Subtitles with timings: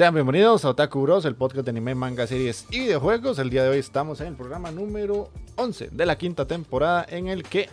[0.00, 3.38] Sean bienvenidos a Otaku Bros, el podcast de anime, manga, series y videojuegos.
[3.38, 7.28] El día de hoy estamos en el programa número 11 de la quinta temporada en
[7.28, 7.68] el que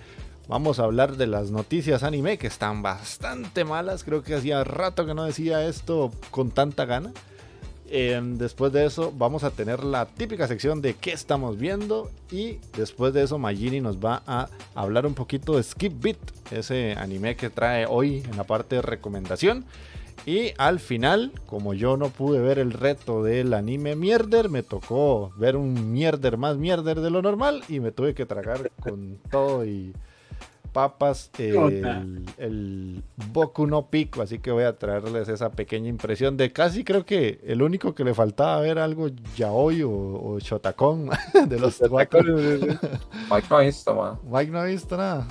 [0.49, 4.03] vamos a hablar de las noticias anime que están bastante malas.
[4.03, 7.13] Creo que hacía rato que no decía esto con tanta gana.
[7.89, 12.57] Em, después de eso vamos a tener la típica sección de qué estamos viendo y
[12.75, 16.17] después de eso Magini nos va a hablar un poquito de Skip Beat,
[16.51, 19.63] ese anime que trae hoy en la parte de recomendación.
[20.27, 25.31] Y al final, como yo no pude ver el reto del anime mierder, me tocó
[25.37, 29.65] ver un mierder más mierder de lo normal y me tuve que tragar con todo
[29.65, 29.93] y
[30.73, 34.21] papas el, el, Boku no Pico.
[34.21, 38.03] Así que voy a traerles esa pequeña impresión de casi creo que el único que
[38.03, 39.07] le faltaba ver algo
[39.37, 41.09] yaoi o, o shotacón
[41.47, 42.21] de los cuatro.
[43.31, 44.19] Mike no ha visto, man.
[44.29, 45.25] Mike no ha visto nada.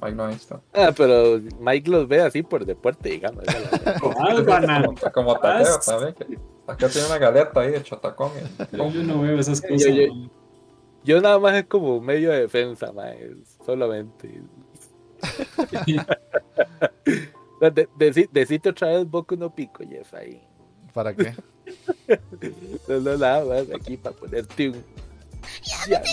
[0.00, 0.62] Mike no ha visto.
[0.74, 3.44] Ah, pero Mike los ve así por deporte, digamos.
[4.00, 4.14] como,
[5.12, 6.14] como Tateo, ¿sabes?
[6.66, 8.30] Acá tiene una galeta ahí de chotacón.
[8.72, 9.82] Yo, yo no veo esas cosas.
[9.82, 10.30] Yo, yo,
[11.04, 13.14] yo, nada más es como medio de defensa, man,
[13.64, 14.42] solamente.
[17.60, 20.42] de, de, decite otra vez Boku no Pico, Jeff, ahí.
[20.92, 21.32] ¿Para qué?
[22.88, 24.84] no, no, nada más aquí para ponerte un.
[25.88, 26.06] Ya, me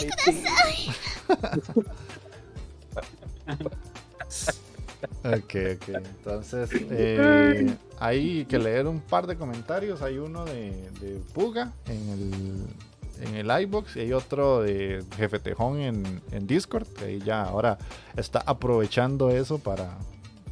[5.23, 5.89] ok, ok.
[5.89, 10.01] Entonces, eh, hay que leer un par de comentarios.
[10.01, 15.39] Hay uno de, de Puga en el, en el iBox y hay otro de Jefe
[15.39, 16.87] Tejón en, en Discord.
[16.87, 17.77] Que ahí ya ahora
[18.17, 19.97] está aprovechando eso para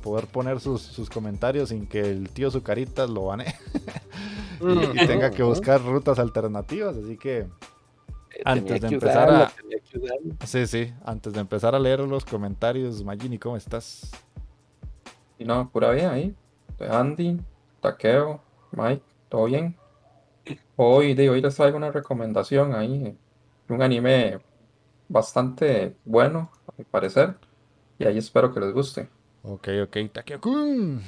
[0.01, 3.53] poder poner sus, sus comentarios sin que el tío Zucaritas lo bane
[4.61, 6.97] y, y tenga que buscar rutas alternativas.
[6.97, 7.47] Así que
[8.45, 9.51] antes de empezar a...
[10.45, 14.11] Sí, sí, antes de empezar a leer los comentarios, Magini, ¿cómo estás?
[15.37, 16.35] Y no, pura bien ahí.
[16.79, 17.39] Andy,
[17.81, 18.41] Takeo,
[18.71, 19.75] Mike, ¿todo bien?
[20.75, 23.15] Hoy, de hoy les traigo una recomendación ahí,
[23.69, 24.39] un anime
[25.07, 27.35] bastante bueno, a mi parecer,
[27.99, 29.09] y ahí espero que les guste.
[29.43, 31.01] Ok, ok, Takeo-kun.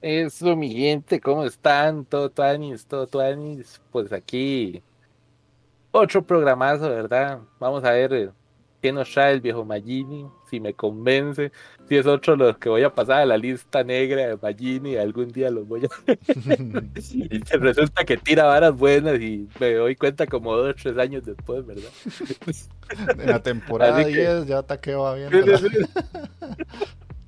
[0.00, 2.04] Eso, mi gente, ¿cómo están?
[2.04, 3.80] Todo tuanis, todo tuanis.
[3.92, 4.82] Pues aquí
[5.92, 7.38] otro programazo, ¿verdad?
[7.60, 8.30] Vamos a ver eh,
[8.80, 11.52] qué nos trae el viejo Magini, si me convence,
[11.88, 14.96] si es otro de los que voy a pasar a la lista negra de Magini,
[14.96, 15.88] algún día los voy a...
[17.12, 21.24] y resulta que tira varas buenas y me doy cuenta como dos o tres años
[21.24, 21.90] después, ¿verdad?
[23.18, 25.30] En la temporada 10 ya taqueo va bien.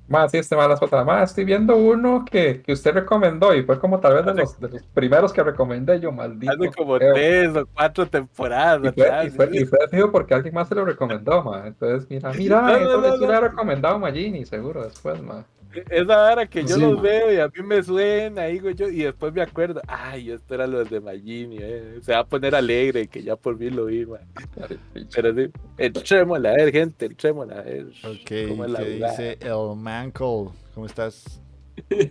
[0.07, 1.03] Más, sí, este malas otra.
[1.03, 4.59] Más, estoy viendo uno que, que usted recomendó y fue como tal vez de los,
[4.59, 6.53] de los primeros que recomendé yo, maldito.
[6.53, 8.93] Hace como tres o cuatro temporadas.
[8.95, 11.65] Y fue, y fue, y fue fijo porque alguien más se lo recomendó, ma.
[11.65, 15.43] Entonces, mira, mira, No, no, eso no, le ha recomendado Magini, seguro, después, ma.
[15.89, 19.03] Esa vara que yo Sí, los veo y a mí me suena, digo yo, y
[19.03, 21.99] después me acuerdo, ay, esto era lo de Magini, eh.
[22.01, 24.21] se va a poner alegre que ya por fin lo vi, man.
[25.13, 27.87] Pero sí, entrémosla a ver, gente, entrémosla a ver.
[28.03, 29.11] Ok, cómo es la ¿qué jugada.
[29.11, 30.53] dice el Manco?
[30.73, 31.41] ¿Cómo estás?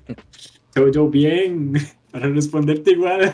[0.77, 1.73] Yo, yo bien,
[2.11, 3.33] para responderte igual.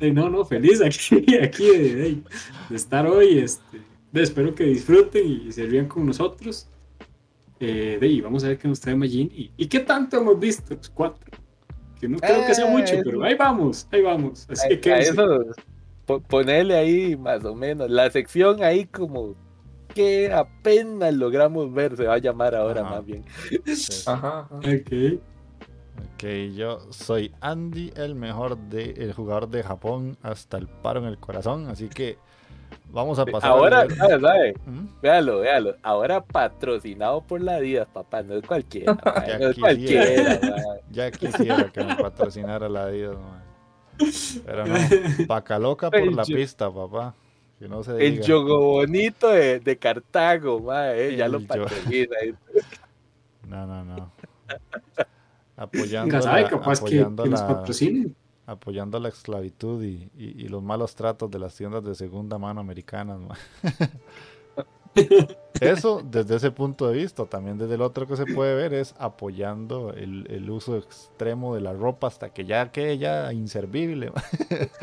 [0.00, 2.18] No, no, feliz aquí, aquí de, de-
[2.70, 3.38] de estar hoy.
[3.38, 3.80] Este,
[4.12, 6.68] de- espero que disfruten y se rían con nosotros.
[7.60, 9.30] Eh, de, y vamos a ver qué nos trae Majin.
[9.34, 10.74] ¿Y, y qué tanto hemos visto?
[10.74, 11.30] Los cuatro.
[12.00, 14.46] Que no creo que sea Eh, mucho, pero ahí vamos, ahí vamos.
[14.50, 15.44] Así A, que a eso,
[16.04, 17.88] po- ahí más o menos.
[17.88, 19.34] La sección ahí como
[19.94, 22.90] que apenas logramos ver, se va a llamar ahora Ajá.
[22.96, 23.24] más bien.
[24.06, 24.56] Ajá, ajá.
[24.58, 25.20] Ok.
[26.14, 26.24] Ok,
[26.56, 31.18] yo soy Andy, el mejor de, el jugador de Japón hasta el paro en el
[31.18, 32.18] corazón, así que
[32.90, 33.50] vamos a pasar.
[33.50, 34.54] a Ahora, leer- ¿sabe, sabe?
[34.66, 34.86] ¿Mm?
[35.02, 35.76] Véalo, véalo.
[35.82, 38.22] Ahora patrocinado por la Adidas, papá.
[38.22, 38.96] No es cualquiera.
[39.26, 40.38] Ya no es quisiera.
[40.38, 40.64] cualquiera.
[40.90, 43.42] Ya quisiera que me patrocinara la Adidas, man.
[44.44, 44.74] Pero no,
[45.28, 47.14] vaca loca por El la pista, papá.
[47.58, 52.16] Que no se El yogo bonito de, de Cartago, eh, ya El lo patrocina.
[53.48, 54.10] No, no, no.
[55.56, 58.16] Apoyando, Nunca sabe, la, capaz que, apoyando, que nos la, patrocinen.
[58.46, 62.60] Apoyando la esclavitud y, y- y los malos tratos de las tiendas de segunda mano
[62.60, 63.18] americanas.
[63.20, 63.38] man.
[65.60, 68.94] Eso desde ese punto de vista, también desde el otro que se puede ver es
[68.98, 74.10] apoyando el, el uso extremo de la ropa hasta que ya quede ya inservible.
[74.14, 74.22] man.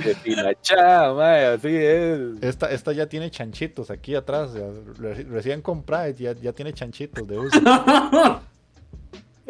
[0.04, 2.20] De pilachá, mae, así es.
[2.42, 4.68] Esta, esta ya tiene chanchitos aquí atrás, ya
[4.98, 7.60] re- recién comprada y ya, ya tiene chanchitos de uso.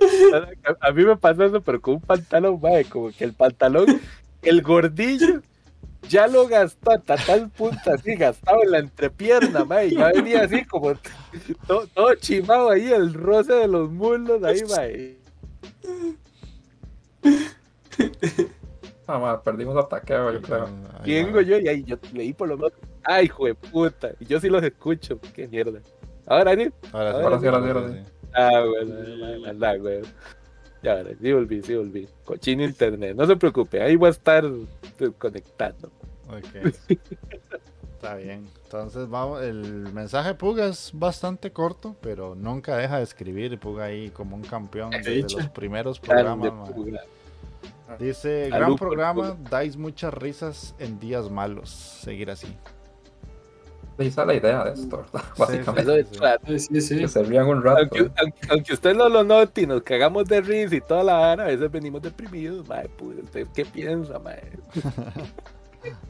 [0.81, 3.86] A, mí me pasó eso, pero con un pantalón, mae, como que el pantalón,
[4.42, 5.42] el gordillo,
[6.07, 10.65] ya lo gastó hasta tal punto así, gastado en la entrepierna, mae, ya venía así
[10.65, 10.94] como
[11.68, 15.18] todo, todo chimado ahí, el roce de los muslos ahí, mae.
[19.07, 20.69] Ah, ma, perdimos a Takeo, yo creo.
[21.06, 22.74] Vengo yo y ahí yo leí por lo menos,
[23.04, 25.80] ay, hijo de puta, y yo sí los escucho, qué mierda.
[26.25, 28.20] Ahora ni, Ahora sí, Ahora sí, ahora sí, ahora sí.
[28.33, 30.01] Ah, güey, anda, güey.
[30.83, 32.07] Ya, ahora, sí volví, sí volví.
[32.25, 34.44] Cochino internet, no se preocupe, ahí voy a estar
[35.18, 35.92] conectando.
[36.28, 36.74] Ok.
[38.01, 38.48] Está bien.
[38.63, 43.60] Entonces vamos, el mensaje de Puga es bastante corto, pero nunca deja de escribir.
[43.60, 46.72] Puga ahí como un campeón desde los primeros programas.
[48.00, 51.69] Dice, gran programa, dais muchas risas en días malos.
[51.69, 52.48] Seguir así.
[54.01, 55.27] Esa es la idea de esto, ¿verdad?
[55.38, 56.03] Básicamente.
[56.06, 56.18] Sí.
[56.19, 56.42] claro.
[56.57, 56.98] Sí, sí.
[57.00, 57.80] Que se rían un rato.
[57.80, 61.13] Aunque, aunque, aunque usted no lo note y nos cagamos de risa y toda la
[61.18, 64.42] vara, a veces venimos deprimidos, mae, pude, ¿usted qué piensa, mae?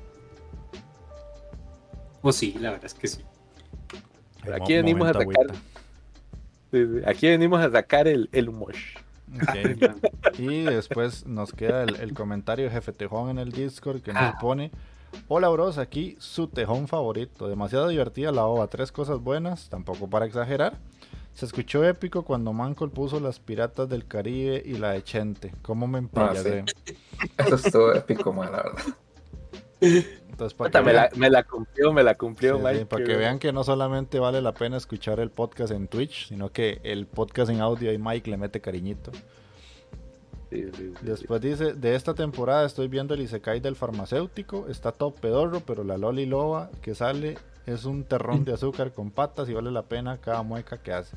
[2.21, 3.21] Pues sí, la verdad es que sí.
[4.43, 5.53] Pero aquí venimos a sacar- agüita.
[6.71, 8.75] Sí, sí, Aquí venimos a sacar el, el humor.
[9.35, 10.39] Ok.
[10.39, 14.21] Y después nos queda el, el comentario de Jefe Tejón en el Discord que nos
[14.21, 14.37] Ah.
[14.39, 14.71] pone:
[15.27, 17.47] Hola, bros, aquí su tejón favorito.
[17.47, 18.67] Demasiado divertida la ova.
[18.67, 20.77] Tres cosas buenas, tampoco para exagerar.
[21.33, 25.53] Se escuchó épico cuando Mancol puso las piratas del Caribe y la de Chente.
[25.61, 26.65] ¿Cómo me empalladé?
[27.37, 28.83] Eso estuvo épico, ma, la verdad.
[29.81, 32.85] Entonces, para que, Puta, me, vean, la, me la cumplió, me la cumplió, sí, sí,
[32.85, 36.51] para que vean que no solamente vale la pena escuchar el podcast en Twitch, sino
[36.51, 39.11] que el podcast en audio y Mike le mete cariñito.
[41.01, 45.83] Después dice, de esta temporada estoy viendo el Isekai del farmacéutico, está todo pedorro, pero
[45.83, 49.83] la Loli Loba que sale es un terrón de azúcar con patas y vale la
[49.83, 51.15] pena cada mueca que hace.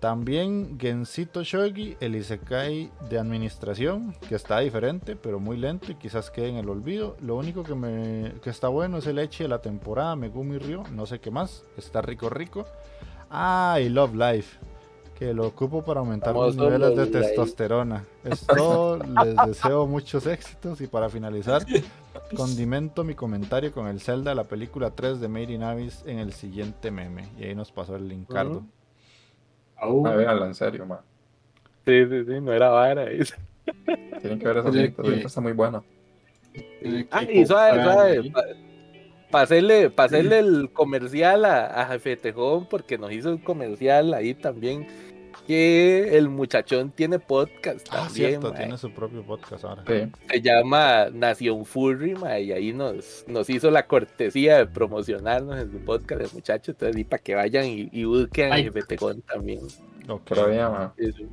[0.00, 6.30] También Gensito Shogi, el Isekai de administración, que está diferente, pero muy lento y quizás
[6.30, 7.18] quede en el olvido.
[7.20, 10.84] Lo único que, me, que está bueno es el Echi de la temporada, Megumi Ryo,
[10.90, 12.64] no sé qué más, está rico rico.
[13.28, 14.58] Ah, y Love Life,
[15.20, 18.04] que lo ocupo para aumentar los Famoso niveles de testosterona.
[18.24, 21.62] Es todo, les deseo muchos éxitos y para finalizar,
[22.34, 26.32] condimento mi comentario con el Zelda, la película 3 de Made in Abyss en el
[26.32, 27.28] siguiente meme.
[27.38, 28.58] Y ahí nos pasó el Linkardo.
[28.60, 28.66] Ujú.
[29.76, 30.00] Au.
[30.00, 31.02] Ma, véanlo, en serio, ma.
[31.84, 33.04] Sí, sí, sí, no era vara.
[34.22, 35.82] Tienen que ver esa que- cinta está muy buena.
[37.10, 38.18] Ah, y suave, suave.
[38.20, 38.32] ahí.
[39.30, 44.12] Para hacerle, pa' hacerle el comercial a, a Jefe Tejón, porque nos hizo un comercial
[44.14, 44.88] ahí también.
[45.50, 48.58] Que el muchachón tiene podcast Ah, también, cierto, mae.
[48.58, 49.82] tiene su propio podcast ahora.
[49.84, 50.08] Sí.
[50.30, 55.72] se llama Nación Furry, ma, y ahí nos, nos hizo la cortesía de promocionarnos en
[55.72, 58.52] su podcast el muchacho, entonces y para que vayan y, y busquen.
[58.52, 59.58] Jefe Tejón también.
[60.08, 60.22] Ok.
[60.26, 60.94] Todavía, ma.
[60.96, 61.24] Eso.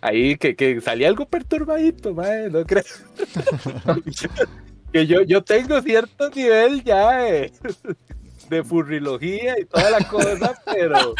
[0.00, 2.82] Ahí que, que salía algo perturbadito, mae, no creo.
[4.92, 7.52] que yo, yo tengo cierto nivel ya de,
[8.48, 11.14] de furrilogía y toda la cosa, pero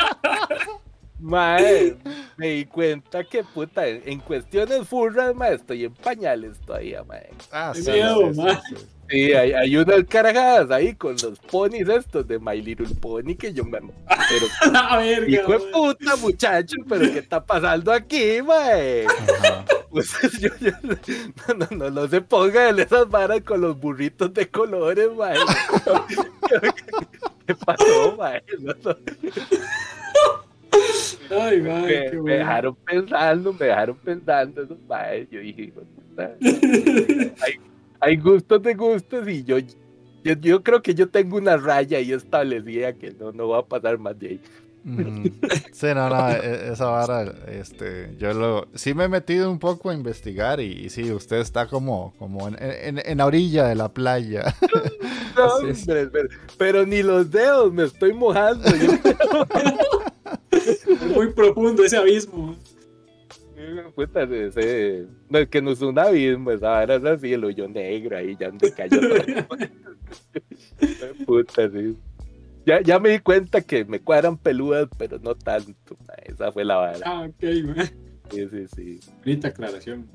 [1.20, 1.96] mae,
[2.36, 7.28] me di cuenta que puta, en, cuestiones furras, mae, estoy en pañales todavía, mae.
[7.52, 8.62] Ah, sí, miedo, sí, sí, ma.
[8.68, 8.76] sí.
[9.10, 13.52] Sí, hay, hay unas carajadas ahí con los ponis estos de My Little Pony que
[13.52, 13.80] yo me...
[13.80, 14.46] Pero,
[14.78, 19.06] A ver, hijo de puta, muchacho, pero ¿qué está pasando aquí, mae?
[19.90, 24.32] Pues yo, yo- no, no, no, no se pongan en esas varas con los burritos
[24.32, 25.36] de colores, mae.
[27.46, 28.44] ¿Qué pasó, mae?
[28.60, 28.96] No, no,
[31.30, 35.28] Ay, mae, me, qué me dejaron pensando, me dejaron pensando esos mae.
[35.30, 35.72] Yo dije,
[37.42, 37.52] hay,
[38.00, 42.12] hay gustos de gustos y yo, yo, yo creo que yo tengo una raya ahí
[42.12, 44.40] establecida que no, no va a pasar más de ahí.
[44.82, 45.26] Mm,
[45.72, 49.90] Sí, no, no, e- esa vara, este, yo lo, sí me he metido un poco
[49.90, 53.74] a investigar y, y sí, usted está como, como en, en, en la orilla de
[53.74, 54.54] la playa.
[55.36, 58.68] No, hombre, pero, pero ni los dedos me estoy mojando.
[58.76, 58.92] Yo,
[61.14, 62.56] muy profundo ese abismo.
[63.94, 67.68] puta, ese- no es que no es un abismo, esa vara es así, el hoyo
[67.68, 69.46] negro ahí, ya donde cayó todo.
[71.26, 71.96] Puta, sí.
[72.66, 75.96] Ya, ya me di cuenta que me cuadran peludas, pero no tanto.
[76.06, 77.00] ma, Esa fue la vara.
[77.04, 77.86] Ah, ok, mae.
[78.30, 79.00] Sí, sí, sí.
[79.24, 80.06] Bonita aclaración.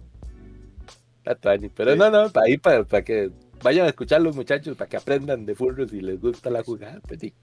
[1.26, 1.70] La tuani.
[1.70, 3.32] Pero no, no, para ahí, para, para que
[3.64, 7.00] vayan a escuchar los muchachos, para que aprendan de furros si les gusta la jugada.
[7.08, 7.34] Pues sí.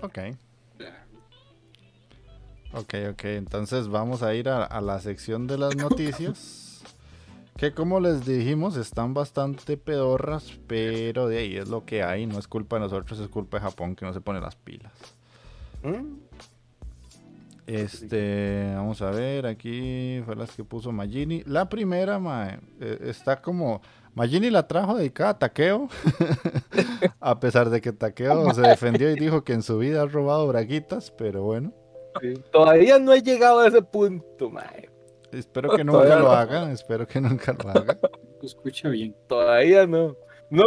[0.00, 0.18] Ok.
[2.74, 6.58] Ok, ok, entonces vamos a ir a, a la sección de las noticias.
[7.56, 12.26] Que como les dijimos, están bastante pedorras, pero de ahí es lo que hay.
[12.26, 14.92] No es culpa de nosotros, es culpa de Japón que no se pone las pilas.
[15.82, 16.16] ¿Mm?
[17.66, 21.42] Este, vamos a ver, aquí fue las que puso Magini.
[21.44, 23.80] La primera, mae, eh, está como.
[24.14, 25.88] Magini la trajo dedicada a Takeo.
[27.20, 30.48] a pesar de que Takeo se defendió y dijo que en su vida ha robado
[30.48, 31.72] braguitas, pero bueno.
[32.20, 32.34] Sí.
[32.50, 34.88] Todavía no he llegado a ese punto, mae.
[35.32, 36.32] Espero que nunca Todavía lo no.
[36.32, 37.98] haga, espero que nunca lo haga.
[38.02, 38.10] Lo
[38.42, 39.16] escucha bien.
[39.26, 40.16] Todavía no.
[40.50, 40.64] No,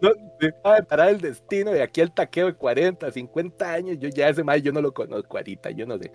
[0.00, 3.98] no, deja de parar el destino de aquí al taqueo de 40, 50 años.
[3.98, 6.12] Yo ya ese mae yo no lo conozco ahorita, yo no sé.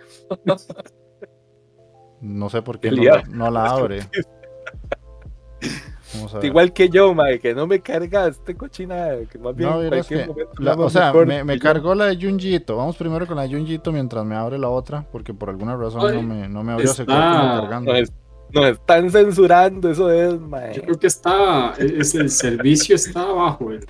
[2.22, 4.00] No sé por qué no, no la abre.
[6.14, 6.46] Vamos a ver.
[6.46, 10.34] Igual que yo, mae, que no me cargaste cochinada, que más bien No, cualquier que
[10.58, 12.76] la- o sea, me, cargó la de Junjito.
[12.76, 16.00] Vamos primero con la de Junjito mientras me abre la otra, porque por alguna razón
[16.04, 17.92] Ay, no me, no me abrió, se quedó como cargando.
[17.92, 18.12] Nos,
[18.52, 20.74] nos están censurando, eso es, mae.
[20.74, 23.86] Yo creo que está, es el servicio está abajo, el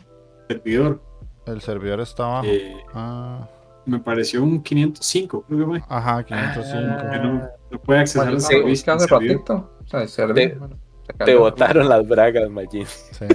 [0.49, 1.01] servidor.
[1.47, 2.47] El servidor está abajo.
[2.47, 3.49] Eh, Ah,
[3.87, 5.83] me pareció un 505, creo que fue.
[5.89, 7.11] ajá, 505.
[7.11, 8.93] Que no, no puede acceder Bueno, al servicio.
[8.93, 9.71] hace ratito.
[9.83, 10.77] O sea, el servidor, bueno,
[11.25, 12.87] Te botaron las bragas, Magín.
[12.87, 13.27] Sí.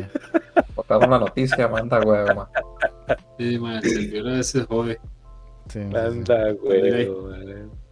[0.76, 2.50] Botaron la noticia, manda huevo, ma.
[3.38, 5.00] Sí, man, a veces jode.
[5.68, 5.96] sí, sí, sí.
[5.96, 7.10] Anda, güey.
[7.10, 7.86] mae.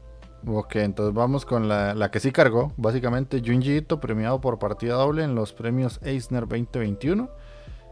[0.46, 2.74] Ok, entonces vamos con la, la que sí cargó.
[2.76, 7.30] Básicamente, Junji Ito, premiado por partida doble en los premios Eisner 2021.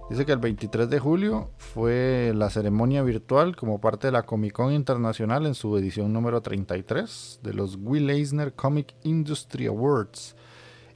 [0.10, 4.52] Dice que el 23 de julio fue la ceremonia virtual como parte de la Comic
[4.52, 10.36] Con Internacional en su edición número 33 de los Will Eisner Comic Industry Awards.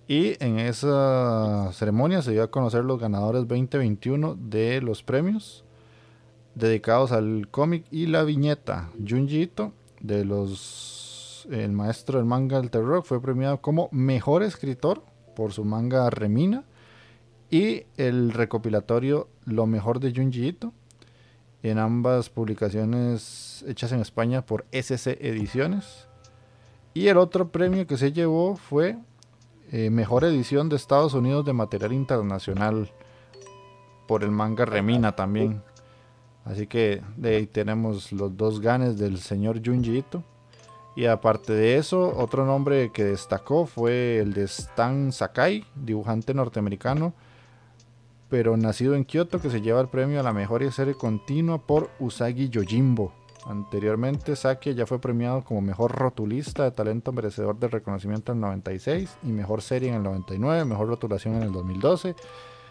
[0.08, 5.64] Y en esa ceremonia se dio a conocer los ganadores 2021 de los premios
[6.54, 8.92] dedicados al cómic y la viñeta.
[9.06, 15.04] Junji Ito, de los el maestro del manga del terror, fue premiado como mejor escritor
[15.36, 16.64] por su manga Remina
[17.52, 20.74] y el recopilatorio Lo mejor de Junji Ito
[21.64, 26.08] en ambas publicaciones hechas en España por SC Ediciones.
[26.94, 28.98] Y el otro premio que se llevó fue
[29.78, 32.90] eh, mejor edición de Estados Unidos de material internacional
[34.08, 35.62] por el manga Remina también.
[36.46, 40.24] Así que de ahí tenemos los dos ganes del señor Junji Ito.
[40.96, 47.14] Y aparte de eso, otro nombre que destacó fue el de Stan Sakai, dibujante norteamericano,
[48.30, 51.90] pero nacido en Kioto, que se lleva el premio a la mejor serie continua por
[52.00, 53.12] Usagi Yojimbo.
[53.46, 58.42] Anteriormente, Saki ya fue premiado como mejor rotulista de talento merecedor de reconocimiento en el
[58.42, 62.16] 96 y mejor serie en el 99, mejor rotulación en el 2012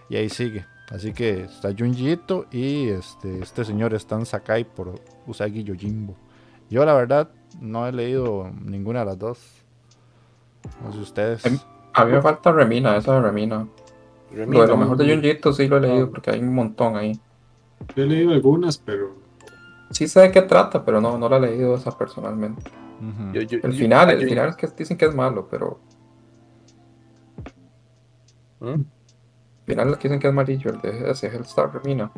[0.09, 0.67] y ahí sigue.
[0.91, 6.17] Así que está Junji Ito y este, este señor Stan Sakai por Usagi Yojimbo.
[6.71, 9.39] Yo la verdad no he leído ninguna de las dos.
[10.85, 11.47] No sé ustedes.
[11.47, 11.59] Em-
[11.93, 13.67] A mí me falta Remina, esa de Remina.
[14.35, 17.19] Lo de lo mejor de Junjito sí lo he leído porque hay un montón ahí.
[17.95, 19.15] Yo he leído algunas, pero
[19.91, 22.63] Sí sé de qué trata, pero no, no la he leído esa personalmente.
[23.01, 23.33] Ujú.
[23.33, 25.79] Yo- yo- El yo- final, el final es que dicen que es malo, pero
[28.61, 28.67] ¿Mm?
[28.73, 28.85] el
[29.67, 32.11] final es que dicen que es amarillo, el de ese Hellstar Remina.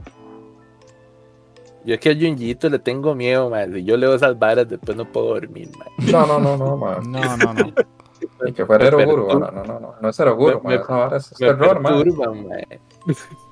[1.85, 3.73] Yo es que a Junjito le tengo miedo, man.
[3.73, 5.89] Si yo leo esas varas, después no puedo dormir, man.
[6.11, 7.11] No, no, no, no, man.
[7.11, 7.73] No, no, no.
[8.45, 11.31] Ni que fuera Eroguro, no, no, no, no, no es Eroguro, man, esa vara es,
[11.33, 12.05] es Me terror, man.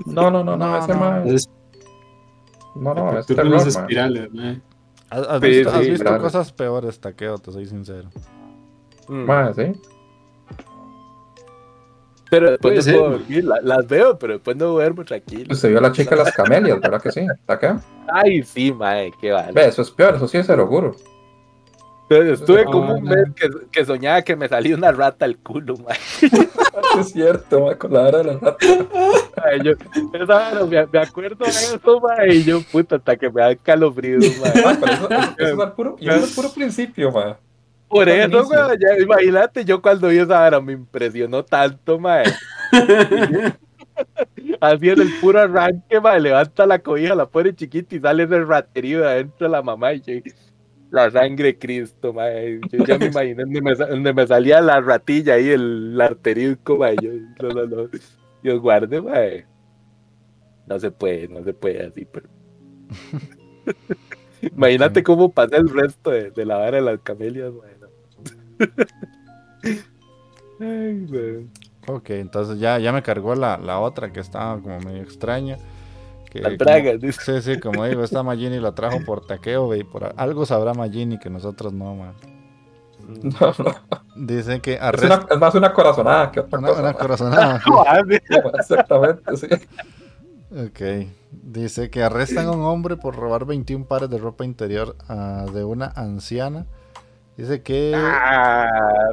[0.07, 0.99] No, no, no, no, No, ese no.
[1.01, 1.49] man, es
[2.75, 3.67] no, no, es las terror, man.
[3.69, 4.63] espirales, man.
[5.11, 6.23] ¿Has, has Sí, visto, sí, has visto claro.
[6.23, 8.11] cosas peores, taqueo, te soy sincero.
[9.09, 9.25] Mm.
[9.25, 9.73] Man, sí.
[12.31, 13.17] Pero después no ser, puedo ma.
[13.19, 15.53] dormir, la- las veo, pero después no duermo tranquilo.
[15.53, 17.27] Usted vio a la chica de las camelias, ¿verdad que sí?
[17.47, 17.81] ¿Taqueo?
[18.13, 19.53] Ay, sí, mae, qué vale.
[19.53, 20.97] Ve, eso es peor, eso sí se lo juro.
[22.09, 25.39] Entonces, estuve Ah, como un mes que, que soñaba que me salía una rata al
[25.39, 25.97] culo, mae.
[27.01, 28.57] Es cierto, ma, con la hora de la rata.
[29.37, 29.73] Mae, yo,
[30.13, 33.57] esa vara, me, me acuerdo de eso, mae, y yo, puta, hasta que me da
[33.57, 34.63] calofrío, mae.
[34.65, 37.39] Ma, pero eso, eso- eso es al puro, y eso es al puro principio, ma.
[37.89, 38.65] Por eso, buenísimo.
[38.67, 42.25] güey, ya, imagínate, yo cuando vi esa vara me impresionó tanto, mae.
[44.61, 48.45] Así en el puro arranque, mae, levanta la cobija, la pone chiquita y sale ese
[48.45, 50.15] raterío de adentro de la mamá y yo,
[50.91, 52.61] la sangre de Cristo, mae.
[52.71, 56.97] Yo ya me imaginé donde me, donde me salía la ratilla ahí, el arteriuco, mae.
[57.03, 57.13] Yo,
[57.43, 57.89] no, no, no.
[58.43, 59.47] Dios guarde, mae.
[60.67, 62.29] No se puede, no se puede así, pero.
[64.43, 67.75] Imagínate cómo pasa el resto de, de la vara de las camelias, mae.
[70.61, 71.49] Ay.
[71.87, 75.59] Ok, entonces ya, ya me cargó la, la otra que estaba como medio extraña.
[76.35, 77.41] Que, La como- traga, dice.
[77.41, 80.45] Sí, sí, como digo, esta Magini la trajo por taqueo, ve, y por a- algo
[80.45, 82.13] sabrá Magini que nosotros no, man.
[83.23, 83.75] No, no.
[84.17, 86.81] Dicen que Es, arresta una- es más una corazonada que otra una, cosa.
[86.83, 87.63] una corazonada.
[88.59, 89.47] Exactamente, sí.
[90.51, 91.09] Ok.
[91.31, 95.65] Dice que arrestan a un hombre por robar 21 pares de ropa interior ah, de
[95.65, 96.67] una anciana.
[97.37, 98.69] Dice que Ah,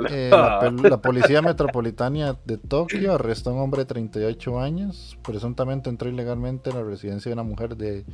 [0.10, 5.18] eh, la, policía metropolitana de Tokio arrestó a un hombre de 38 años.
[5.24, 8.06] Presuntamente entró ilegalmente en la residencia de una mujer de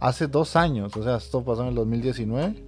[0.00, 0.96] hace dos años.
[0.96, 2.64] O sea, esto pasó en el 2019.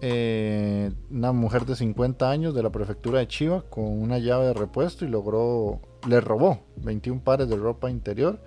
[0.00, 4.54] Eh, una mujer de 50 años de la prefectura de Chiba con una llave de
[4.54, 8.40] repuesto y logró, le robó 21 pares de ropa interior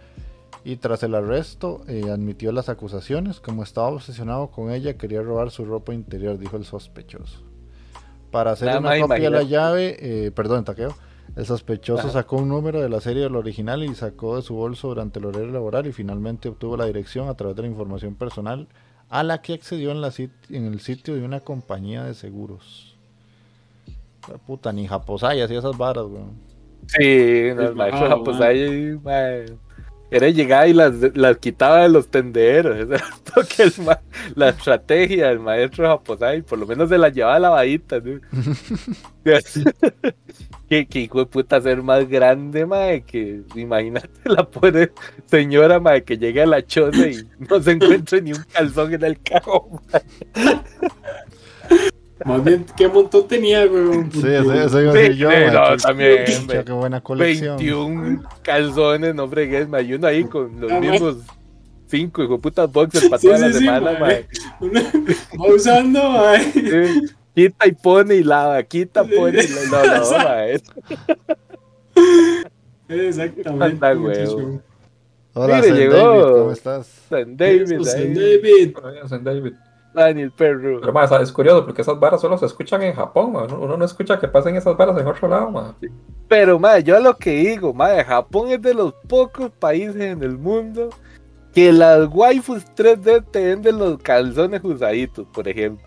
[0.64, 3.40] y tras el arresto eh, admitió las acusaciones.
[3.40, 7.42] Como estaba obsesionado con ella, quería robar su ropa interior, dijo el sospechoso.
[8.32, 10.96] Para hacer Nada una copia de la llave, eh, perdón, taqueo,
[11.36, 12.12] el sospechoso Ajá.
[12.12, 15.26] sacó un número de la serie del original y sacó de su bolso durante el
[15.26, 18.68] horario laboral y finalmente obtuvo la dirección a través de la información personal
[19.10, 22.98] a la que accedió en, la sit- en el sitio de una compañía de seguros.
[24.30, 26.34] La puta, ni Japosai hacía esas varas, weón.
[26.88, 28.26] Sí, no, el Sí, maestro wow,
[30.12, 32.88] Era llegar y las, las quitaba de los tenderos.
[33.56, 34.02] Que el ma-
[34.36, 38.02] la estrategia del maestro Japosai, por lo menos se la llevaba lavadita.
[38.02, 38.20] ¿no?
[40.70, 44.92] que, que hijo de puta ser más grande, mae, que imagínate la pobre
[45.28, 49.04] señora, mae, que llega a la choza y no se encuentra ni un calzón en
[49.04, 49.80] el cajón.
[52.26, 54.12] Más bien, ¿qué montón tenía, weón?
[54.12, 55.30] Sí, eso, iba a decir Sí, yo.
[55.32, 56.64] sí, no, también, ve.
[56.66, 57.58] qué buena colección.
[57.58, 61.18] 21 calzones, no fregues, mae, y uno ahí con los mismos
[61.88, 64.28] cinco hijo de putas boxers para Sí, toda la sí, sí, semana, mae.
[64.60, 64.82] Una-
[65.40, 66.52] va usando, mae.
[66.54, 67.02] Sí,
[67.34, 69.98] Quita y pone y lava, quita, pone y lava.
[70.00, 70.62] No, no, mae.
[72.88, 73.66] Exactamente.
[73.66, 74.62] Anda, huevo.
[75.34, 75.94] Hola, llegó.
[75.96, 76.88] David, ¿cómo estás?
[77.10, 78.74] San David, San David.
[79.12, 79.54] En David.
[79.94, 80.80] Dani el perro.
[80.80, 83.36] Pero más, es curioso porque esas varas solo se escuchan en Japón.
[83.36, 85.76] Uno, no escucha que pasen esas varas en otro lado, ma.
[86.28, 90.24] Pero, mae, yo a lo que digo, mae, Japón es de los pocos países en
[90.24, 90.90] el mundo
[91.54, 95.86] que las waifus 3D te venden los calzones usaditos, por ejemplo.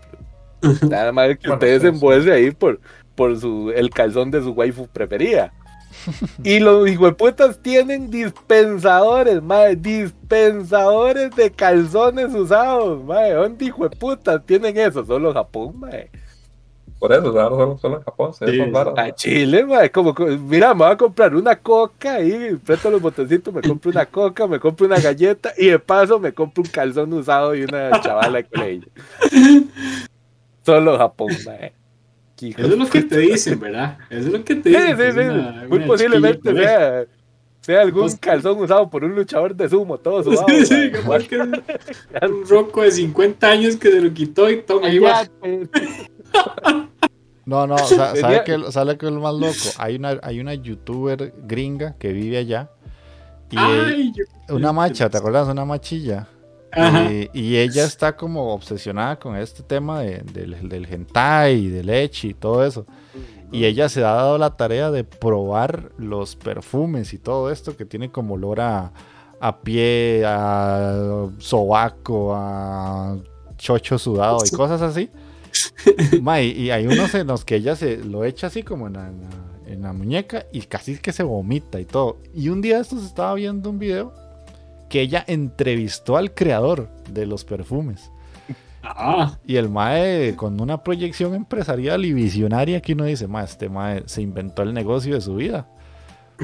[0.88, 2.80] Nada más que Bueno, ustedes sí, se ahí por,
[3.14, 5.52] por su, el calzón de su waifu preferida.
[6.44, 13.32] Y los hijueputas tienen dispensadores, mae, dispensadores de calzones usados, mae.
[13.32, 15.04] ¿Dónde hijueputas tienen eso?
[15.04, 16.10] Solo Japón, mae.
[16.98, 18.62] Por eso, solo, solo en Japón se Sí.
[18.96, 19.14] A.
[19.14, 23.52] Chile, mae, como, co- mira, me voy a comprar una coca y presto los botoncitos,
[23.52, 27.12] me compro una coca, me compro una galleta y de paso me compro un calzón
[27.12, 28.88] usado y una chavala de colegio.
[30.64, 31.72] Solo Japón, mae.
[32.48, 33.98] Hijo Eso es lo que te dicen, ¿verdad?
[34.10, 34.96] Eso es lo que te Sí, dicen.
[34.96, 35.18] sí, que sí.
[35.28, 37.04] una- Muy una posiblemente sea,
[37.60, 40.46] sea algún Pues- calzón usado por un luchador de sumo, todo sudado.
[40.48, 41.42] Sí, sí, capaz que es
[42.30, 45.24] un roco de 50 años que se lo quitó y toma, ahí va.
[45.40, 45.68] Pues,
[47.46, 49.52] No, no, sa- ¿sabe qué sabe qué es lo más loco?
[49.78, 52.70] Hay una, hay una youtuber gringa que vive allá.
[53.50, 55.46] Y Ay, yo- una macha, ¿te acuerdas?
[55.48, 56.26] Una machilla.
[56.76, 57.10] Ajá.
[57.12, 62.30] Y, y ella está como obsesionada con este tema de- del, del hentai, del echi
[62.30, 62.86] y todo eso.
[63.52, 67.84] Y ella se ha dado la tarea de probar los perfumes y todo esto que
[67.84, 68.92] tiene como olor a,
[69.40, 73.16] a pie, a sobaco, a
[73.56, 75.08] chocho sudado y cosas así.
[76.20, 78.94] Ma, y, y hay unos en los que ella se lo echa así como en
[78.94, 79.28] la, en la-
[79.66, 82.18] en la muñeca y casi que se vomita y todo.
[82.34, 84.12] Y un día de estos estaba viendo un video
[84.94, 88.12] que ella entrevistó al creador de los perfumes.
[88.84, 93.68] Ah, Y el Mae, con una proyección empresarial y visionaria, que uno dice, Mae, este
[93.68, 95.66] Mae se inventó el negocio de su vida.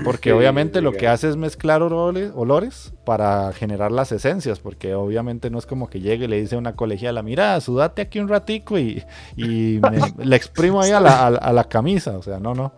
[0.04, 4.96] Porque Sí, obviamente lo que hace es mezclar olores, olores para generar las esencias, porque
[4.96, 8.18] obviamente no es como que llegue y le dice a una colegiala, mira, sudate aquí
[8.18, 9.04] un ratico y,
[9.36, 12.54] y me- le exprimo ahí a la, a la- a la camisa, o sea, no,
[12.54, 12.72] no.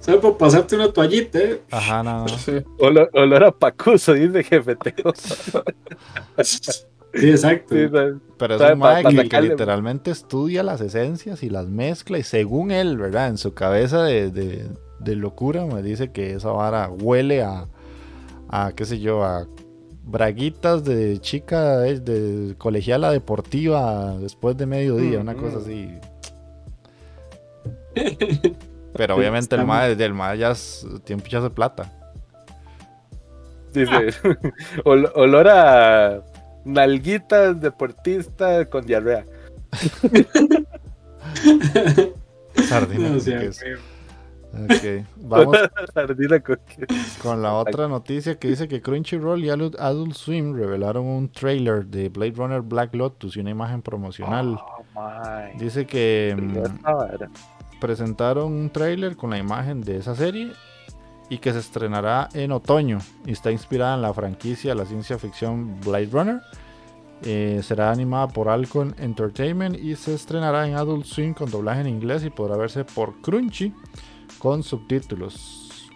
[0.00, 0.20] ¿Sabes?
[0.20, 1.60] Por pasarte una toallita, ¿eh?
[1.70, 2.28] Ajá, no, no.
[2.38, 2.52] Sí.
[2.78, 5.12] Olor, olor a pacuso, dice jefe Teo.
[7.14, 7.74] Sí, exacto.
[7.74, 7.88] Sí.
[8.38, 12.96] Pero es un mae que, literalmente estudia las esencias y las mezcla y según él,
[12.98, 13.28] ¿verdad?
[13.28, 14.66] En su cabeza de, de-
[15.00, 17.66] de locura me dice que esa vara huele a,
[18.48, 19.46] a qué sé yo, a
[20.04, 25.60] braguitas de chica eh, de colegiala deportiva después de mediodía, una Mm, cosa mm.
[25.60, 25.88] así.
[28.98, 31.90] Pero obviamente el mae, el mae ya es- tiene un de plata.
[33.72, 34.08] Dice,
[34.84, 36.20] ol- olor a
[36.64, 39.24] nalguitas deportista con diarrea.
[42.68, 43.40] Sardina No, sea.
[44.50, 45.56] Ok, Vamos
[45.94, 46.40] Sardina
[47.22, 51.84] con la otra noticia que dice que Crunchyroll y Adult, Adult Swim revelaron un trailer
[51.86, 54.58] de Blade Runner Black Lotus y una imagen promocional.
[54.58, 55.58] Oh, my.
[55.60, 56.34] Dice que.
[57.80, 60.52] Presentaron un trailer con la imagen de esa serie
[61.30, 65.18] y que se estrenará en otoño y está inspirada en la franquicia de la ciencia
[65.18, 66.40] ficción Blade Runner.
[67.22, 71.88] Eh, será animada por Alcon Entertainment y se estrenará en Adult Swim con doblaje en
[71.88, 73.74] inglés y podrá verse por Crunchy
[74.38, 75.90] con subtítulos.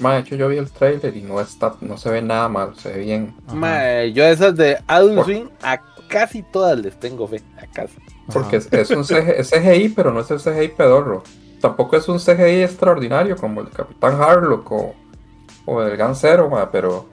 [0.00, 2.74] Ma, de hecho yo vi el trailer y no está, no se ve nada mal,
[2.76, 3.34] se ve bien.
[3.46, 3.54] Ajá.
[3.54, 5.80] Mae, yo esas de Adult Por- Swim a
[6.12, 7.42] casi todas les tengo fe.
[7.56, 7.96] A casi.
[8.32, 11.22] Porque es, es un CG es CGI, pero no es el CGI pedorro.
[11.60, 14.94] Tampoco es un CGI extraordinario como el Capitán Harlock o,
[15.66, 17.06] o el Gansero, ma, pero,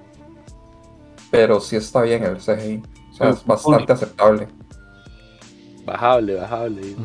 [1.31, 2.83] pero sí está bien el CGI.
[3.11, 4.47] O sea, es bastante aceptable.
[5.85, 6.95] Bajable, bajable.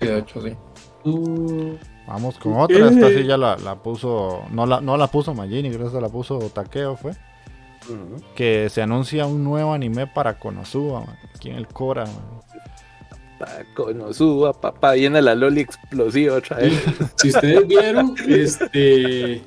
[0.00, 0.56] De hecho sí.
[1.04, 2.88] Uh, Vamos con otra.
[2.88, 3.18] Esta Eh.
[3.18, 4.42] sí ya la, la puso.
[4.50, 7.12] No la, no la puso Magini, creo que esta la puso Takeo, fue.
[8.34, 11.16] Que se anuncia un nuevo anime para Konosuba, man.
[11.34, 12.40] Aquí en el Cora, man.
[13.38, 16.74] Pa- Konosuba, papá, viene la Loli explosiva otra vez.
[17.16, 19.42] si ustedes vieron, este,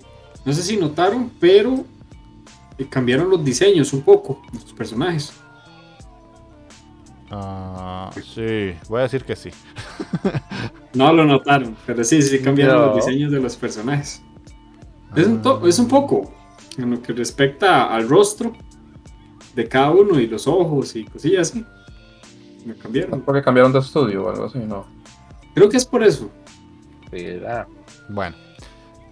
[0.46, 1.84] no sé si notaron, pero
[2.78, 5.34] eh, cambiaron los diseños un poco de los personajes.
[7.36, 9.50] Ah, sí, voy a decir que sí.
[10.94, 12.86] No lo notaron, pero sí, sí cambiaron No.
[12.88, 14.22] los diseños de los personajes.
[15.16, 16.32] Es un, to- es un poco
[16.78, 18.54] en lo que respecta al rostro
[19.56, 21.66] de cada uno y los ojos y cosillas así.
[22.68, 23.22] ¿Es cambiaron.
[23.22, 24.60] porque cambiaron de estudio o algo así?
[24.60, 24.86] No.
[25.54, 26.30] Creo que es por eso.
[28.10, 28.36] Bueno,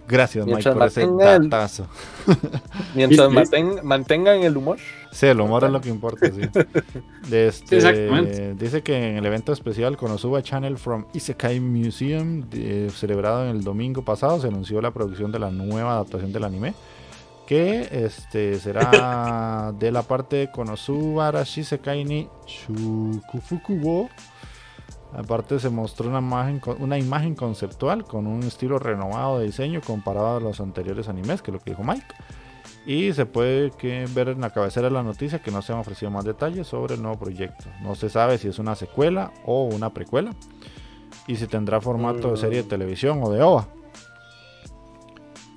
[0.08, 1.86] gracias, Mike, Mientras por ese datazo.
[2.96, 4.78] Mientras manten- mantengan el humor.
[5.12, 6.40] Sí, el humor es lo que importa, sí.
[7.30, 8.54] De este, exactamente.
[8.54, 13.62] Dice que en el evento especial Konosuba Channel from Isekai Museum, de- celebrado en el
[13.62, 16.74] domingo pasado, se anunció la producción de la nueva adaptación del anime.
[17.52, 24.08] Que este será de la parte de Konosuba Arashisekai ni Shukufuku wo.
[25.14, 29.82] Aparte se mostró una imagen, con- una imagen conceptual con un estilo renovado de diseño
[29.82, 32.06] comparado a los anteriores animes, que es lo que dijo Mike.
[32.86, 35.78] Y se puede que ver en la cabecera de la noticia que no se han
[35.80, 37.66] ofrecido más detalles sobre el nuevo proyecto.
[37.82, 40.30] No se sabe si es una secuela o una precuela.
[41.26, 43.68] Y si tendrá formato de serie de televisión o de OVA.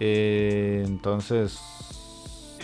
[0.02, 1.58] Eh, entonces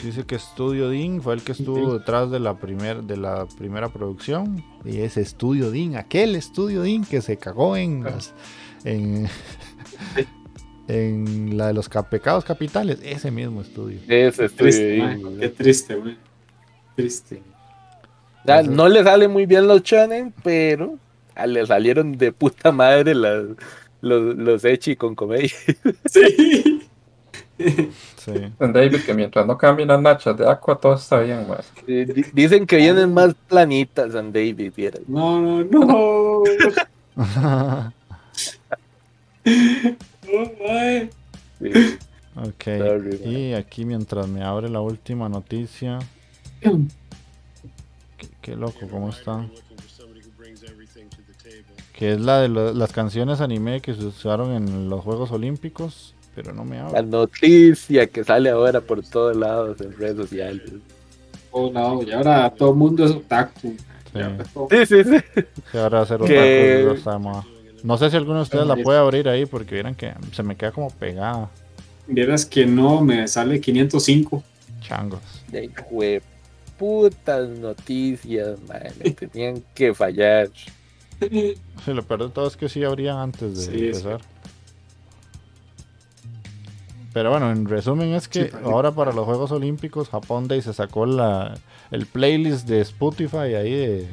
[0.04, 3.90] dice que Studio Dean fue el que estuvo detrás de la, primer, de la primera
[3.90, 4.64] producción.
[4.86, 8.34] Y ese Studio Dean, aquel Studio Dean que se cagó en las-
[8.84, 9.28] en,
[10.88, 14.00] en la de los ca- pecados capitales, ese mismo estudio.
[14.08, 15.22] Ese Triste, estoy.
[15.24, 15.40] man.
[15.40, 16.18] Qué triste, man.
[16.96, 17.42] Triste.
[18.46, 20.98] Ya, no le sale muy bien los shonen, pero
[21.36, 23.44] ah, le salieron de puta madre las,
[24.02, 25.50] los, los Echi con comedia.
[26.06, 26.82] Sí.
[28.18, 28.32] Sí.
[28.60, 31.46] David, que mientras no cambien las nachas de Aqua, todo está bien,
[31.88, 34.72] di- Dicen que vienen más planitas San David.
[35.08, 36.44] No, no, no.
[39.44, 41.10] No.
[41.60, 41.98] Sí.
[42.36, 42.64] ok.
[42.64, 43.16] Sorry.
[43.26, 46.00] Y aquí mientras me abre la última noticia.
[46.62, 49.46] Qué, qué loco, ¿cómo está?
[51.94, 56.11] Que es la de lo- las canciones anime que se usaron en los Juegos Olímpicos.
[56.36, 57.04] Pero no me La abre.
[57.04, 60.72] noticia que sale ahora por todos lados en redes sociales.
[61.52, 63.76] Oh, no, y ahora todo el mundo es otaku.
[64.14, 64.20] Sí.
[64.70, 65.44] Sí, sí, sí.
[65.72, 67.46] Que ahora hacer Que- moda.
[67.84, 70.56] No sé si alguno de ustedes la puede abrir ahí porque vieran que se me
[70.56, 71.50] queda como pegada.
[72.08, 74.44] Vieras que no, me sale 505.
[74.82, 75.20] Changos.
[75.50, 75.70] De
[76.78, 78.82] putas noticias, man.
[79.04, 80.50] le Tenían que fallar.
[81.20, 81.56] Sí,
[81.88, 84.22] lo peor de todo es que sí abrían antes de Sí, es empezar.
[87.14, 90.74] Pero bueno, en resumen es que Sí, ahora para los Juegos Olímpicos Japón Day se
[90.74, 91.56] sacó la,
[91.92, 94.08] el playlist de Spotify ahí de,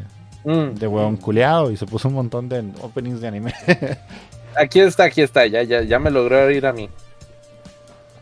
[0.45, 0.75] Mm.
[0.75, 3.53] de huevón culeado y se puso un montón de openings de anime.
[4.57, 6.89] Aquí está, aquí está, ya, ya, ya me logró oír a mí.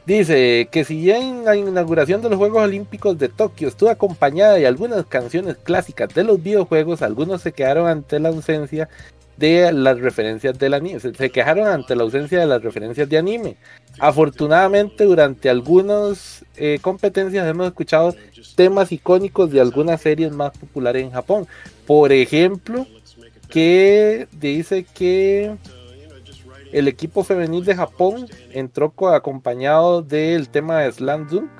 [0.04, 4.54] Dice que si ya en la inauguración de los Juegos Olímpicos de Tokio estuvo acompañada
[4.54, 8.88] de algunas canciones clásicas de los videojuegos, algunos se quedaron ante la ausencia
[9.36, 13.56] de las referencias del anime, se, quejaron ante la ausencia de las referencias de anime.
[13.98, 18.14] Afortunadamente durante algunas eh, competencias hemos escuchado
[18.54, 21.46] temas icónicos de algunas series más populares en Japón.
[21.86, 22.86] Por ejemplo,
[23.48, 25.54] que dice que
[26.72, 31.50] el equipo femenil de Japón entró co- acompañado del tema de Slam Dunk.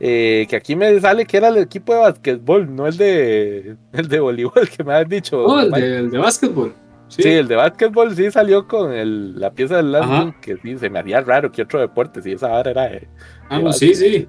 [0.00, 4.08] Eh, que aquí me sale que era el equipo de basquetbol, no el de el
[4.08, 5.44] de voleibol que me has dicho.
[5.44, 6.74] Oh, el de, el de básquetbol.
[7.08, 9.92] Sí, Sí, el de básquetbol sí salió con el- la pieza del.
[9.92, 13.08] Dunk, que sí, se me haría raro que otro deporte, si esa hora era de-
[13.48, 14.28] Ah, no, sí, sí.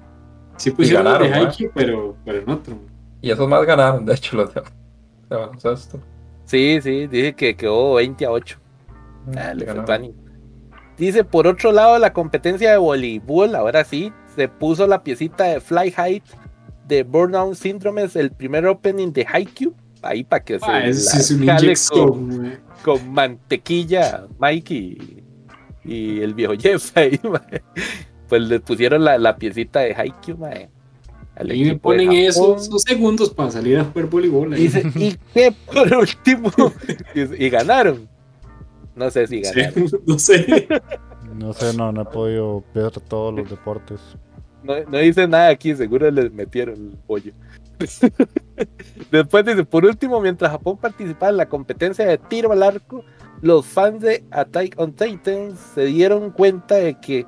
[0.56, 1.70] Sí pusieron de ganaron, ¿eh?
[1.74, 2.74] Pero, pero en otro.
[3.20, 4.62] Y esos más ganaron, de hecho, los de,
[5.28, 6.00] baloncesto.
[6.46, 8.58] Sí, sí, dice que quedó 20 a 8.
[9.36, 9.76] Ah, le Ganaron.
[9.76, 10.14] faltó ánimo.
[10.96, 15.60] Dice, por otro lado, la competencia de voleibol, ahora sí, se puso la piecita de
[15.60, 16.24] Fly Height
[16.86, 21.54] de Burnout Syndrome, es el primer opening de Haikyuu, ahí para que Ah, se la
[21.54, 21.74] jale
[22.82, 25.22] con, mantequilla, Mike y,
[25.84, 27.62] y el viejo Jeff ahí, mae.
[28.28, 30.68] pues le pusieron la, la piecita de Haikyuu, mae,
[31.36, 34.52] Ahí me ponen esos, esos segundos para salir a jugar voleibol.
[34.52, 34.62] ahí.
[34.64, 36.50] Dice, y que por último,
[37.14, 38.06] y, y ganaron.
[38.94, 39.90] No sé si Sí, ganaron.
[40.06, 40.68] no sé.
[41.40, 44.00] No sé, no, no he podido ver todos los deportes.
[44.62, 47.32] No, no dice nada aquí, seguro les metieron el pollo.
[49.10, 53.02] Después dice, por último, mientras Japón participaba en la competencia de tiro al arco,
[53.40, 57.24] los fans de Attack on Titan se dieron cuenta de que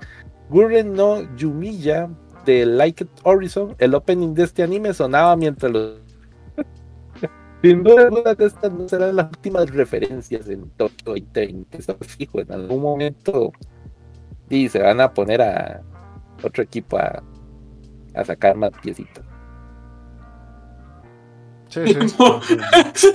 [0.51, 2.11] Gurren no Yumiya
[2.45, 6.01] de Like It Horizon, el opening de este anime, sonaba mientras los...
[7.63, 12.07] Sin duda alguna que estas no serán las últimas referencias en Tokyo 20, eso es
[12.09, 13.53] fijo, en algún momento
[14.51, 15.83] y se van a poner a
[16.43, 17.23] otro equipo a,
[18.15, 19.25] a sacar más piecitas.
[21.69, 21.81] Sí,
[22.95, 23.11] sí.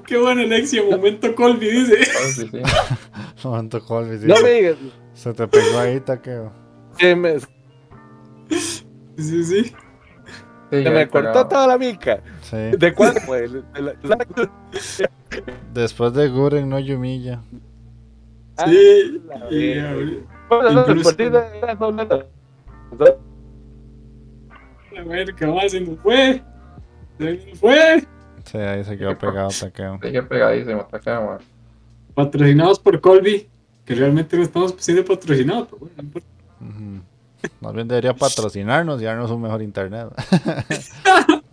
[0.06, 2.04] Qué buena Alexia, momento Colby dice.
[2.04, 2.60] Sí, sí.
[3.44, 4.26] Momento Colby, sí.
[4.26, 4.76] No me digas,
[5.14, 6.52] Se te pegó ahí, taqueo.
[6.98, 7.46] se me, se
[9.18, 9.72] Sí, sí.
[10.70, 12.20] Sí, me cortó toda la mica.
[12.42, 12.56] Sí.
[12.76, 13.48] ¿De cuál fue?
[13.48, 14.50] De la- la-
[15.72, 17.40] Después de Guren no Yumiya.
[18.58, 19.22] Ah, Sí.
[19.28, 19.90] la Y, verga.
[19.92, 22.24] ahorita- Bueno, no, Incluso- era solo-
[24.98, 25.70] A ver, ¿qué más?
[25.72, 26.42] Se nos fue.
[27.18, 28.04] Se nos fue.
[28.44, 29.98] Sí, ahí se quedó pegado, taqueo.
[30.02, 31.38] Sigue pegadísimo, hasta acá, man.
[32.14, 33.48] Patrocinados por Colby,
[33.84, 36.28] que realmente no estamos siendo patrocinados, pero bueno, no importa.
[36.60, 37.02] Ujú.
[37.60, 40.08] Más bien debería patrocinarnos y darnos un mejor internet.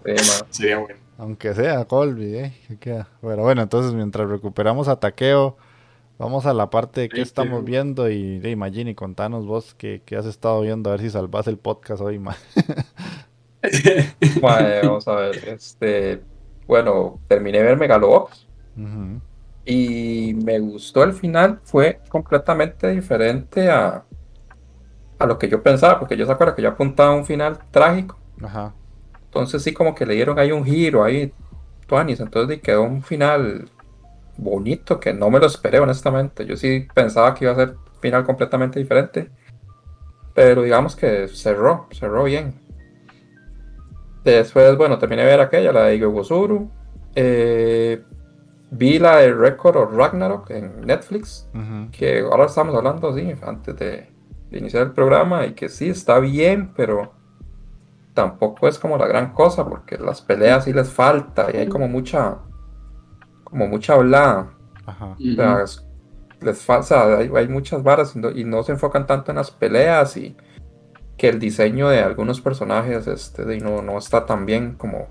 [0.05, 0.15] Sí.
[0.49, 0.99] Sería bueno.
[1.17, 2.53] Aunque sea Colby, ¿eh?
[2.67, 3.07] ¿Qué queda?
[3.21, 5.55] Pero bueno, entonces mientras recuperamos a Taqueo,
[6.17, 8.09] vamos a la parte de qué estamos viendo.
[8.09, 11.57] Y de Magini, contanos vos qué, qué has estado viendo, a ver si salvas el
[11.57, 12.19] podcast hoy.
[14.41, 15.35] Mae, vamos a ver.
[15.47, 16.21] Este,
[16.67, 18.47] bueno, terminé de ver Megalobox
[19.65, 21.59] y me gustó el final.
[21.63, 24.03] Fue completamente diferente a,
[25.19, 27.59] a lo que yo pensaba, porque yo se acuerdo que yo apuntaba a un final
[27.71, 28.17] trágico.
[28.41, 28.73] Ajá.
[29.25, 31.33] Entonces sí como que le dieron ahí un giro ahí,
[31.87, 33.67] Tuanis, entonces quedó un final
[34.37, 36.45] bonito que no me lo esperé honestamente.
[36.45, 39.29] Yo sí pensaba que iba a ser final completamente diferente,
[40.33, 42.61] pero digamos que cerró, cerró bien.
[44.23, 46.69] Después, bueno, terminé de ver aquella, la de Igogosuru.
[47.15, 48.01] Eh,
[48.71, 51.47] vi la de Record of Ragnarok en Netflix,
[51.91, 54.09] que ahora estamos hablando así, antes de,
[54.49, 57.13] de iniciar el programa, y que sí está bien, pero
[58.13, 61.87] tampoco es como la gran cosa, porque las peleas sí les falta, y hay como
[61.87, 62.39] mucha,
[63.53, 64.49] como mucha hablada.
[64.87, 65.15] Ajá.
[65.33, 65.85] O sea, es-
[66.41, 69.51] les falta, hay, hay muchas varas y no, y no se enfocan tanto en las
[69.51, 70.35] peleas y
[71.17, 75.07] que el diseño de algunos personajes este, de- no, no está tan bien como,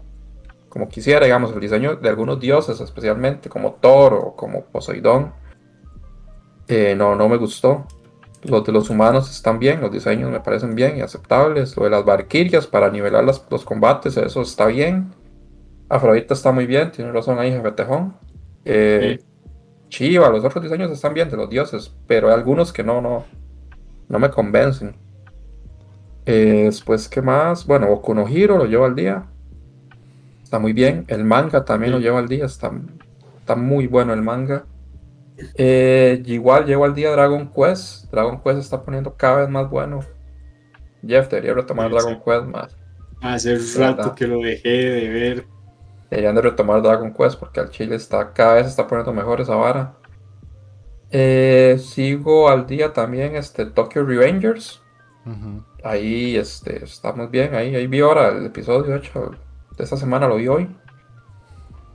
[0.68, 5.32] como quisiera, digamos, el diseño de algunos dioses, especialmente como Thor o como Poseidón,
[6.66, 7.86] eh, no, no me gustó.
[8.42, 11.76] Los de los humanos están bien, los diseños me parecen bien y aceptables.
[11.76, 15.14] Lo de las Valkyrias para nivelar las- los combates, eso está bien.
[15.88, 18.16] Afrodita está muy bien, tiene razón ahí, Jefe Tejón.
[18.64, 19.18] Eh,
[19.88, 23.24] Chiva, los otros diseños están bien de los dioses, pero hay algunos que no, no,
[24.08, 24.96] no me convencen.
[26.24, 27.66] Eh, después, ¿qué más?
[27.66, 29.26] Bueno, Boku no Hero lo llevo al día.
[30.42, 31.04] Está muy bien.
[31.08, 32.44] El manga también lo llevo al día.
[32.44, 32.70] Está,
[33.38, 34.64] está muy bueno el manga.
[35.56, 38.10] Eh, igual llevo al día Dragon Quest.
[38.10, 40.00] Dragon Quest está poniendo cada vez más bueno.
[41.06, 42.76] Jeff debería retomar Sí, Dragon Quest más.
[43.20, 45.46] Hace rato que lo dejé de ver.
[46.12, 49.54] Deberían de retomar Dragon Quest porque al chile está cada vez está poniendo mejor esa
[49.54, 49.94] vara.
[51.10, 54.82] Eh, sigo al día también este Tokyo Revengers.
[55.82, 59.30] Ahí este, estamos bien, ahí, ahí vi ahora el episodio, de hecho,
[59.74, 60.76] de esta semana lo vi hoy.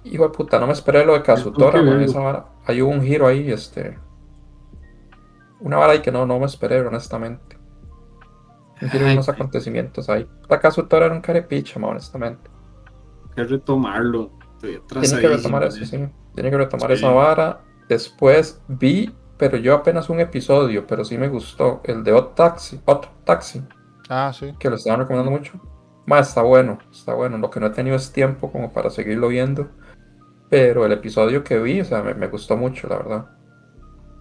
[0.03, 2.45] Hijo de puta, no me esperé lo de Kazutora, man, esa vara.
[2.65, 3.99] Hay un giro ahí, este.
[5.60, 7.56] Una vara ahí que no, no me esperé, honestamente.
[8.82, 10.27] Un giro de Ay, unos acontecimientos ahí.
[10.49, 12.57] La Kazutora era un carepicha, man, honestamente.
[13.38, 14.32] Que retomarlo.
[14.60, 16.10] Tiene que retomar eso, sí.
[16.34, 16.93] Tiene que retomar Sí.
[16.93, 17.62] esa vara.
[17.88, 21.82] Después vi, pero yo apenas un episodio, pero sí me gustó.
[21.84, 23.63] El de Hot Taxi, Hot Taxi.
[24.10, 24.54] Ah, sí.
[24.58, 25.54] que lo estaban recomendando mucho.
[26.08, 27.38] Más está bueno, está bueno.
[27.38, 29.67] Lo que no he tenido es tiempo como para seguirlo viendo.
[30.50, 33.26] Pero el episodio que vi, o sea, me, me gustó mucho, la verdad.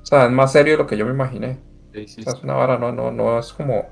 [0.02, 1.58] O sea, es más serio de lo que yo me imaginé.
[1.94, 3.86] Sí, sí, O sea, es una vara, no, no, no es como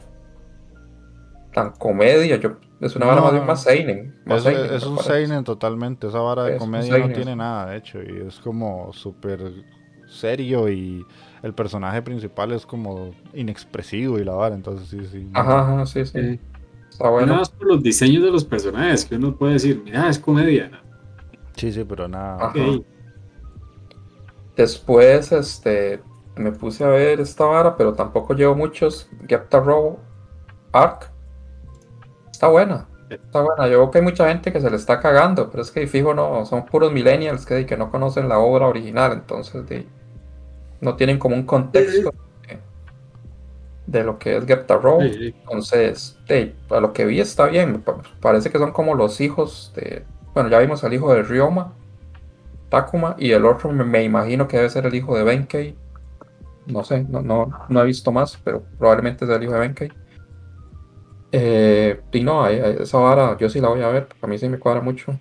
[1.54, 2.36] tan comedia.
[2.36, 4.14] Yo, es una vara No, más bien más seinen.
[4.24, 5.26] Más Es, seinen, es me un parece.
[5.26, 6.08] seinen totalmente.
[6.08, 8.02] Esa vara de Es comedia no tiene nada, de hecho.
[8.02, 9.64] Y es como súper
[10.06, 11.06] serio y
[11.42, 14.54] el personaje principal es como inexpresivo y la vara.
[14.54, 15.28] Entonces sí, sí.
[15.32, 16.20] Ajá, ajá, sí, sí.
[16.20, 16.40] Sí.
[16.90, 17.34] Está Nada bueno.
[17.38, 20.70] más por los diseños de los personajes, que uno puede decir, mira, es comedia.
[21.56, 22.36] Sí, sí, pero nada.
[22.38, 22.54] Ajá.
[22.54, 22.84] Ok.
[24.56, 26.02] Después, este,
[26.36, 29.08] me puse a ver esta vara, pero tampoco llevo muchos.
[29.28, 29.98] Get the Row
[30.72, 31.13] Arc.
[32.44, 32.88] Está buena.
[33.26, 33.68] Está buena.
[33.68, 36.14] Yo veo que hay mucha gente que se le está cagando, pero es que fijo
[36.14, 39.88] no, son puros millennials que, que no conocen la obra original, entonces de-
[40.80, 42.10] no tienen como un contexto
[42.48, 42.60] de,
[43.86, 45.16] de lo que es Get the Row.
[45.42, 47.84] Entonces, de, a lo que vi está bien.
[48.20, 50.04] Parece que son como los hijos de.
[50.34, 51.74] Bueno, ya vimos al hijo de Ryoma,
[52.70, 55.78] Takuma, y el otro me, me imagino que debe ser el hijo de Benkei.
[56.66, 59.92] No sé, no, no, no he visto más, pero probablemente es el hijo de Benkei.
[61.36, 64.48] Eh, y no, esa vara yo sí la voy a ver, porque a mí sí
[64.48, 65.18] me cuadra mucho.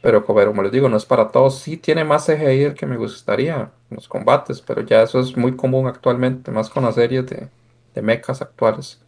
[0.00, 1.58] Pero como les digo, no es para todos.
[1.60, 5.36] Sí tiene más CGI el que me gustaría en los combates, pero ya eso es
[5.36, 7.50] muy común actualmente, más con las series de,
[7.94, 9.00] de mechas actuales.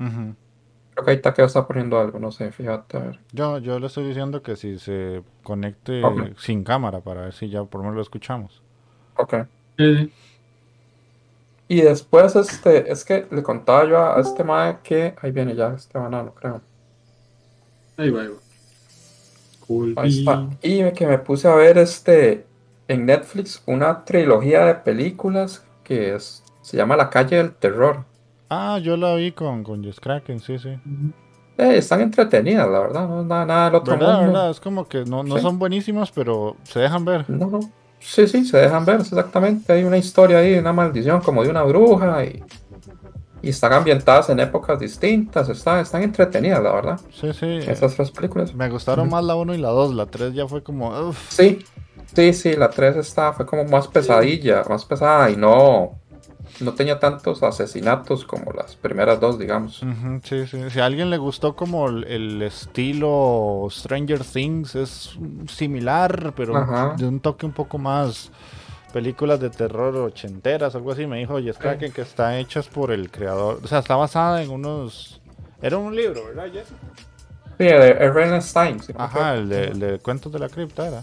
[0.00, 0.34] Ujú.
[0.94, 3.20] Creo que ahí Takeo está poniendo algo, no sé, fíjate, a ver.
[3.32, 7.64] Yo, yo le estoy diciendo que si se conecte sin cámara para ver si ya
[7.64, 8.62] por lo menos lo escuchamos.
[9.14, 9.34] Ok.
[9.78, 10.12] Sí, sí.
[11.72, 15.68] Y después, este, es que le contaba yo a este mae que, ahí viene ya
[15.76, 16.60] este banano, creo.
[17.96, 18.34] Ahí va, ahí va.
[19.68, 19.94] Cool.
[19.96, 20.48] Ahí está.
[20.62, 22.44] Y que me puse a ver este
[22.88, 28.04] en Netflix una trilogía de películas que es, se llama La calle del terror.
[28.48, 30.70] Ah, yo la vi con, con Jess Kraken, sí, sí.
[31.56, 34.32] Eh, están entretenidas, la verdad, no es nada, nada del otro ¿Verdad, mundo.
[34.32, 34.50] verdad?
[34.50, 35.42] Es como que no, no Sí.
[35.42, 37.30] son buenísimas, pero se dejan ver.
[37.30, 37.60] No, no.
[38.00, 39.72] Sí, sí, se dejan ver, exactamente.
[39.72, 42.42] Hay una historia ahí, una maldición como de una bruja y,
[43.42, 45.48] y están ambientadas en épocas distintas.
[45.48, 47.00] Están, están entretenidas, la verdad.
[47.12, 47.58] Sí, sí.
[47.66, 48.54] Esas tres películas.
[48.54, 49.94] Me gustaron más la 1 y la 2.
[49.94, 50.88] La 3 ya fue como.
[51.08, 51.30] uf.
[51.30, 51.58] Sí,
[52.14, 55.99] sí, sí, la 3 está, fue como más pesadilla, más pesada y no,
[56.60, 59.82] no tenía tantos asesinatos como las primeras dos, digamos.
[60.24, 60.70] Sí, sí.
[60.70, 65.18] Si a alguien le gustó como el, el estilo Stranger Things, es
[65.48, 66.94] similar, pero Ajá.
[66.96, 68.30] de un toque un poco más
[68.92, 71.06] películas de terror ochenteras, algo así.
[71.06, 73.60] Me dijo Jess Kraken que está hechas por el creador.
[73.62, 75.20] O sea, está basada en unos.
[75.62, 76.68] Era un libro, ¿verdad, Jess?
[77.58, 81.02] Sí, el, el Renenstein, si Ajá, el de, el de Cuentos de la Cripta era.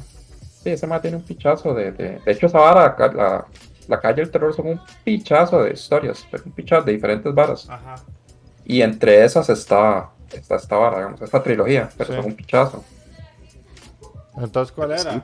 [0.64, 3.46] Sí, ese man tiene un pichazo de, de, de hecho esa vara, la,
[3.88, 7.70] la, calle del terror son un pichazo de historias, pero un pichazo de diferentes varas.
[7.70, 7.96] Ajá.
[8.66, 12.16] Y entre esas está esta, esta vara, digamos, esta trilogía, pero Sí.
[12.18, 12.84] son un pichazo.
[14.38, 15.14] Entonces, ¿cuál era?
[15.14, 15.22] Sí.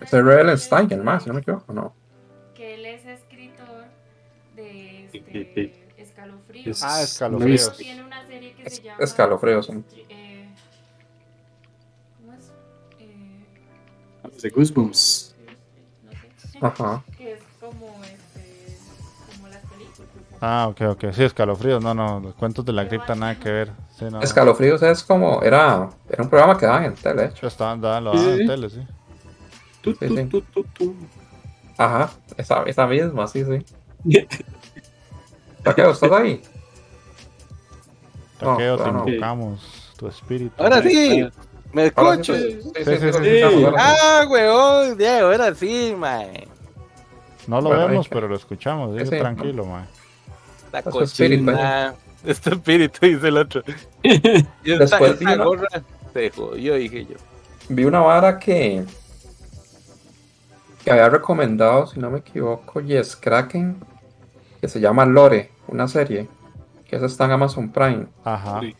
[0.00, 1.94] Es el Renenstein, el más, si no me equivoco, no.
[2.54, 3.84] Que él es escritor
[4.56, 6.82] de este, Escalofríos.
[6.82, 7.76] Ah, escalofríos.
[7.76, 8.02] Tiene
[8.40, 9.04] serie que Es- se llama.
[9.04, 9.72] escalofríos, sí.
[10.08, 10.48] eh,
[12.18, 12.50] ¿Cómo es?
[13.00, 15.34] Eh, De Goosebumps.
[16.04, 16.10] no
[16.50, 16.58] sé.
[16.60, 17.02] Ajá.
[17.16, 18.76] Que es como, este,
[19.34, 20.10] como las películas.
[20.40, 21.04] Ah, ok, ok.
[21.12, 21.82] Sí, escalofríos.
[21.82, 22.20] No, no.
[22.20, 23.72] Los cuentos de la cripta nada que ver.
[23.98, 24.22] Sí, no.
[24.22, 27.42] Escalofríos es como, era, era un programa que daban en tele, de hecho.
[27.42, 28.46] Yo estaba, da- lo Sí, daban sí, en sí.
[28.46, 28.86] tele, sí.
[29.82, 30.94] Tu, tu, tu.
[31.78, 33.64] Ajá, esa, esa misma, sí, sí.
[35.64, 35.90] ¿Para qué?
[35.90, 36.42] ¿Estás ahí?
[38.42, 40.52] No, te invocamos tu espíritu.
[40.62, 41.28] Ahora sí,
[41.72, 42.34] me escucho.
[43.78, 46.48] Ah, weón, Diego, ahora sí, mae.
[47.46, 48.96] No lo Bueno, vemos, pero lo escuchamos.
[49.02, 49.08] Sí.
[49.10, 49.86] tranquilo, man.
[50.72, 51.94] La Es su espíritu, cochina.
[52.24, 53.62] Es tu espíritu, dice el otro.
[54.02, 55.68] Y esta, Después esta vi una- gorra
[56.12, 57.16] se jodió, dije yo.
[57.68, 58.84] Vi una vara que,
[60.84, 63.76] que había recomendado, si no me equivoco, Yes Kraken,
[64.60, 66.28] que se llama Lore, una serie,
[66.90, 68.06] que esa está en Amazon Prime.
[68.24, 68.60] Ajá.
[68.60, 68.76] Sí.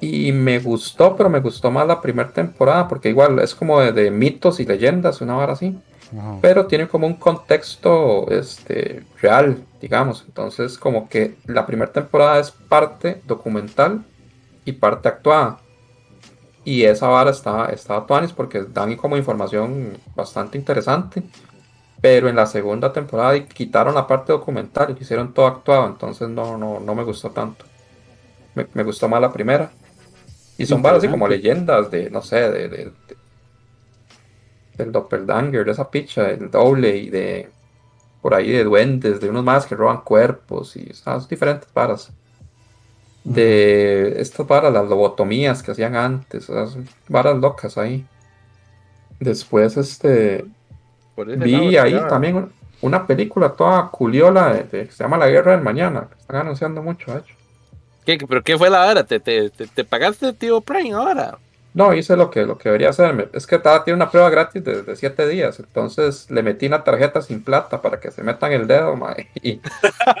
[0.00, 3.92] Y me gustó, pero me gustó más la primera temporada, porque igual es como de,
[3.92, 5.78] de mitos y leyendas, una hora así.
[6.18, 6.38] Ajá.
[6.40, 10.24] pero tiene como un contexto este, real, digamos.
[10.26, 14.04] Entonces, como que la primera temporada es parte documental
[14.64, 15.58] y parte actuada.
[16.64, 21.22] Y esa vara está, está tuanis porque dan como información bastante interesante.
[22.00, 25.86] Pero en la segunda temporada quitaron la parte documental y hicieron todo actuado.
[25.86, 27.66] Entonces no, no, no me gustó tanto.
[28.54, 29.72] Me, me gustó más la primera.
[30.58, 33.16] Y son varas así como leyendas de, no sé, de, de- de-
[34.74, 37.50] del doppelganger, de esa picha, del doble y de
[38.22, 42.12] por ahí de duendes, de unos más que roban cuerpos y esas diferentes varas.
[43.24, 46.76] De estas varas, las lobotomías que hacían antes, esas
[47.08, 48.06] varas locas ahí.
[49.18, 50.46] Después, este,
[51.24, 52.08] vi ahí ya.
[52.08, 52.52] también un-
[52.82, 56.36] una película toda culiola de- de- que se llama La Guerra del Mañana, que están
[56.36, 57.34] anunciando mucho, de hecho.
[58.06, 59.04] ¿Qué, ¿Pero qué fue la hora?
[59.04, 61.36] ¿Te, te, te, te pagaste tío Prime ahora?
[61.72, 63.28] No, hice lo que, lo que debería hacerme.
[63.32, 65.60] Es que estaba, tiene una prueba gratis de, de siete días.
[65.60, 69.60] Entonces le metí una tarjeta sin plata para que se metan el dedo, mae, y,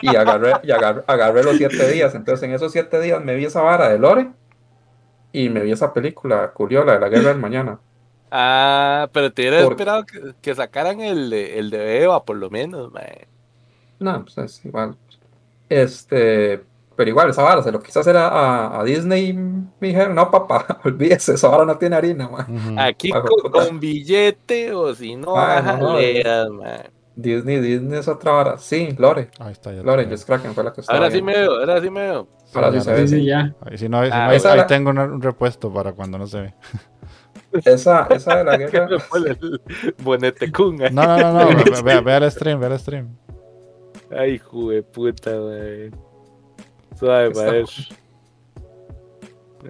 [0.02, 2.14] y agarré, y agar- agarré los siete días.
[2.14, 4.28] Entonces en esos siete días me vi esa vara de Lore
[5.32, 7.78] y me vi esa película curiosa de la guerra del mañana.
[8.30, 12.36] Ah, pero te hubiera Por- esperado que, que sacaran el de, el de Eva, por
[12.36, 13.26] lo menos, mae.
[13.98, 14.96] No, pues es igual.
[15.68, 16.62] Este,
[16.96, 20.14] pero igual, esa vara se lo quise hacer a, a- a Disney y me dijeron,
[20.14, 22.44] no, papá, olvídese, esa vara no tiene harina, mae".
[22.48, 22.74] Ujú.
[22.78, 23.10] Aquí
[23.50, 26.90] con, billete o si no, Ah, ajá, no, no, leas, mae.
[27.16, 28.58] Disney, Disney es otra vara.
[28.58, 29.30] Sí, Lore.
[29.40, 29.72] Ahí está.
[29.74, 32.00] Ya Lore, Just Kraken fue la que estaba Ahora sí me veo, ahora sí me
[32.00, 32.28] veo.
[32.54, 33.08] Ahora sí se ve.
[33.08, 33.54] Sí, sí, ya.
[33.60, 35.92] Ahí, si no, ahí- si Ah, no, ahí- esa ahí la- tengo un repuesto para
[35.92, 36.54] cuando no se ve.
[37.64, 38.88] Esa, esa de la Que guerra.
[38.88, 39.60] me pone el
[40.02, 40.90] bonete kun, ay.
[40.92, 41.64] No, no, no, no.
[41.64, 43.16] ve- ve, ve al stream, ve al stream.
[44.16, 45.90] Ay, jue puta, wey.
[46.98, 47.64] Suave, para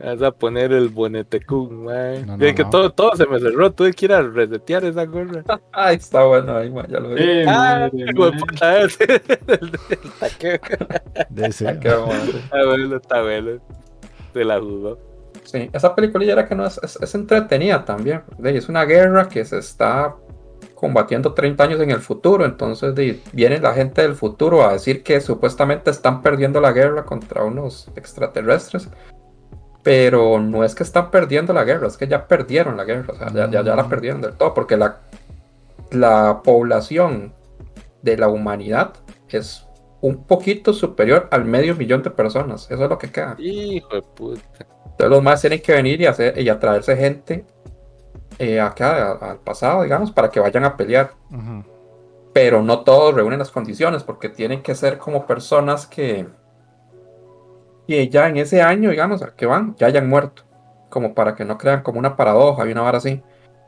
[0.05, 2.25] Vas a poner el bonete kun, wey.
[2.25, 2.71] No, no, Es que no.
[2.71, 3.73] todo, todo se me cerró.
[3.73, 5.43] Tuve que ir a resetear esa gorra.
[5.73, 7.43] Ay, está bueno ahí, ma, ya lo vi.
[7.47, 8.13] Ah, madre.
[8.39, 9.05] puta, ese.
[9.49, 9.71] El
[10.21, 10.59] taqueo.
[11.31, 11.65] De ese.
[11.75, 12.13] Bueno.
[12.13, 13.51] Está bueno, está bueno.
[14.33, 14.99] Se la jugó.
[15.51, 18.23] Sí, esa peliculilla era que no es, es, es entretenida también.
[18.45, 20.15] Es una guerra que se está
[20.77, 22.45] combatiendo 30 años en el futuro.
[22.45, 27.05] Entonces de viene la gente del futuro a decir que supuestamente están perdiendo la guerra
[27.05, 28.89] contra unos extraterrestres.
[29.83, 33.13] Pero no es que están perdiendo la guerra, es que ya perdieron la guerra.
[33.13, 34.55] O sea, ya, ya, ya la perdieron del todo.
[34.55, 35.01] Porque la,
[35.91, 37.33] la población
[38.03, 38.93] de la humanidad
[39.29, 39.67] es
[40.01, 42.71] un poquito superior al medio millón de personas.
[42.71, 43.37] Eso es lo que queda.
[43.39, 44.67] Hijo de puta.
[45.01, 47.47] Entonces los más tienen que venir y, hacer, y atraerse gente
[48.39, 51.13] eh, acá al pasado, digamos, para que vayan a pelear.
[52.35, 56.27] Pero no todos reúnen las condiciones porque tienen que ser como personas que,
[57.89, 60.43] que ya en ese año, digamos, al que van, ya hayan muerto.
[60.91, 63.23] Como para que no crean como una paradoja y una vara así.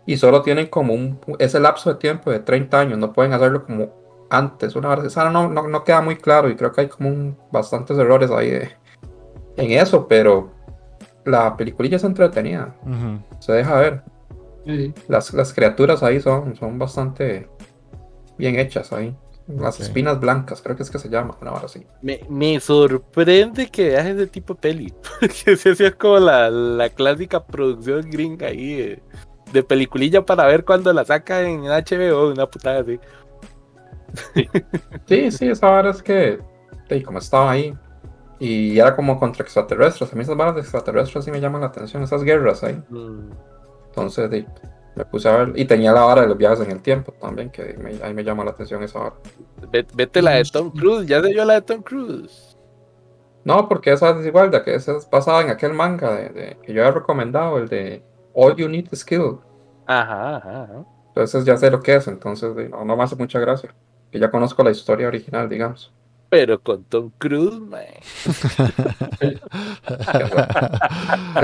[0.05, 3.65] Y solo tienen como un, ese lapso de tiempo de 30 años, no pueden hacerlo
[3.65, 3.89] como
[4.29, 4.77] antes.
[4.77, 5.09] Una vara así.
[5.09, 8.31] Esa no, no, no queda muy claro y creo que hay como un- bastantes errores
[8.31, 8.71] ahí de-
[9.57, 10.51] en eso, pero
[11.25, 12.75] la peliculilla es entretenida,
[13.39, 14.03] se deja ver.
[14.65, 17.49] Sí, Las, las criaturas ahí son, son bastante
[18.39, 19.17] bien hechas ahí.
[19.49, 21.85] Las espinas blancas, creo que es que se llama, una hora así.
[22.01, 24.95] Me, me sorprende que veas ese tipo de peli.
[25.21, 29.03] Porque si así es como la, la clásica producción gringa ahí de,
[29.53, 33.01] de peliculilla para ver cuando la saca en HBO, una putada así.
[35.07, 36.39] Sí, sí, esa vara es que,
[37.05, 37.75] como estaba ahí,
[38.45, 40.13] y era como contra extraterrestres.
[40.13, 42.83] A mí esas varas de extraterrestres sí me llaman la atención, esas guerras ahí.
[42.89, 43.31] Mm.
[43.87, 44.45] Entonces,
[44.97, 45.53] me puse a ver.
[45.55, 48.25] Y tenía la vara de los viajes en el tiempo también, que me- ahí me
[48.25, 49.15] llama la atención esa vara.
[49.71, 52.57] Ve- Vete la de Tom Cruise, ya se vio la de Tom Cruise.
[53.45, 56.57] No, porque esa es igual, de que esa es basada en aquel manga de, de-
[56.63, 58.03] que yo había recomendado, el de
[58.35, 59.39] All You Need is Kill.
[59.87, 60.63] Ajá, ajá.
[60.65, 60.85] ajá.
[61.09, 63.75] Entonces ya sé lo que es, entonces no, no me hace mucha gracia.
[64.11, 65.93] Que ya conozco la historia original, digamos.
[66.33, 67.83] Pero con Tom Cruise, man.
[69.21, 69.39] El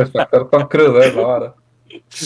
[0.07, 1.55] factor Tom Cruise es la vara.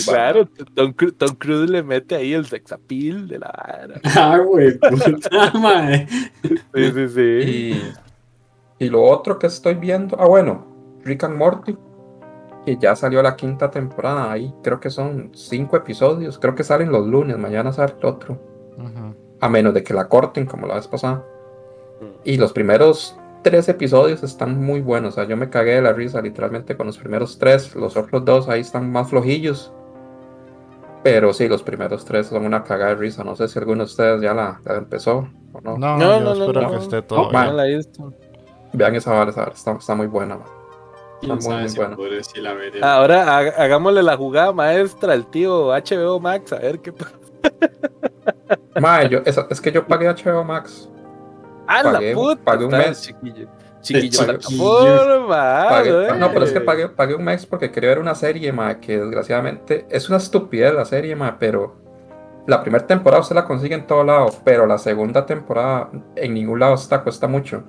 [0.05, 4.01] Claro, Tom, Cru- Tom Cruise le mete ahí el sex appeal de la vara.
[4.15, 6.07] Ah, güey, puta madre.
[6.45, 7.21] Sí, sí, sí.
[7.21, 7.83] Y,
[8.79, 10.65] y lo otro que estoy viendo, ah bueno,
[11.05, 11.77] Rick and Morty,
[12.65, 16.93] que ya salió la quinta temporada, ahí creo que son cinco episodios, creo que salen
[16.93, 18.41] los lunes, mañana sale otro,
[19.41, 21.25] a menos de que la corten como la vez pasada.
[22.25, 25.15] Y los primeros tres episodios están muy buenos.
[25.15, 27.75] O sea, yo me cagué de la risa literalmente con los primeros tres.
[27.75, 29.73] Los otros dos ahí están más flojillos.
[31.03, 33.25] Pero sí, los primeros tres son una cagada de risa.
[33.25, 35.77] No sé si alguno de ustedes ya la, la empezó o no.
[35.77, 36.71] No, No, yo no, espero no.
[36.71, 38.13] que esté todo la he visto.
[38.73, 40.37] Vean esa vara, esa vara, está, está muy buena.
[40.37, 40.47] man.
[41.21, 42.81] Quién muy, muy si la veré.
[42.83, 47.13] Ahora ha- hagámosle la jugada maestra al tío HBO Max, a ver qué pasa.
[48.81, 50.89] Mae, yo, es que yo pagué HBO Max.
[51.79, 52.43] ¡A la Pagué- puta!
[52.45, 53.03] pagué un mes.
[53.03, 53.49] Chiquillo,
[53.81, 54.65] chiquillo Chiquillo.
[54.65, 55.69] plataforma.
[55.71, 58.53] Pagué- ah, no, pero es que pagué, pagué un mes porque quería ver una serie,
[58.53, 61.77] ma, que desgraciadamente es una estupidez la serie, ma, pero
[62.47, 66.59] la primera temporada usted la consigue en todo lado, pero la segunda temporada en ningún
[66.61, 67.63] lado está, cuesta mucho.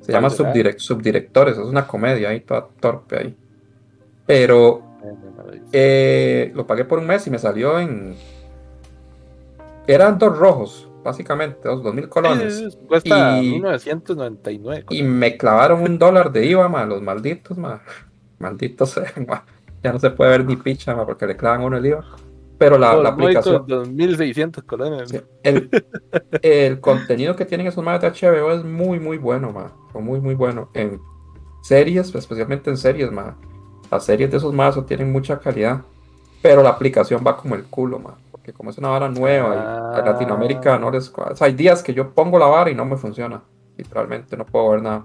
[0.00, 0.28] Se llama.
[0.28, 3.36] Subdirect- Subdirectores, es una comedia ahí, toda torpe ahí.
[4.26, 4.82] Pero
[5.72, 8.14] eh, lo pagué por un mes y me salió en...
[9.86, 12.78] Eran dos rojos, básicamente, dos, dos mil colones.
[12.86, 14.84] Cuesta Y- 1999.
[14.90, 17.80] Y me clavaron un dólar de IVA, ma, los malditos, ma.
[18.38, 19.44] Malditos sean, ma.
[19.82, 22.04] Ya no se puede ver ni picha, ma, porque le clavan uno el IVA.
[22.58, 25.10] Pero la, la Por muy aplicación, con 2600 colones.
[25.10, 25.68] sí, el,
[26.42, 29.72] el contenido que tienen esos madres de HBO es muy, muy bueno, ma.
[29.92, 30.70] O Muy, muy bueno.
[30.74, 31.00] En
[31.62, 33.36] series, especialmente en series, ma.
[33.90, 35.82] Las series de esos mazos tienen mucha calidad.
[36.42, 38.14] Pero la aplicación va como el culo, ma.
[38.46, 40.02] Porque como es una vara nueva y a.
[40.04, 41.08] Latinoamérica no les...
[41.12, 43.42] o sea, hay días que yo pongo la vara y no me funciona.
[43.76, 45.04] Literalmente, no puedo ver nada.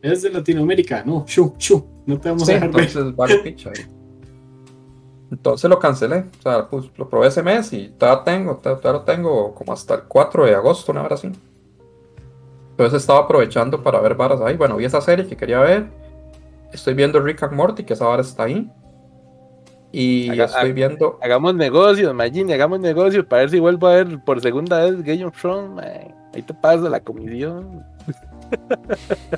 [0.00, 2.84] Es de Latinoamérica, no, shu, shu, no te vamos Sí, a dejar ver.
[2.84, 3.70] entonces vale picha.
[3.70, 3.84] ahí.
[5.32, 6.26] Entonces lo cancelé.
[6.38, 9.72] O sea, pues lo probé ese mes y todavía tengo, todavía, todavía lo tengo como
[9.72, 11.32] hasta el 4 de agosto, una hora así.
[12.70, 14.56] Entonces estaba aprovechando para ver varas ahí.
[14.56, 15.86] Bueno, vi esa serie que quería ver.
[16.72, 18.70] Estoy viendo Rick and Morty, que esa vara está ahí.
[19.92, 21.18] Y Haga- estoy viendo.
[21.22, 25.24] Hagamos negocios, Magini, hagamos negocios para ver si vuelvo a ver por segunda vez Game
[25.24, 26.14] of Thrones, man.
[26.34, 27.84] Ahí te pasa la comisión.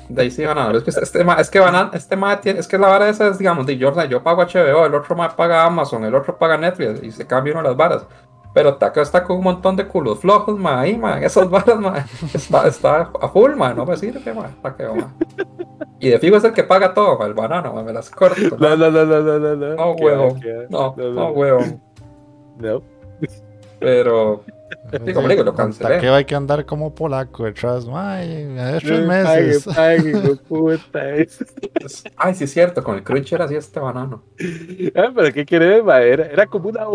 [0.09, 0.75] De ahí sí van.
[0.75, 3.09] Es que este ma, es que van a- este ma tiene, es que la vara
[3.09, 6.37] esa es, digamos, de yo, yo pago HBO, el otro ma paga Amazon, el otro
[6.37, 8.05] paga Netflix y se cambia uno las varas.
[8.55, 12.05] Pero Taco está con un montón de culos flojos, ma, ahí, ma, esas varas, ma.
[12.33, 15.13] Está, está a full, ma, no me sirve, ma, taqueo, ma.
[15.99, 18.57] Y de fijo es el que paga todo, ma, el banano, ma, me las corto.
[18.57, 19.55] No, no, no, no, no, no.
[19.57, 20.37] No, No, Qué va, huevo.
[20.69, 21.59] No, No, huevo.
[22.57, 22.81] No.
[23.79, 24.41] Pero,
[25.05, 25.95] Sí, como digo, lo cancelé.
[25.95, 27.85] Takeo hay que andar como polaco detrás.
[27.91, 29.65] Ha hecho Pague, meses.
[29.65, 30.99] pague, de puta.
[32.15, 34.23] ay, sí es cierto, con el crunch era así este banano.
[34.95, 36.01] Ah, pero ¿qué querés, ma?
[36.01, 36.87] Era, era como una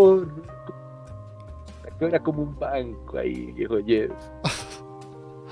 [2.00, 4.10] Era como un banco ahí, viejo Yes.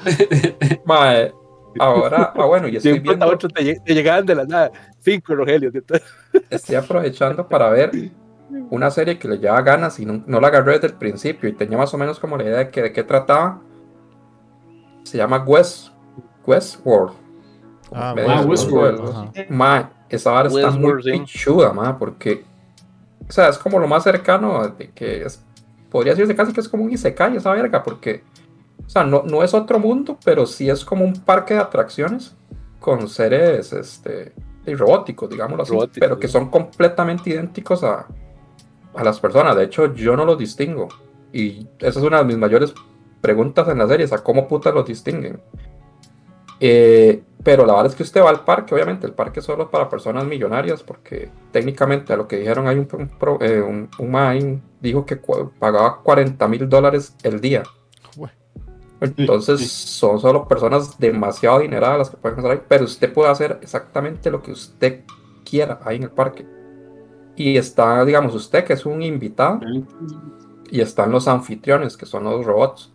[0.84, 1.32] Ma, eh,
[1.80, 4.70] ahora, ah, bueno, y De estoy viendo, otro te, lleg- te llegaban de la nada.
[5.00, 6.02] Cinco entonces-
[6.50, 7.90] estoy aprovechando para ver
[8.70, 11.52] una serie que le lleva ganas y no, no la agarré desde el principio y
[11.52, 13.60] tenía más o menos como la idea de, que, de qué trataba.
[15.02, 15.88] Se llama West,
[16.46, 17.12] Westworld.
[17.92, 19.00] Ah, Ah, Westworld.
[19.00, 19.50] Westworld.
[19.50, 22.44] Ma, esa vara está muy Westworld, pichuda, ma, porque,
[23.28, 25.42] o sea, es como lo más cercano de que es,
[25.90, 28.22] podría decirse casi que es como un Isekai esa verga, porque,
[28.86, 32.36] o sea, no, no es otro mundo, pero sí es como un parque de atracciones
[32.80, 34.32] con seres, este,
[34.66, 38.06] robóticos, digámoslo así, Robóticos, pero que son completamente idénticos a,
[38.94, 39.56] a las personas.
[39.56, 40.88] De hecho, yo no los distingo.
[41.32, 42.74] Y esa es una de mis mayores
[43.20, 45.40] preguntas en la serie, a cómo putas los distinguen.
[46.60, 49.70] Eh, pero la verdad es que usted va al parque, obviamente, el parque es solo
[49.70, 53.10] para personas millonarias, porque técnicamente a lo que dijeron hay un, un,
[53.40, 57.62] eh, un, un ahí dijo que cu- pagaba 40 mil dólares el día.
[59.00, 59.66] Entonces Sí.
[59.68, 64.28] son solo personas demasiado adineradas las que pueden estar ahí, pero usted puede hacer exactamente
[64.30, 65.02] lo que usted
[65.48, 66.44] quiera ahí en el parque.
[67.36, 69.60] Y está, digamos, usted que es un invitado,
[70.70, 72.92] y están los anfitriones, que son los robots.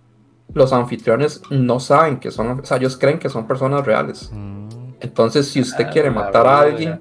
[0.53, 4.29] Los anfitriones no saben que son, o sea, ellos creen que son personas reales.
[4.33, 4.63] Mm,
[4.99, 6.99] Entonces, si usted Ah, quiere matar a alguien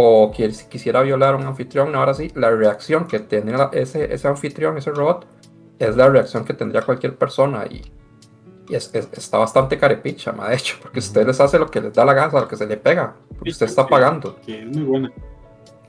[0.00, 4.14] o si quisiera violar a un anfitrión, ahora sí, la reacción que tiene la- ese,
[4.14, 5.26] ese anfitrión, ese robot,
[5.80, 7.82] es la reacción que tendría cualquier persona y,
[8.68, 11.80] y es- es- está bastante carepicha, ma, de hecho, porque usted les hace lo que
[11.80, 14.36] les da la gana, lo que se le pega, porque usted está pagando.
[14.46, 15.12] Que es muy buena.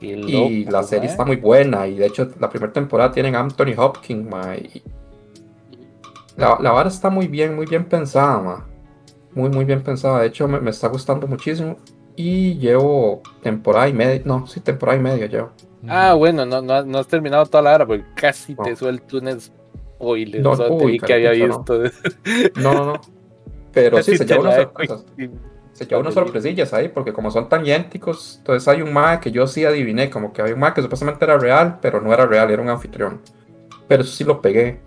[0.01, 1.11] Y loco, la serie ma.
[1.11, 1.85] está muy buena.
[1.85, 4.81] Y de hecho, la primera temporada tienen a Anthony Hopkins, ma, y
[6.35, 8.65] la, la vara está muy bien, muy bien pensada, ma.
[9.35, 10.21] Muy, muy bien pensada.
[10.21, 11.77] De hecho, me, me está gustando muchísimo.
[12.21, 14.21] Y llevo temporada y media.
[14.25, 15.51] No, sí, temporada y media llevo.
[15.87, 18.63] Ah, bueno, no, no, no has terminado toda la hora porque casi No.
[18.63, 20.41] te suelto un spoiler.
[20.41, 21.81] No, te vi que había visto.
[22.57, 23.01] No, no, no.
[23.71, 25.05] Pero sí, se unas la- sorpresas.
[25.71, 29.31] Se lleva unas sorpresillas ahí, porque como son tan idénticos, entonces hay un ma que
[29.31, 32.25] yo sí adiviné, como que había un ma que supuestamente era real, pero no era
[32.25, 33.21] real, era un anfitrión.
[33.87, 34.79] Pero eso sí lo pegué.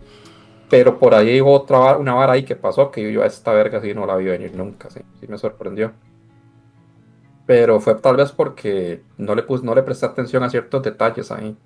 [0.69, 3.81] Pero por ahí hubo otra una vara ahí que pasó que yo a esta verga
[3.81, 5.93] sí no la vi venir nunca, sí, sí me sorprendió.
[7.47, 11.31] Pero fue tal vez porque no le puse, no le presté atención a ciertos detalles
[11.31, 11.57] ahí.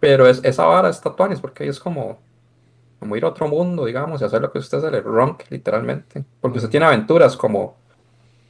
[0.00, 2.18] Pero es, esa vara está tuanis porque ahí es como,
[2.98, 6.24] como ir a otro mundo, digamos, y hacer lo que usted se le ronque, literalmente.
[6.40, 7.76] Porque usted tiene aventuras como.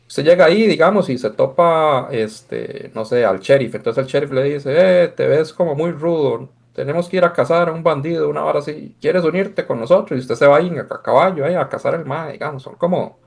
[0.07, 3.75] Usted llega ahí, digamos, y se topa, este, no sé, al sheriff.
[3.75, 6.49] Entonces el sheriff le dice, eh, te ves como muy rudo.
[6.73, 8.97] Tenemos que ir a cazar a un bandido, una hora así.
[9.01, 10.17] ¿Quieres unirte con nosotros?
[10.17, 12.63] Y usted se va ahí a, caballo, ahí, a cazar el mae, digamos.
[12.63, 13.19] Son como,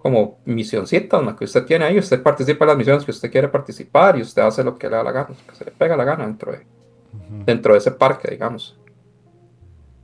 [0.00, 1.98] como misioncitas más que usted tiene ahí.
[1.98, 4.96] Usted participa en las misiones que usted quiere participar y usted hace lo que le
[4.96, 6.66] da la gana, lo que se le pega la gana dentro de,
[7.46, 8.76] dentro de ese parque, digamos.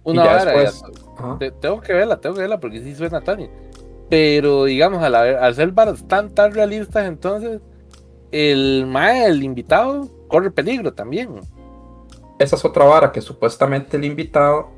[0.05, 1.37] Una ya vara, después- ya- Ajá.
[1.39, 3.49] te- tengo que verla, tengo que verla porque sí suena Tony.
[4.09, 5.75] Pero digamos, al, al ser
[6.07, 7.61] tan tan realistas, entonces
[8.31, 11.41] el mae, el invitado, corre peligro también.
[12.39, 14.69] Esa es otra vara que supuestamente el invitado,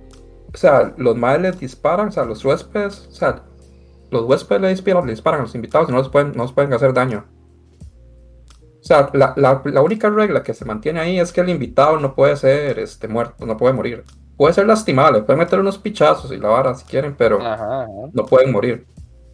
[0.54, 3.42] o sea, los maes les disparan, o sea, los huéspedes, o sea,
[4.10, 6.52] los huéspedes le disparan, le disparan a los invitados y no les pueden, no les
[6.52, 7.26] pueden hacer daño.
[8.80, 11.98] O sea, la, la- la única regla que se mantiene ahí es que el invitado
[12.00, 14.04] no puede ser este, muerto, no puede morir.
[14.36, 17.82] Puede ser lastimado, le pueden meter unos pichazos y la vara si quieren, pero Ajá,
[17.82, 17.86] ajá.
[18.12, 18.86] no pueden morir.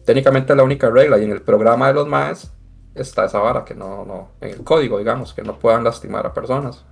[0.05, 2.51] Técnicamente es la única regla y en el programa de los maes
[2.95, 6.33] está esa vara que no, no, en el código, digamos, que no puedan lastimar a
[6.33, 6.85] personas.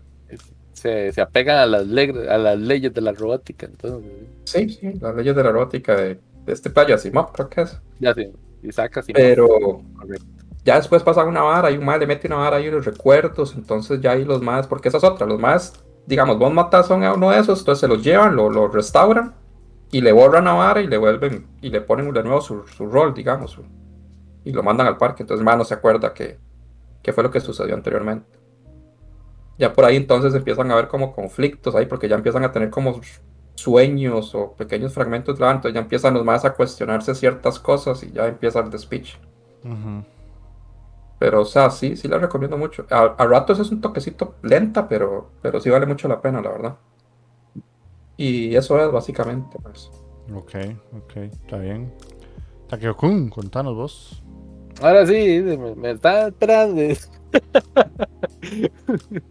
[0.74, 3.66] Se, se apegan a las, a las leyes de la robótica.
[3.68, 4.12] Entonces,
[4.46, 7.82] Sí, sí, las leyes de la robótica de este playa Asimov, creo que es.
[8.00, 8.14] ya
[8.62, 9.14] y saca así.
[9.14, 9.48] Pero
[9.94, 10.26] Correcto.
[10.66, 13.56] ya después pasa una vara y un más le mete una vara ahí los recuerdos,
[13.56, 15.74] entonces ya ahí los más, porque esa es otra, los más,
[16.06, 19.36] digamos, vos matas a uno de esos, entonces se los llevan, lo, lo restauran
[19.92, 22.88] y le borran la vara y le vuelven y le ponen de nuevo su, su
[22.88, 23.66] rol, digamos, su-
[24.46, 26.40] y lo mandan al parque, entonces más no se acuerda que,
[27.04, 28.40] que fue lo que sucedió anteriormente.
[29.58, 32.70] Ya por ahí entonces empiezan a haber como conflictos ahí, porque ya empiezan a tener
[32.70, 33.00] como
[33.56, 38.04] sueños o pequeños fragmentos de la entonces ya empiezan los más a cuestionarse ciertas cosas
[38.04, 39.18] y ya empieza el despiche.
[39.64, 40.04] Ujú.
[41.20, 42.86] Pero, o sea, sí, sí la recomiendo mucho.
[42.90, 46.50] A, a ratos es un toquecito lenta, pero, pero sí vale mucho la pena, la
[46.50, 46.76] verdad.
[48.18, 49.90] Y eso es básicamente, pues.
[50.34, 50.56] Ok,
[50.94, 51.94] ok, está bien.
[52.68, 54.24] Takeo-kun, contanos vos.
[54.82, 56.82] Ahora sí, me, me está esperando.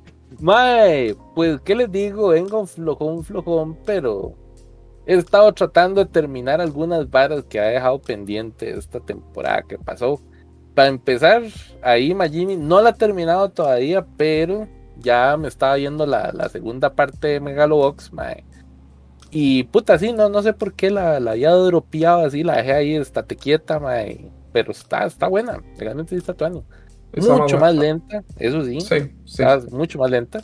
[0.43, 2.31] Mae, pues, ¿qué les digo?
[2.31, 4.35] Vengo flojón, flojón, pero
[5.07, 10.21] he estado tratando de terminar algunas varas que ha dejado pendiente esta temporada que pasó.
[10.75, 11.45] Para empezar,
[11.81, 14.67] ahí Magini no la ha terminado todavía, pero
[14.99, 18.45] ya me estaba viendo la, la segunda parte de Megalobox, mae.
[19.31, 22.73] Y puta, sí, no, no sé por qué la, la había dropeado así, la dejé
[22.73, 24.33] ahí, estate quieta, mae.
[24.53, 26.65] Pero está, está buena, realmente sí está tuani.
[27.17, 28.97] Mucho más lenta, eso sí, Sí,
[29.27, 29.43] sí.
[29.43, 30.43] está mucho más lenta,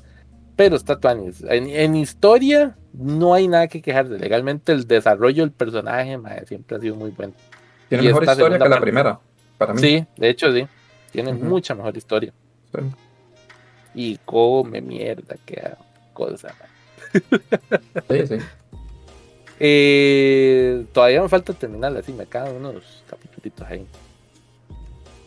[0.57, 1.43] pero está tuanis.
[1.49, 4.19] En, en historia no hay nada que quejarse.
[4.19, 7.33] Legalmente el desarrollo del personaje siempre ha sido muy bueno.
[7.89, 9.19] Tiene y mejor historia que la parte- primera,
[9.57, 9.81] para mí.
[9.81, 10.67] Sí, de hecho sí,
[11.11, 12.33] tiene mucha mejor historia.
[12.75, 12.81] Sí.
[13.95, 15.79] Y come mierda, queda
[16.13, 16.55] cosa.
[18.11, 18.37] Sí, sí.
[19.61, 23.87] Eh, todavía me falta terminarla, así me quedan unos capítulos ahí.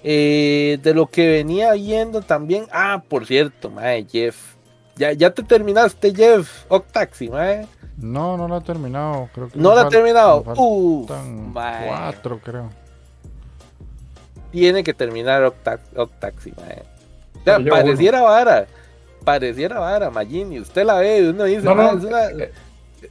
[0.04, 4.56] Eh, de lo que venía viendo también, ah, por cierto, mae, Jeff.
[4.95, 7.68] Ya, ya te terminaste, Jeff, Octaxi, mae.
[7.97, 9.30] No, no lo he terminado.
[9.34, 10.43] Creo que No la ha fal- terminado.
[10.58, 11.10] Uf,
[11.54, 11.88] mae.
[11.88, 12.70] cuatro, creo.
[14.52, 16.84] Tiene que terminar Octa- Octaxi, mae.
[17.39, 18.66] O sea, pareciera vara.
[19.24, 20.60] Pareciera vara, Magini.
[20.60, 22.52] Usted la ve uno dice, No, "Mae, no, es, una- eh,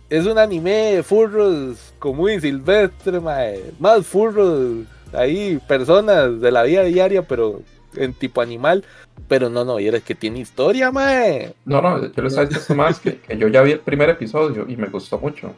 [0.09, 3.73] es un anime de furros común y silvestre, mae.
[3.79, 7.63] Más furros ahí, personas de la vida diaria, pero
[7.97, 8.85] en tipo animal.
[9.29, 11.55] Pero no, no, y eres que tiene historia, mae.
[11.65, 14.65] No, no, yo les he dicho más que, que yo ya vi el primer episodio
[14.69, 15.53] y me gustó mucho.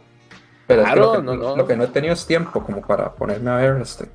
[0.67, 1.57] Pero es que Claro, lo, que, no, no.
[1.57, 4.07] lo que no he tenido es tiempo como para ponerme a ver este.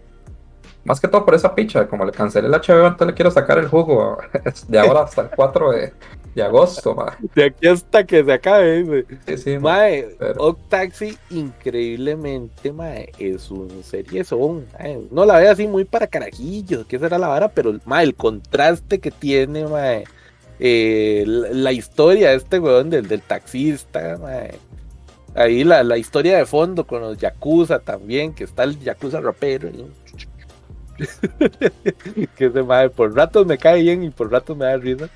[0.84, 3.58] Más que todo por esa picha, como le cancelé el HBO, entonces le quiero sacar
[3.58, 4.18] el jugo
[4.68, 5.94] de ahora hasta el 4 de,
[6.38, 7.18] de agosto, ma.
[7.36, 9.06] De aquí hasta que se acabe, dice.
[9.28, 9.72] Sí, sí, ma.
[9.72, 14.66] Mae, Pero- Octaxi, increíblemente, mae, es un seriezón.
[14.80, 15.00] mae.
[15.12, 19.00] No la ve así muy para carajillos, que será la vara, pero mae, el contraste
[19.00, 20.04] que tiene, mae,
[20.60, 24.56] eh, la, la historia de este weón del, del taxista, mae.
[25.36, 29.70] Ahí la, la historia de fondo con los Yakuza también, que está el Yakuza rapero.
[29.72, 29.86] ¿no?
[32.36, 35.10] que ese mae por ratos me cae bien y por ratos me da risa.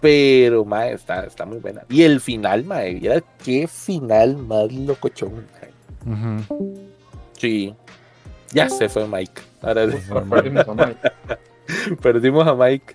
[0.00, 1.82] Pero, mae, está, está muy buena.
[1.88, 5.46] Y el final, mae, mira qué final más locochón.
[5.52, 6.44] mae.
[7.36, 7.74] Sí.
[8.52, 9.42] Ya se fue Mike.
[9.62, 9.98] Ahora sí,
[10.28, 11.12] perdimos a Mike.
[12.02, 12.94] perdimos a Mike.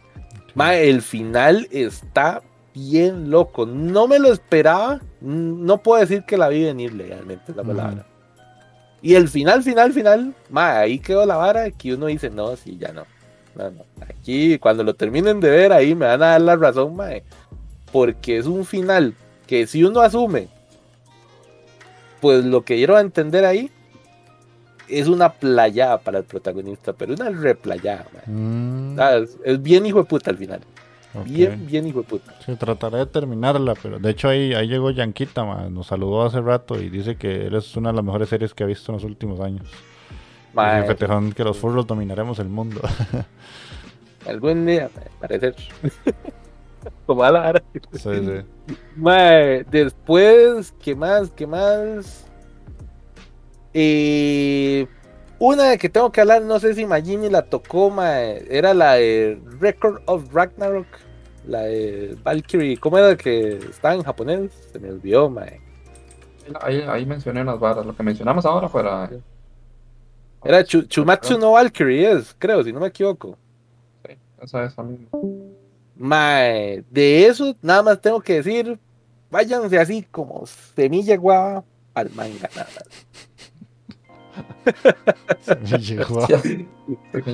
[0.56, 2.42] Mae, el final está
[2.74, 3.66] bien loco.
[3.66, 5.00] No me lo esperaba.
[5.22, 8.06] No puedo decir que la vi venir legalmente, la palabra.
[9.02, 12.78] Y el final, final, final, mae, ahí quedó la vara que uno dice, no, sí,
[12.80, 13.06] ya no.
[13.56, 13.84] No, no.
[14.02, 17.24] Aquí, cuando lo terminen de ver, ahí me van a dar la razón, mae.
[17.92, 19.14] Porque es un final
[19.48, 20.48] que si uno asume,
[22.22, 23.72] pues lo que quiero entender ahí
[24.88, 28.06] es una playada para el protagonista, pero una replayada.
[28.26, 30.62] Mm, Ah, es, es bien hijo de puta al final.
[31.26, 32.34] Bien, bien hijo de puta.
[32.46, 36.80] Sí, trataré de terminarla, pero de hecho ahí, ahí llegó Yanquita, nos saludó hace rato
[36.82, 39.06] y dice que él es una de las mejores series que ha visto en los
[39.06, 39.66] últimos años.
[40.56, 42.82] Mae, Dice Fetejón que los furros dominaremos el mundo.
[44.28, 44.90] algún día,
[45.20, 45.56] parecer.
[47.06, 47.64] Como a la vara.
[47.94, 48.72] Sí, sí.
[48.96, 51.30] Mae, después, ¿qué más?
[51.32, 52.26] ¿Qué más?
[53.74, 54.88] Eh,
[55.40, 58.94] una de que tengo que hablar, no sé si Magini la tocó, mae, era la
[58.94, 60.88] de Record of Ragnarok,
[61.46, 64.52] la de Valkyrie, ¿cómo era que estaba en japonés?
[64.72, 65.60] Se me olvidó, mae.
[66.62, 67.86] Ahí, ahí mencioné unas varas.
[67.86, 69.10] Lo que mencionamos ahora fuera.
[70.46, 73.38] Era Chu- Chumatsu no Valkyrie, es, creo, si no me equivoco.
[74.08, 75.08] Sí, esa es misma.
[75.98, 78.78] Mae, de eso nada más tengo que decir,
[79.32, 82.68] váyanse así como semilla guava al manga nada
[85.80, 86.18] llegó.
[86.18, 86.68] Hostia, sí,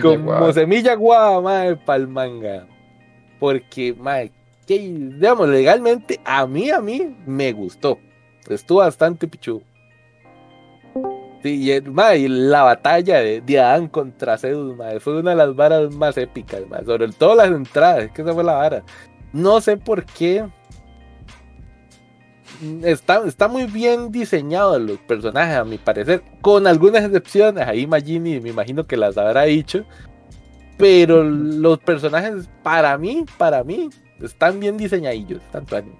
[0.01, 2.67] Como semilla guava, mae, pa'l manga.
[3.39, 4.31] Porque, mae,
[4.67, 7.97] que, digamos, legalmente, a mí, a mí, me gustó.
[8.47, 9.61] Estuvo bastante pichudo.
[11.43, 15.37] Sí, y, mae, y la batalla de, de Adán contra Zeus, mae, fue una de
[15.37, 18.83] las varas más épicas, sobre todo las entradas, es que esa fue la vara.
[19.33, 20.45] No sé por qué.
[22.61, 27.67] Mm, Está, está muy bien diseñado los personajes, a mi parecer, con algunas excepciones.
[27.67, 29.85] Ahí Magini me imagino que las habrá dicho.
[30.77, 33.89] Pero los personajes, para mí, para mí,
[34.21, 35.97] están bien diseñadillos, tanto anime.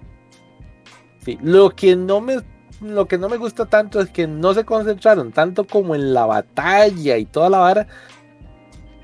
[1.24, 2.38] Sí, lo que no me
[2.82, 6.26] lo que no me gusta tanto es que no se concentraron tanto como en la
[6.26, 7.86] batalla y toda la vara.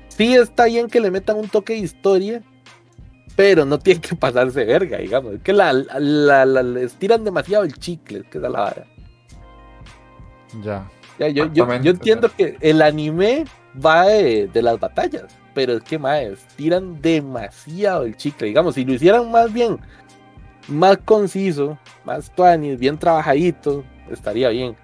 [0.09, 2.43] Sí está bien que le metan un toque de historia,
[3.35, 5.35] pero no tienen que pasarse verga, digamos.
[5.35, 8.59] Es que la, la, la- les tiran demasiado el chicle, es que esa es la
[8.59, 8.85] vara.
[10.61, 10.89] Ya.
[11.19, 13.45] Ya, yo, yo, entiendo que el anime
[13.85, 16.23] va de, de las batallas, pero es que más
[16.55, 18.47] tiran demasiado el chicle.
[18.47, 19.77] Digamos, si lo hicieran más bien,
[20.67, 24.75] más conciso, más tuanis, bien trabajadito, estaría bien.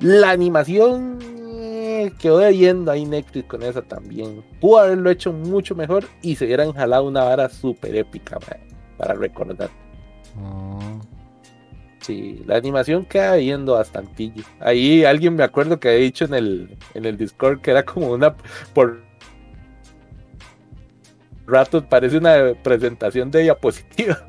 [0.00, 4.44] La animación eh, quedó debiendo ahí Netflix con esa también.
[4.60, 8.38] Pudo haberlo hecho mucho mejor y se hubieran jalado una vara súper épica
[8.98, 9.70] para recordar.
[10.36, 10.98] Ah,
[12.04, 14.44] Sí, la animación queda viendo bastantillo.
[14.60, 18.12] Ahí alguien me acuerdo que había dicho en el, en el Discord que era como
[18.12, 18.34] una
[18.74, 19.03] por
[21.46, 24.24] ratos parece una presentación de diapositiva.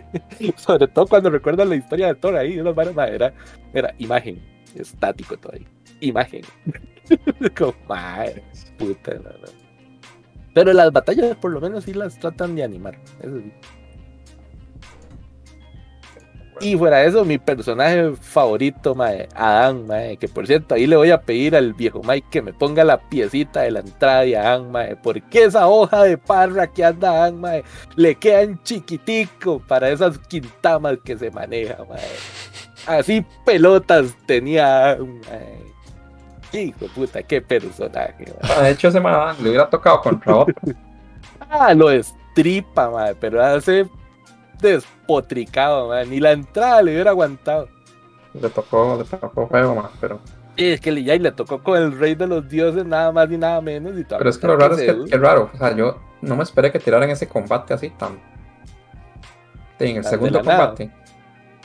[0.56, 3.32] Sobre todo cuando recuerdas la historia de Thor ahí, unas varas, era,
[3.72, 4.42] era imagen,
[4.74, 5.66] estático todo ahí.
[6.00, 6.42] Imagen.
[7.56, 8.42] como, madre,
[8.78, 9.66] puta, no, no.
[10.54, 12.98] Pero las batallas por lo menos sí las tratan de animar.
[13.20, 13.52] Eso sí.
[16.60, 20.96] Y fuera de eso, mi personaje favorito, mae, Adán, mae, que por cierto, ahí le
[20.96, 24.36] voy a pedir al viejo Mike que me ponga la piecita de la entrada de
[24.36, 27.62] Adán, mae, porque esa hoja de parra que anda Adán, mae,
[27.96, 32.00] le quedan chiquitico para esas quintamas que se maneja, mae.
[32.86, 35.66] Así pelotas tenía Adán, mae.
[36.52, 38.50] Hijo de puta, qué personaje, mae.
[38.56, 40.54] Ah, de hecho, ese man le hubiera tocado contra otro.
[41.50, 43.86] Ah, lo estripa, mae, pero hace
[44.60, 47.68] despotricado, mae, ni la entrada le hubiera aguantado.
[48.34, 50.20] Le tocó, le tocó feo, man, pero.
[50.56, 53.28] Y es que ya y le tocó con el rey de los dioses, nada más
[53.28, 53.98] ni nada menos.
[53.98, 55.50] Y Pero es que lo raro es que, que raro.
[55.52, 58.18] O sea, yo no me esperé que tiraran ese combate así tan.
[59.78, 60.68] Sí, en el segundo nada.
[60.68, 60.90] combate.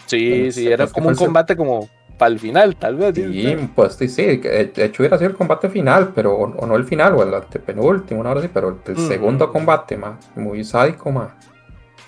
[0.05, 1.87] Sí, sí, era es que como un combate como
[2.17, 3.15] para el final, tal vez.
[3.15, 3.69] Sí, ¿sí?
[3.73, 6.83] pues sí, sí, de hecho hubiera sido el combate final, pero o, o no el
[6.83, 9.07] final, o el antepenúltimo, una hora así, pero el, Ujú.
[9.07, 11.31] segundo combate, más muy sádico, más.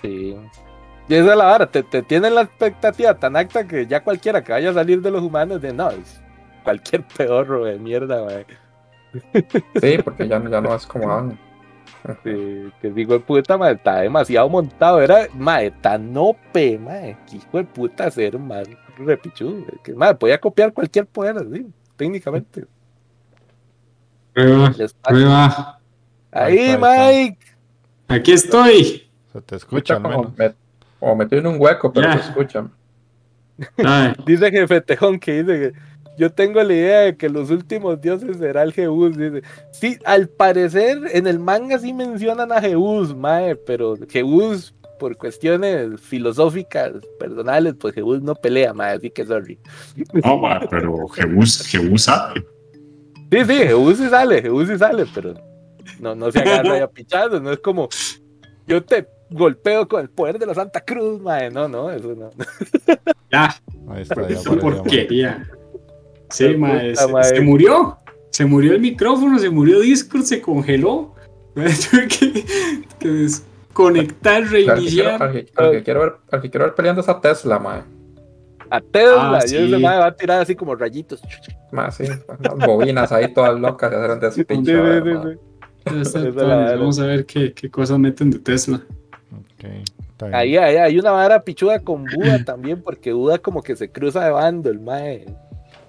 [0.02, 0.38] Sí.
[1.08, 4.44] Y esa es la vara, te, te tienen la expectativa tan alta que ya cualquiera
[4.44, 6.22] que vaya a salir de los humanos de no, es
[6.64, 8.46] cualquier pedorro de mierda, mae.
[9.82, 11.38] Sí, porque ya, ya no es como van.
[12.24, 15.02] Sí, que digo, puta, mae, está demasiado montado.
[15.02, 17.18] Era, mae, tan OP, mae.
[17.30, 19.64] Que hijo de puta ser más repichudo.
[19.84, 22.66] Que, mae, podía copiar cualquier poder, así, técnicamente.
[24.34, 24.74] Prueba,
[25.04, 25.80] prueba.
[26.32, 27.46] Ahí, Mike.
[28.08, 29.10] Aquí estoy.
[29.32, 30.56] se te escucha al como, menos.
[31.04, 32.14] Como metido en un hueco, pero Ya.
[32.14, 32.66] se escucha.
[33.84, 35.74] Ay, Dice Jefe Tejón que dice que
[36.18, 39.18] yo tengo la idea de que los últimos dioses será el Jehús.
[39.18, 39.42] Dice,
[39.72, 46.00] sí, al parecer en el manga sí mencionan a Jehús, mae, pero Jehús por cuestiones
[46.00, 49.60] filosóficas, personales, pues Jehús no pelea, mae, así que sorry.
[50.24, 52.46] No, ma, pero Jebus, Jebus sabe.
[53.30, 55.34] Sí, sí, Jehús sí sale, Jehús sí sale, pero
[56.00, 57.90] no, no se agarra ya pichando, no es como
[58.66, 61.50] yo te golpeo con el poder de la Santa Cruz, mae.
[61.52, 62.30] No, no, eso no.
[63.32, 63.56] Ya,
[63.90, 64.16] Ahí está,
[64.62, 65.50] porquería.
[66.30, 67.30] Sí, mae, se, madre.
[67.36, 67.98] se murió.
[68.30, 71.14] Se murió el micrófono, se murió Discord, se congeló.
[71.56, 72.46] Tuve que,
[73.00, 75.24] que desconectar, Al que, quiero, reiniciar.
[75.24, 77.82] al que- al que quiero ver, al que quiero ver peleando es a Tesla, mae.
[78.70, 79.58] A Tesla, Ah, yo sí.
[79.58, 81.22] ese mae va a tirar así como rayitos.
[81.72, 84.84] Mae, sí, las bobinas ahí todas locas y hacer un despincho.
[86.26, 88.82] Vamos a ver qué, qué cosas meten de Tesla.
[89.64, 90.36] Ok, está bien.
[90.36, 94.24] Ahí, ahí hay una vara pichuda con Buda también, porque Buda como que se cruza
[94.24, 95.26] de bando, el mae.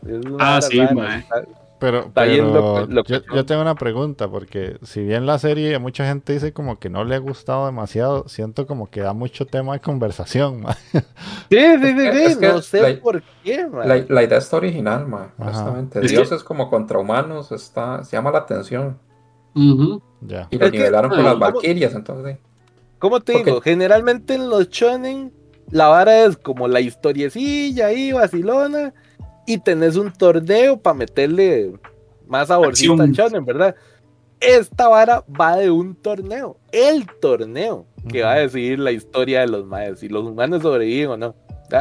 [0.06, 0.94] Es una Ah, sí, rara.
[0.94, 1.18] mae.
[1.20, 1.44] Está-
[1.80, 6.32] Pero, Está pero yo, yo tengo una pregunta, porque si bien la serie mucha gente
[6.32, 9.80] dice como que no le ha gustado demasiado, siento como que da mucho tema de
[9.80, 10.60] conversación.
[10.62, 10.74] ma.
[10.74, 11.00] Sí,
[11.50, 13.86] sí, sí, sí, Es que no sé la- por qué, mae.
[13.88, 15.26] La, la idea está original, mae.
[15.38, 15.98] Honestamente.
[16.00, 18.96] Es que- Dioses como contra humanos está, se llama la atención.
[19.54, 20.00] Ujú.
[20.22, 20.48] ya.
[20.50, 22.36] Y lo Es que, nivelaron con ay, las ¿cómo- valquirias, entonces.
[22.36, 22.40] sí.
[23.04, 23.60] ¿Cómo te digo?
[23.60, 25.30] Generalmente en los shonen
[25.70, 28.94] la vara es como la historiecilla ahí, vacilona,
[29.46, 31.72] y tenés un torneo para meterle
[32.26, 33.74] más saborcito al shonen, ¿verdad?
[34.40, 39.48] Esta vara va de un torneo, el torneo que va a decidir la historia de
[39.48, 41.34] los maes, si los humanos sobreviven o no.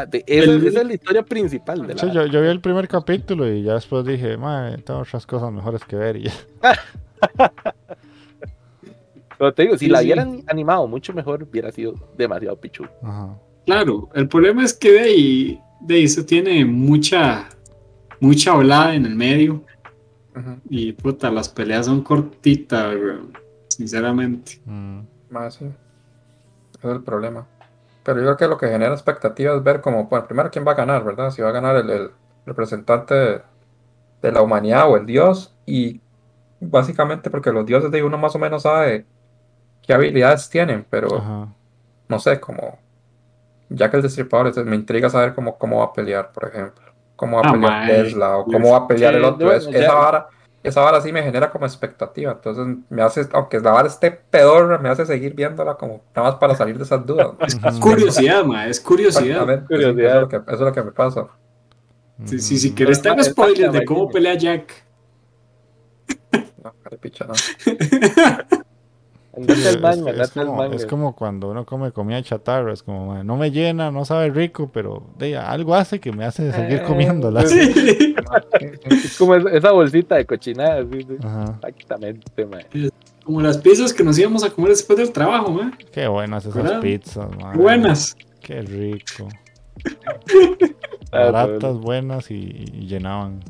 [0.09, 2.25] De- esa, El- esa es la historia principal de la Sí, vara.
[2.25, 5.85] yo, yo vi el primer capítulo y ya después dije, madre, tengo otras cosas mejores
[5.85, 6.17] que ver.
[6.17, 6.33] Y ya.
[9.37, 10.05] Pero te digo, si Sí, la sí.
[10.05, 12.85] hubieran animado mucho mejor, hubiera sido demasiado pichu.
[13.01, 13.37] Ajá.
[13.65, 17.49] Claro, el problema es que de ahí, de ahí eso tiene mucha,
[18.19, 19.63] mucha volada en el medio.
[20.69, 23.31] Y puta, las peleas son cortitas, weón,
[23.67, 24.59] Sinceramente.
[24.65, 25.65] Mm, Más sí.
[26.81, 27.47] Es el problema.
[28.03, 30.71] Pero yo creo que lo que genera expectativa es ver como, bueno, primero quién va
[30.73, 31.31] a ganar, ¿verdad?
[31.31, 32.09] Si va a ganar el, el
[32.45, 33.41] representante de,
[34.21, 35.55] de la humanidad o el dios.
[35.65, 36.01] Y
[36.59, 39.05] básicamente porque los dioses de uno más o menos sabe
[39.85, 41.47] qué habilidades tienen, pero Ajá.
[42.07, 42.79] no sé, como
[43.69, 46.83] ya que el destripador, entonces me intriga saber cómo, cómo va a pelear, por ejemplo.
[47.15, 47.87] Cómo va a Ah, pelear.
[47.87, 49.51] Tesla o cómo va a pelear el Sí, otro.
[49.53, 50.27] Es- esa vara,
[50.63, 52.31] esa vara sí me genera como expectativa.
[52.33, 56.39] Entonces me hace, aunque la vara esté pedorra, me hace seguir viéndola como nada más
[56.39, 57.27] para salir de esas dudas.
[57.27, 57.79] Ujú.
[57.79, 59.45] Curiosidad, ma, es curiosidad.
[59.59, 60.07] Sí, Curiosidad.
[60.09, 61.27] eso, es lo que, eso es lo que me pasa.
[62.25, 62.75] Si, si, si Ujú.
[62.75, 64.83] quieres, te hago Esa- spoiler de cómo pelea Jack.
[66.63, 67.33] No, carepicha, no.
[69.35, 70.75] Andate Sí, al es, manga, es andate al como, manga.
[70.75, 74.29] es como cuando uno come comida chatarra, es como, "Mae, no me llena, no sabe
[74.29, 77.45] rico, pero de, algo hace que me hace seguir Eh, comiéndola.
[77.47, 78.15] sí.
[78.89, 81.17] Es como esa, bolsita de cochinada, sí, sí.
[81.23, 81.59] Ajá.
[81.67, 82.61] Exactamente, man.
[83.23, 85.71] Como las pizzas que nos íbamos a comer después del trabajo, ma.
[85.91, 86.81] Qué buenas esas ¿Verdad?
[86.81, 87.57] pizzas, mae.
[87.57, 88.15] Buenas.
[88.41, 89.27] Qué rico.
[91.15, 92.35] Ah, Baratas, buenas y,
[92.73, 93.41] y llenaban.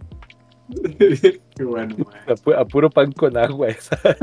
[1.55, 1.95] Qué bueno.
[2.27, 3.97] A, pu- a puro pan con agua esa.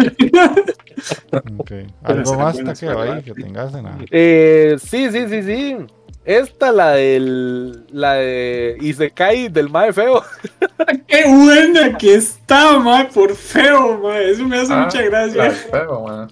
[1.59, 1.71] Ok.
[2.03, 3.13] ¿Algo más, ¿verdad?
[3.15, 5.77] ahí que tengas en la- Eh, sí, sí, sí, sí.
[6.25, 7.87] Esta, la del.
[7.93, 10.23] La de Isekai del Mae Feo.
[11.07, 14.19] Qué buena que está, ma, por feo, ma.
[14.21, 15.43] Eso me hace Ah, mucha la gracia.
[15.45, 16.29] del feo.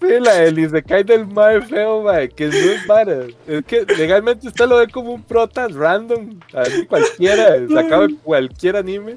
[0.00, 3.18] Sí, la del Isekai del Mae Feo, mae, que es vara.
[3.46, 8.76] Es que legalmente usted lo ve como un prota random, así cualquiera, sacado de cualquier
[8.76, 9.16] anime.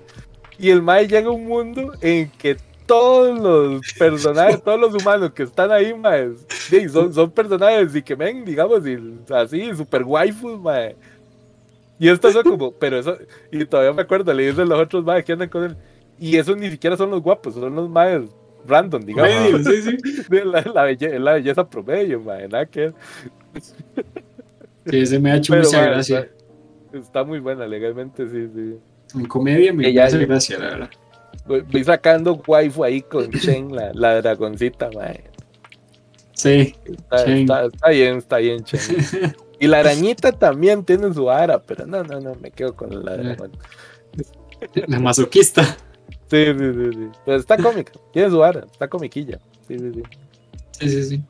[0.57, 5.31] Y el Mae llega a un mundo en que todos los personajes, todos los humanos
[5.33, 8.97] que están ahí, mae, sí, son, son personajes y que ven, digamos, y,
[9.33, 10.95] así, super waifus, mae.
[11.97, 13.17] Y esto es como, pero eso,
[13.51, 15.77] y todavía me acuerdo, le dicen los otros maes que andan con él.
[16.19, 18.29] Y esos ni siquiera son los guapos, son los maes
[18.67, 19.31] random, digamos.
[19.31, 19.97] Medio, sí, sí.
[20.29, 22.93] De la, la belle- la belleza promedio, mae, nada que.
[24.85, 26.19] Sí, ese me ha hecho Pero, mucha mae, gracia.
[26.19, 28.75] Está, está muy buena, legalmente, sí, sí.
[29.15, 30.89] En comedia me ya- hace gracia, la verdad.
[31.47, 35.23] Voy, sacando waifu ahí con Chen, la, la dragoncita, mae.
[36.33, 36.75] Sí.
[36.85, 37.37] Está, Chen.
[37.39, 38.79] está- está bien, está bien, Chen.
[39.59, 43.15] Y la arañita también tiene su ara, pero no, no, no, me quedo con la
[43.15, 43.51] dragón.
[44.87, 45.63] La masoquista.
[46.29, 47.07] Sí, sí, sí, sí.
[47.25, 49.39] Pero está cómica, tiene su ara, está comiquilla.
[49.67, 50.03] Sí, sí, sí.
[50.71, 51.23] Sí, sí, sí.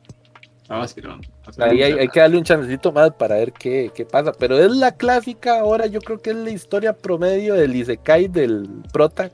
[0.68, 1.20] Ah, vacilón.
[1.58, 4.32] Ahí hay, hay que darle un chancecito más para ver qué, qué pasa.
[4.32, 8.68] Pero es la clásica ahora, yo creo que es la historia promedio del Isekai del
[8.92, 9.30] prota.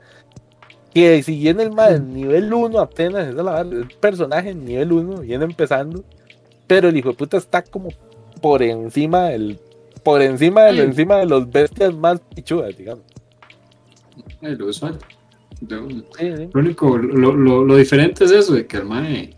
[0.93, 4.91] Que si viene el más nivel 1 apenas, es la verdad, el personaje en nivel
[4.91, 6.03] 1, viene empezando.
[6.67, 7.89] Pero el hijo de puta está como
[8.41, 9.59] por encima del.
[10.03, 10.79] Por encima de, Sí.
[10.81, 13.03] encima de los bestias más pichudas, digamos.
[14.41, 14.99] Eh, lo usual.
[15.59, 15.65] Sí,
[16.37, 16.49] sí.
[16.53, 19.35] Lo único, lo, lo, lo diferente es eso, de que el mae, de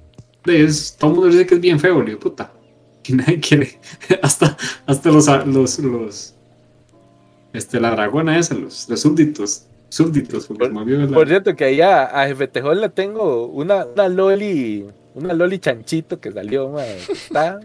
[0.48, 2.52] es, todo el mundo dice que es bien feo, le digo, puta.
[3.08, 3.80] Y nadie quiere,
[4.22, 6.36] hasta, hasta los, los, los,
[7.54, 11.66] este, la dragona esa, los, los súbditos, súbditos, porque Por- me olvidó Por cierto, que
[11.66, 16.98] allá a Jefe Tejón le tengo una, una loli, una loli chanchito que salió, mae.
[17.10, 17.60] Está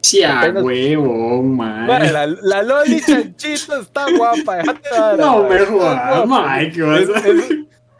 [0.00, 1.42] Sí, a Apenas- huevo,
[1.88, 4.56] la, la Loli Chanchito está guapa.
[4.58, 6.26] déjate No me jodas, guapa.
[6.26, 7.48] mae, ¿qué vas Es, es-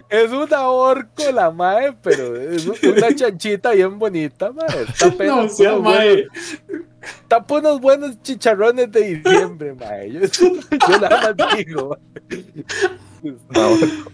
[0.08, 4.82] es una orco la mae, pero es una chanchita bien bonita, mae.
[4.82, 6.26] Está No, sea unos mae.
[6.26, 10.10] buenos- por unos buenos chicharrones de diciembre, mae.
[10.12, 10.20] Yo,
[10.88, 11.96] yo nada más digo.
[13.22, 14.10] Una orco.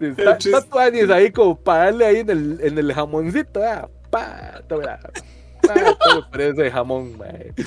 [0.00, 4.62] Está, está tuanis ahí como para darle ahí en el, en el jamoncito, ah, pa,
[4.68, 4.98] toma,
[5.66, 7.52] pa, toma por ese jamón, mae.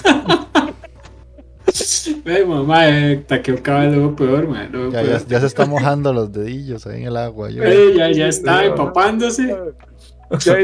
[2.25, 4.91] Ay, mamá, eh, taqueo cada vez luego peor, Ya, peor.
[4.93, 7.49] ya, ya se está mojando los dedillos ahí en el agua.
[7.49, 7.63] yo.
[7.63, 9.55] Eh, ya, ya está empapándose.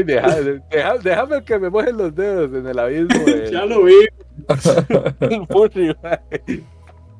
[0.04, 0.40] Deja-
[0.70, 3.08] deja- déjame que me mojen los dedos en el abismo.
[3.26, 3.92] de- Ya lo vi.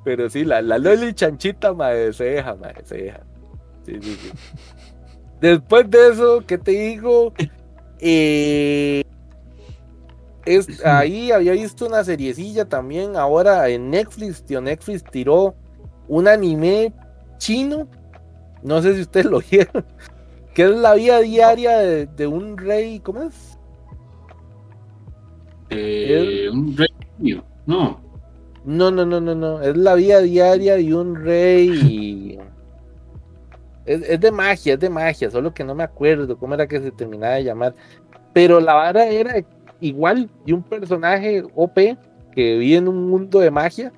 [0.04, 3.20] Pero sí, la, la Loli Chanchita, mae, se deja, mae, se deja.
[3.84, 4.30] Sí, sí, sí.
[5.40, 7.32] Después de eso, ¿qué te digo?
[8.00, 9.04] Eh,
[10.56, 13.16] es, ahí había visto una seriecilla también.
[13.16, 15.54] Ahora en Netflix, tío, Netflix tiró
[16.08, 16.92] un anime
[17.38, 17.88] chino.
[18.62, 19.84] No sé si ustedes lo vieron.
[20.54, 23.00] Que es la vida diaria de, de un rey.
[23.00, 23.58] ¿Cómo es?
[25.70, 26.88] Eh, un rey.
[27.66, 28.00] No.
[28.64, 29.62] No, no, no, no, no.
[29.62, 32.38] Es la vida diaria de un rey.
[33.84, 36.80] Es, es de magia, es de magia, solo que no me acuerdo cómo era que
[36.80, 37.74] se terminaba de llamar.
[38.32, 39.42] Pero la vara era
[39.80, 41.78] igual de un personaje OP
[42.32, 43.92] que vive en un mundo de magia.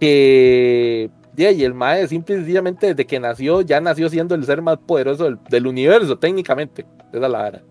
[0.00, 1.10] Que.
[1.36, 4.62] ya, y el Mae, simple y sencillamente desde que nació, ya nació siendo el ser
[4.62, 6.86] más poderoso del, del universo, técnicamente.
[7.12, 7.62] Esa es la vara.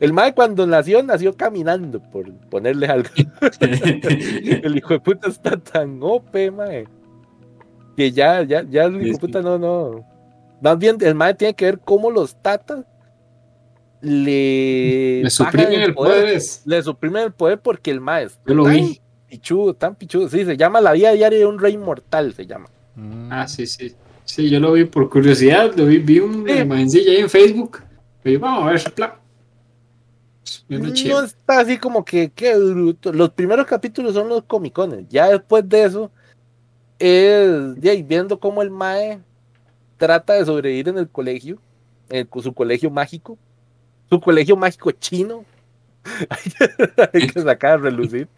[0.00, 3.08] El Mae, cuando nació, nació caminando, por ponerle algo.
[3.60, 6.86] el hijo de puta está tan OP, mae.
[7.96, 10.04] Que ya, ya, ya el hijo de puta no, no.
[10.60, 12.86] Más bien, el mae tiene que ver cómo los tatas
[14.04, 16.28] le, bajan suprimen el poder.
[16.28, 19.00] es- Le suprimen el poder porque el mae es Yo lo tan vi.
[19.28, 20.28] pichudo, tan pichudo.
[20.28, 22.66] Sí, se llama La vida diaria de un rey mortal, se llama.
[22.94, 23.28] Mm.
[23.32, 23.94] Ah, sí, sí.
[24.24, 25.72] Sí, yo lo vi por curiosidad.
[25.76, 26.58] Lo vi, vi una Sí.
[26.60, 27.82] imagencilla ahí en Facebook.
[28.24, 29.20] Y vamos a ver, pla.
[30.68, 31.22] Bien No chido.
[31.24, 33.12] está así como que, qué bruto.
[33.12, 35.06] Los primeros capítulos son los comicones.
[35.08, 36.10] Ya después de eso,
[36.98, 39.20] es de ahí viendo cómo el Mae
[39.96, 41.58] trata de sobrevivir en el colegio,
[42.10, 43.38] en su colegio mágico,
[44.08, 45.44] su colegio mágico chino.
[47.12, 48.28] Hay que sacar a relucir.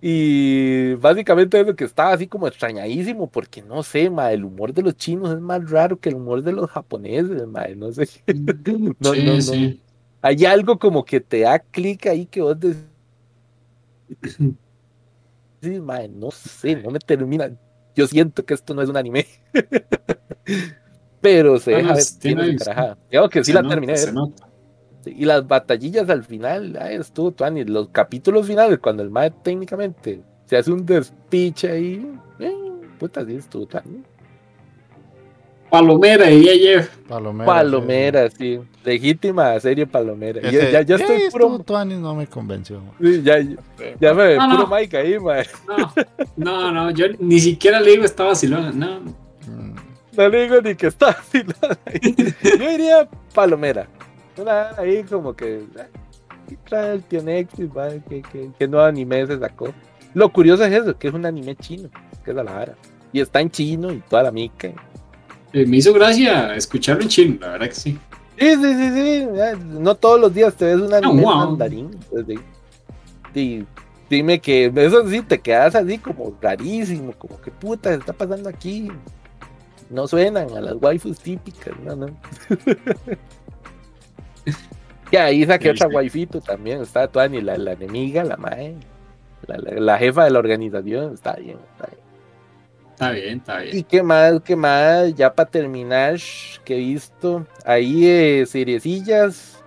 [0.00, 4.72] Y básicamente es lo que estaba así como extrañadísimo, porque no sé, ma, el humor
[4.72, 8.08] de los chinos es más raro que el humor de los japoneses, ma, no sé.
[9.00, 9.40] No, no, no.
[9.42, 9.80] sí.
[10.22, 12.78] Hay algo como que te da clic ahí que vos decís.
[15.60, 17.50] Sí, mae, no sé, no me termina.
[17.96, 19.26] Yo siento que esto no es un anime.
[21.20, 22.56] Pero se Ah, deja ver tiene-
[23.28, 24.47] que sí la terminé se nota.
[25.08, 27.64] Sí, Y las batallillas al final, ay, estuvo tuani.
[27.64, 32.10] Los capítulos finales, cuando el mae técnicamente se hace un despiche ahí.
[32.40, 32.52] eh,
[32.98, 34.02] puta, sí, estuvo tuani.
[35.70, 36.96] Palomera, diría Jeff.
[37.06, 37.44] Palomera.
[37.46, 38.58] Palomera, sí.
[38.84, 40.40] Legítima serie Palomera.
[40.50, 41.44] Y Ese- ya, ya estoy eh, puro.
[41.44, 42.80] estuvo tuanis, no me convenció.
[42.98, 43.38] sí, ya,
[44.00, 44.74] ya me No, puro no.
[44.74, 45.44] Mike ahí, mae.
[45.68, 45.92] No,
[46.36, 48.72] no, no, yo ni siquiera le digo estaba vacilona.
[48.72, 49.00] No,
[49.46, 49.74] Mm.
[50.16, 51.42] No le digo ni que está no,
[51.86, 52.14] ahí.
[52.58, 53.86] Yo diría Palomera.
[54.76, 55.64] Ahí como que.
[56.48, 57.76] ¿qué trae el tío Netflix?
[57.76, 57.90] va?
[58.08, 59.72] ¿Qué, qué, qué nuevo anime se sacó?
[60.14, 61.88] Lo curioso es eso, que es un anime chino,
[62.24, 62.74] que es la vara.
[63.12, 64.68] Y está en chino y toda la mica.
[65.52, 67.98] Eh, me hizo gracia escucharlo en chino, la verdad que sí.
[68.38, 69.28] Sí, sí, sí, sí.
[69.64, 71.36] No todos los días te ves un anime wow.
[71.36, 71.90] mandarín.
[72.10, 72.34] pues, sí.
[73.34, 73.66] Sí,
[74.08, 78.48] dime que eso sí te quedas así como rarísimo, como que puta se está pasando
[78.48, 78.88] aquí.
[79.90, 82.06] No suenan a las waifus típicas, no, no.
[85.10, 88.74] y ahí saqué otra waifito también, está Tuani, la, la enemiga, la mae,
[89.46, 92.08] la, la- la jefa de la organización, está bien, está bien.
[92.92, 93.76] Está bien, está bien.
[93.78, 96.16] Y qué más, qué más, ya para terminar,
[96.64, 99.62] que he visto ahí eh, seriecillas.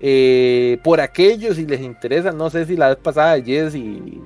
[0.00, 4.20] eh, por aquellos, si les interesa, no sé si la vez pasada Jess y,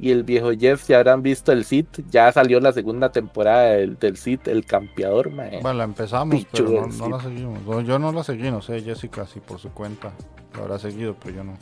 [0.00, 2.00] y el viejo Jeff se habrán visto el Sith.
[2.10, 5.60] Ya salió la segunda temporada del, del el campeador, mae.
[5.60, 7.62] Bueno, la empezamos, pero no, la seguimos.
[7.64, 10.12] No, yo no la seguí, no sé, Jessica sí por su cuenta
[10.54, 11.58] la habrá seguido, pero yo no.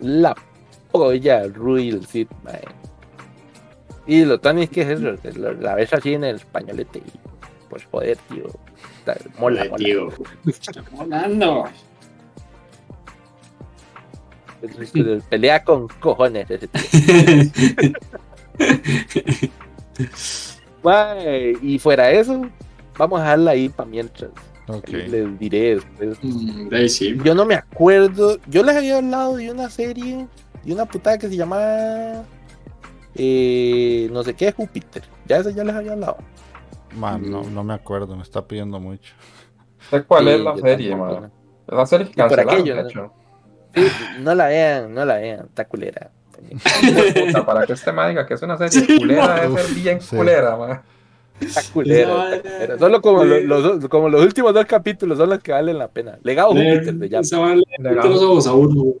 [0.00, 0.34] La
[0.92, 2.60] polla Rui el Sith, mae.
[4.06, 5.16] Y lo tan es que es eso,
[5.60, 7.12] la ves así en el españolete y
[7.68, 8.46] pues joder, tío.
[8.98, 9.84] está- Mola, Joder, mola.
[9.84, 10.08] tío.
[10.46, 11.64] Está molando.
[15.28, 16.80] Pelea con cojones ese tío.
[20.82, 22.42] Mae, y fuera de eso,
[22.96, 24.30] vamos a dejarla ahí para mientras.
[24.86, 26.18] Les diré después.
[26.22, 27.18] Mm, ahí sí.
[27.24, 28.38] Yo no me acuerdo.
[28.46, 30.26] Yo les había hablado de una serie
[30.64, 32.22] y una putada que se llama
[33.14, 35.02] eh, no sé qué Júpiter.
[35.26, 36.18] Ya eso ya les había hablado.
[36.96, 39.12] Man, no, no me acuerdo, me está pidiendo mucho.
[40.06, 41.32] cuál Sí, es la serie, man.
[41.68, 42.88] Es la serie que cancelaron, aquello, de ¿no?
[42.88, 43.12] hecho.
[43.74, 43.82] Sí,
[44.20, 46.10] no la vean, no la vean, está culera.
[47.26, 50.16] Puta, para que este diga que es una serie Sí, culera, debe ser bien Sí.
[50.16, 50.80] culera, man.
[51.40, 52.78] Está culera, está.
[52.78, 53.28] Solo como, Sí.
[53.28, 56.18] lo- los, como los últimos dos capítulos son los que valen la pena.
[56.22, 57.20] Legado Júpiter se llama.
[57.22, 58.34] Esa va a leer Legado.
[58.34, 58.94] los a uno.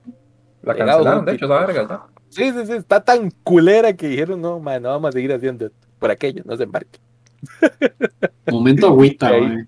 [0.62, 2.00] La Legado cancelaron, de hecho, esa verga ya.
[2.28, 5.66] Sí, sí, sí, está tan culera que dijeron, no, man, no vamos a seguir haciendo
[5.66, 5.76] esto.
[5.98, 6.98] Por aquello, no se embarque.
[8.50, 9.64] Momento agüita, Ahí.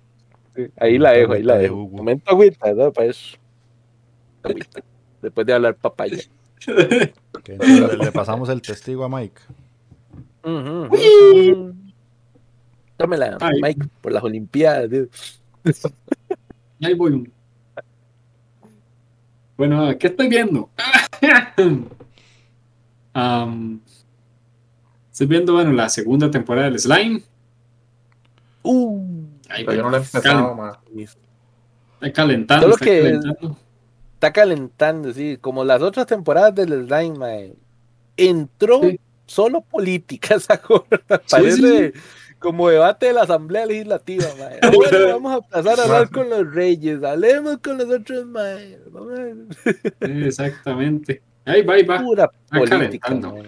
[0.79, 1.77] ahí la dejo, ahí la de dejo.
[1.77, 2.93] Momento agüita, ¿no?
[2.93, 3.37] Para eso.
[4.43, 4.83] Agüita.
[5.23, 6.19] Después de hablar papaya.
[6.67, 9.41] Le, le pasamos el testigo a Mike.
[12.97, 13.61] Tómela, Ay.
[13.63, 14.89] Mike, por las Olimpiadas.
[14.91, 15.07] tío.
[16.83, 17.31] Ahí voy.
[19.57, 20.71] Bueno, ¿qué estoy viendo?
[23.15, 23.81] Am,
[25.11, 27.23] estoy viendo, bueno, la segunda temporada del Slime.
[28.63, 30.79] Uh, Ahí Pero yo no la he empezado,
[32.15, 33.57] calentando, Solo está que- calentando.
[34.23, 35.37] Está calentando, sí.
[35.41, 37.55] Como las otras temporadas del Slime, mae.
[38.17, 39.01] Entró Sí.
[39.27, 41.21] solo política esa gorda.
[41.29, 41.93] Parece
[42.39, 44.61] como debate de la Asamblea Legislativa, mae.
[44.77, 47.03] Bueno, vamos a pasar a hablar con los reyes.
[47.03, 48.79] Hablemos con los otros, mae.
[50.01, 51.21] Exactamente.
[51.45, 52.01] Ahí va, ahí va.
[52.01, 53.43] Pura Está política, calentando.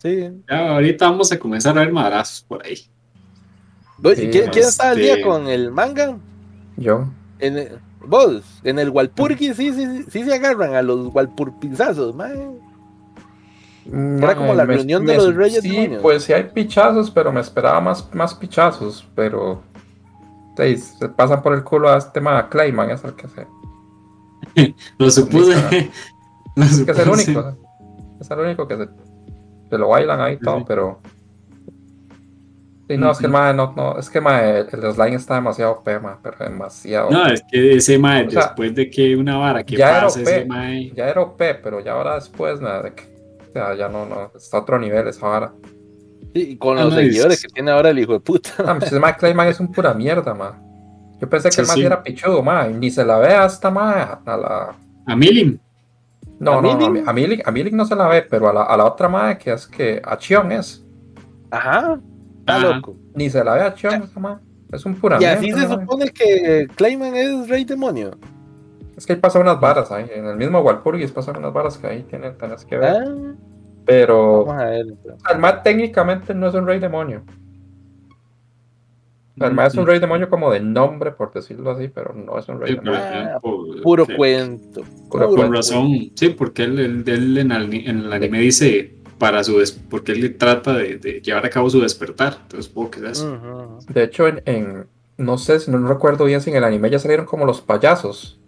[0.00, 0.30] Sí.
[0.48, 2.78] Ya, ahorita vamos a comenzar a ver madrazos por ahí.
[4.00, 6.16] ¿Quién, quién está al día este- con el manga?
[6.76, 7.08] Yo.
[7.40, 7.78] En el-
[8.08, 12.48] vos, en el Walpurgi sí, sí, sí, sí se agarran a los Walpurpizazos, mae.
[13.90, 16.02] Era como la Me- reunión de me- los Reyes Sí, Demonios.
[16.02, 19.62] pues sí hay pichazos, pero me esperaba más, más pichazos, pero...
[20.58, 23.46] sí, se pasan por el culo a este tema Clayman, es el que se...
[24.98, 25.54] Lo supuse.
[26.56, 27.56] Lo Es que es el único.
[28.20, 28.88] Es el único que se,
[29.70, 30.64] se lo bailan ahí y todo, Sí.
[30.66, 31.00] pero.
[32.88, 35.34] Sí, no, es que el mae, no, no, es que mae, el, el slime está
[35.34, 37.10] demasiado OP, mae, pero demasiado.
[37.10, 40.00] No, es que ese mae, O sea, después de que una vara que ya era
[40.04, 40.46] pasa, ese OP.
[40.46, 40.90] mae.
[40.94, 43.02] Ya era OP, pero ya ahora después, nada, de que,
[43.50, 45.52] o sea, ya no, no, está a otro nivel esa vara.
[46.34, 48.50] Sí, y con Ah, los no, seguidores es- que tiene ahora el hijo de puta.
[48.66, 50.52] Ah, pues ese mae Clayman es un pura mierda, mae.
[51.20, 51.84] Yo pensé que Sí, el mae sí.
[51.84, 54.74] era pichudo, mae, ni se la ve hasta mae, a la.
[55.06, 55.58] A Milim.
[56.38, 57.46] No, ¿A no, no, a, Milik?
[57.52, 59.66] Mi- a no se la ve, pero a la, a la otra mae que es
[59.66, 60.84] que a Chion es.
[61.50, 61.98] Ajá,
[62.56, 62.76] está Ajá.
[62.76, 62.96] loco.
[63.14, 63.74] Ni se la ve a.
[64.72, 68.10] Es un pura Y así se supone que Clayman es rey demonio.
[68.96, 71.86] Es que ahí pasan unas varas ahí, en el mismo Walpurgis pasan unas varas que
[71.86, 72.96] ahí tienen, tenés que ver.
[72.96, 73.34] Ah,
[73.86, 74.86] Pero vamos a ver.
[75.32, 77.22] el mae técnicamente no es un rey demonio.
[79.36, 82.60] El es un rey demonio como de nombre, por decirlo así, pero no es un
[82.60, 83.00] rey Sí, demonio.
[83.00, 84.82] Ah, por- Puro sí, cuento.
[85.08, 89.42] Puro Con razón, sí, porque él, él- él en, el, en el anime dice para
[89.44, 92.38] su des- porque él trata de, de llevar a cabo su despertar.
[92.42, 93.78] Entonces, supongo que es eso.
[93.88, 96.98] De hecho, en, en- no sé, si no recuerdo bien si en el anime ya
[96.98, 98.38] salieron como los payasos.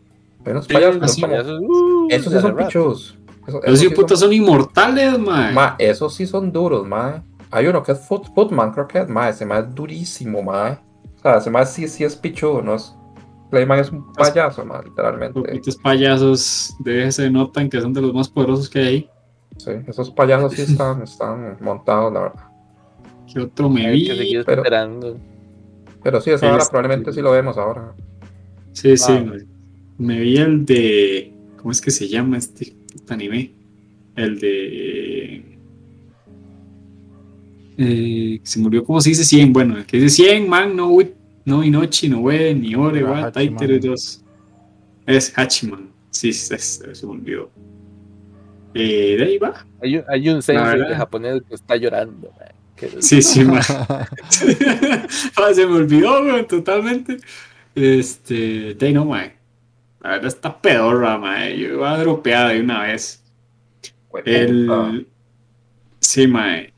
[0.45, 3.19] Hay unos Sí, payasos como- Payasos, uh, Esos sí son pichudos.
[3.47, 5.53] Esos, Esos sí, sí putas son- son inmortales, mae.
[5.53, 7.23] Ma, esos sí son duros, mae.
[7.51, 9.31] Hay uno que es Foot, Footman, creo que es, mae.
[9.31, 10.79] Ese mae es durísimo, mae.
[11.19, 12.75] O sea, ese mae sí, sí es pichudo, ¿no?
[12.77, 12.95] Es,
[13.51, 15.41] Clayman es un payaso, mae, literalmente.
[15.41, 19.11] Poquitos payasos de ese se notan que son de los más poderosos que hay.
[19.65, 22.45] Sí, esos payasos sí están, están montados, la verdad.
[23.33, 24.07] ¿Qué otro me que vi?
[24.07, 25.19] seguir pero- esperando.
[26.03, 27.95] Pero sí, esa hora Este- probablemente sí lo vemos ahora.
[28.73, 29.13] Sí, sí.
[29.13, 29.21] Ah.
[29.23, 29.51] me-
[30.07, 31.35] Me vi el de.
[31.59, 32.75] ¿Cómo es que se llama este
[33.09, 33.53] anime?
[34.17, 35.59] El de.
[37.77, 39.53] Eh, se murió, ¿cómo se dice 100?
[39.53, 40.97] Bueno, el que dice 100, man, no,
[41.45, 44.25] no Inochi, no we, ni ore, wa, 2.
[45.07, 45.91] Es Hachiman.
[46.11, 47.51] Sí, sí, sí, se me olvidó.
[48.75, 49.67] Eh, de ahí va.
[49.83, 50.89] Hay un, hay un sensei verdad.
[50.91, 52.33] de japonés que está llorando.
[52.39, 52.49] man.
[52.77, 53.61] Que- Sí, sí, man.
[55.37, 57.17] Ah, se me olvidó, weón, totalmente.
[57.75, 59.33] Este, de ahí no, man.
[60.03, 61.51] La verdad está pedorra, man.
[61.51, 63.23] Yo iba a dropear de una vez.
[64.15, 65.07] Ah, El.
[66.01, 66.73] Sí, mae.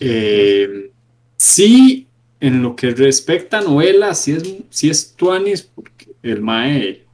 [0.00, 0.90] Eh,
[1.36, 2.06] sí,
[2.40, 7.04] en lo que respecta a novelas, sí es, sí es Tuanis, porque el mae,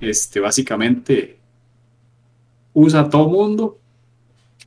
[0.00, 1.38] este, básicamente
[2.74, 3.78] usa a todo mundo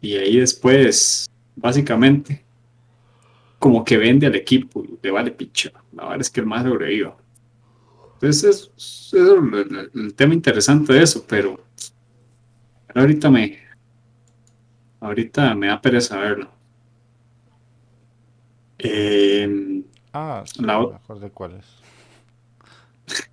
[0.01, 2.43] y ahí después, básicamente,
[3.59, 5.71] como que vende al equipo le vale picha.
[5.93, 7.17] La verdad es que el mae sobreviva.
[8.13, 11.59] Entonces, es, es el, tema interesante de eso, pero
[12.93, 13.65] ahorita me,
[15.05, 16.49] Ahorita me da pereza verlo.
[18.79, 19.83] Eh,
[20.13, 21.65] Ah, sí, La o- me acuerdo cuál es.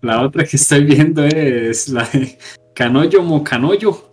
[0.00, 2.38] la otra que estoy viendo es la de
[2.74, 4.10] Canoyo Mocanoyo.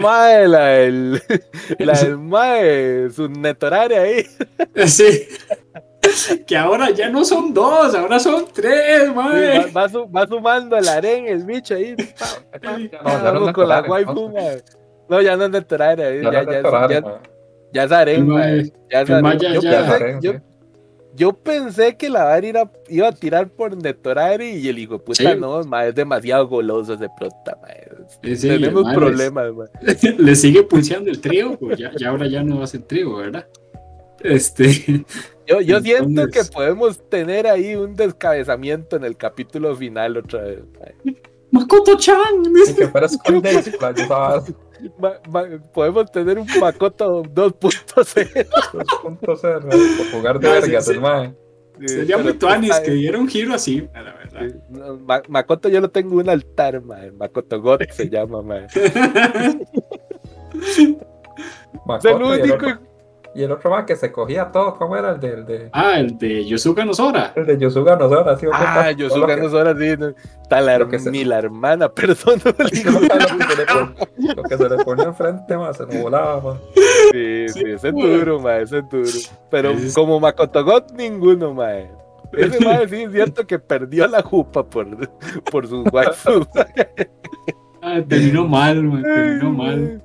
[0.00, 1.22] Mae, la del,
[1.78, 4.24] la del mae, su netoraria ahí.
[4.86, 5.26] Sí.
[6.46, 9.70] Que ahora ya no son dos, ahora son tres, Va, mae.
[9.72, 11.94] va su- va sumando el aren, el bicho ahí.
[12.18, 12.26] pa,
[12.60, 14.62] pa, No, ya vamos no es con la netoraria, waifu, mae.
[15.08, 16.46] No, ya no es netoraria, Ya ya, no ya, es
[17.72, 20.42] ya, es aren, mae- ya es aren.
[21.16, 24.98] Yo pensé- que la vara iba, iba a tirar por Netorari y el hijo de
[25.00, 25.38] puta Sí.
[25.40, 27.68] no, ma, es demasiado goloso ese prota, ma.
[28.22, 29.64] Sí, sí, Tenemos problemas, ma.
[30.18, 33.16] Le sigue pulseando el trío, pues ya, ya ahora ya no va a ser trío,
[33.16, 33.46] ¿verdad?
[34.20, 35.04] Este.
[35.46, 40.58] Yo, yo siento que podemos tener ahí un descabezamiento en el capítulo final otra vez.
[40.78, 41.12] ma.
[41.50, 42.42] Makoto-chan.
[42.76, 42.86] Que
[45.72, 48.48] podemos tener un Makoto 2.0.
[48.48, 49.18] 2.0,
[49.98, 50.92] por jugar de Ah, sí, vergas, sí.
[50.92, 51.34] el mae.
[51.86, 54.40] Sería muy tuanis que diera un giro así, a la verdad.
[54.48, 56.96] Sí, no, Ma- Makoto yo lo tengo en un altar, ma.
[57.16, 58.66] Makoto God se llama, ma.
[61.98, 62.66] Es el único.
[63.34, 65.12] Y el otro mae que se cogía todo, ¿cómo era?
[65.12, 67.32] El de, el de, Ah, el de Yosuga Nosora.
[67.36, 69.94] el de Yosuga Nosora, sí, Ah, yo soy ganas ahora sí.
[70.50, 72.40] la, Lo que se- ni la hermana, perdón.
[72.44, 72.90] no le digo.
[72.98, 73.94] lo, que se le pon-
[74.36, 76.58] lo que se le ponía enfrente, más se nos volaba, ma.
[77.12, 79.08] Sí, sí, ese es duro, ma, ese es duro.
[79.50, 81.68] Pero Es- como Makoto God, ninguno, ma.
[82.32, 84.86] Ese ma sí es cierto que perdió la jupa por,
[85.50, 86.46] por sus waifus.
[87.82, 90.02] Ah, terminó mal, man, terminó mal.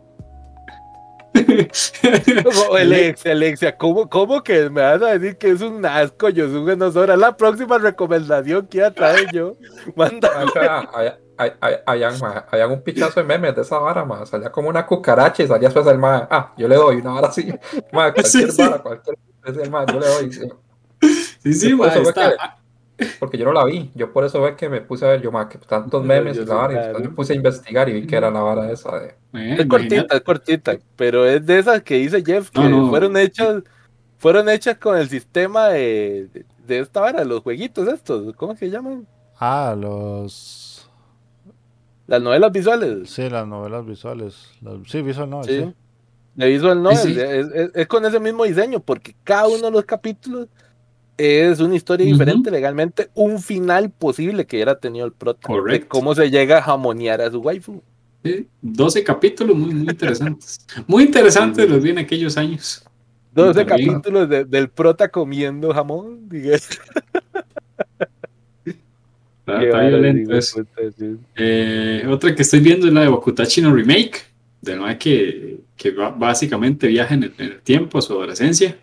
[2.43, 6.75] Como Alexia, Alexia, ¿cómo, ¿cómo que me vas a decir que es un asco Yosuke
[6.77, 7.17] Nosora?
[7.17, 9.55] La próxima recomendación que iba a traer yo.
[9.95, 10.29] Manda.
[10.45, 14.05] O sea, hay- hay- hay- Habían ma, habían un pichazo de memes de esa vara,
[14.05, 14.25] ma.
[14.25, 16.27] Salía como una cucaracha y salía después el mae.
[16.29, 17.51] Ah, yo le doy una vara así.
[17.91, 18.61] Ma, cualquier Sí, sí.
[18.61, 19.17] vara, cualquier.
[19.45, 20.31] Es el mae, yo le doy.
[20.31, 22.57] Sí, sí, eso fue está.
[22.97, 23.91] Que- Porque yo no la vi.
[23.95, 26.45] Yo por eso ve que me puse a ver, yo, ma, que tantos memes y
[26.45, 26.93] la vara.
[26.99, 29.07] Me puse a investigar y vi que era la vara esa de.
[29.33, 32.89] Eh, Es cortita, es cortita, pero es de esas que dice Jeff que No, no.
[32.89, 33.63] fueron hechas
[34.19, 38.69] fueron hechas con el sistema de, de, de esta vara, los jueguitos estos, ¿cómo se
[38.69, 39.05] llaman?
[39.37, 40.89] Ah, los.
[42.07, 43.09] Las novelas visuales.
[43.09, 44.49] Sí, las novelas visuales.
[44.61, 45.43] Las- Sí, visual no.
[45.43, 45.59] Sí.
[45.61, 45.73] Sí.
[46.35, 47.19] De visual novel, Sí, sí.
[47.19, 50.47] Es, es- es con ese mismo diseño, porque cada uno de los capítulos
[51.17, 55.87] es una historia diferente legalmente, un final posible que hubiera tenido el prota, de Correcto.
[55.89, 57.81] cómo se llega a jamonear a su waifu.
[58.23, 60.65] Sí, 12 capítulos muy, muy interesantes.
[60.87, 62.83] Muy interesantes los vi en aquellos años.
[63.33, 63.89] 12 También.
[63.93, 66.29] capítulos de- del prota comiendo jamón.
[69.45, 70.65] Está, está violento eso.
[71.35, 74.21] Eh, otra que estoy viendo es la de Bakutachi no Remake,
[74.61, 78.77] de nuevo que, que básicamente viaja en el, en el tiempo a su adolescencia.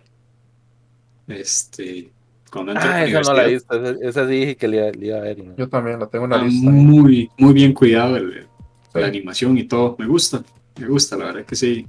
[1.27, 2.11] Este,
[2.51, 3.73] cuando entra a Ah, esa no la he visto.
[3.75, 5.43] Esa, esa sí dije que le iba, le iba a ver.
[5.43, 5.55] no.
[5.55, 6.69] Yo también la tengo en la lista.
[6.69, 6.75] ahí.
[6.75, 8.47] muy, muy bien cuidado el-
[8.93, 8.99] Sí.
[8.99, 9.95] la animación y todo.
[9.97, 10.43] Me gusta,
[10.79, 11.87] me gusta, la verdad que sí.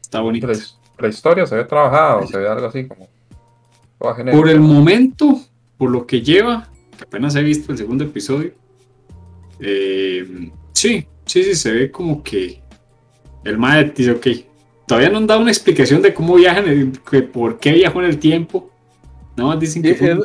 [0.00, 0.46] Está bonito.
[0.46, 3.08] La, his- la historia se ve trabajada o se ve algo así como.
[4.32, 5.38] Por el momento,
[5.76, 8.52] por lo que lleva, que apenas he visto el segundo episodio,
[9.60, 12.62] eh, sí, sí, sí, se ve como que
[13.44, 14.26] el mae dice, ok,
[14.86, 18.06] todavía no han dado una explicación de cómo viajan, el, que por qué viajó en
[18.08, 18.69] el tiempo.
[19.40, 20.12] No, dicen que Y fue...
[20.12, 20.18] es-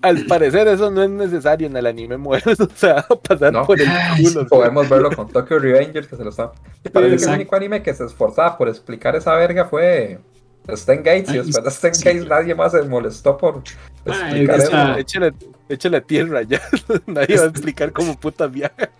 [0.00, 3.64] al parecer eso no es necesario en el anime muerto, o sea, pasar No.
[3.64, 4.46] por el Ay, culo.
[4.48, 6.50] Podemos verlo con Tokyo Revengers que se lo está.
[6.84, 10.18] Y parece que el único anime que se esforzaba por explicar esa verga fue
[10.66, 11.28] Stan Gates.
[11.28, 12.04] Y Ay, después de Stan sí.
[12.04, 13.62] Gates nadie más se molestó por
[14.08, 14.52] Ah, eso.
[14.52, 15.32] esa- Échale,
[15.68, 16.60] échale tierra ya.
[17.06, 18.90] Nadie va a explicar cómo puta viaja.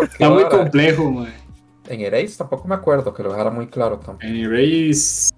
[0.00, 1.32] Está muy complejo, mae.
[1.88, 4.24] En Erase tampoco me acuerdo que lo dejara muy claro tampoco.
[4.24, 5.30] Anyways,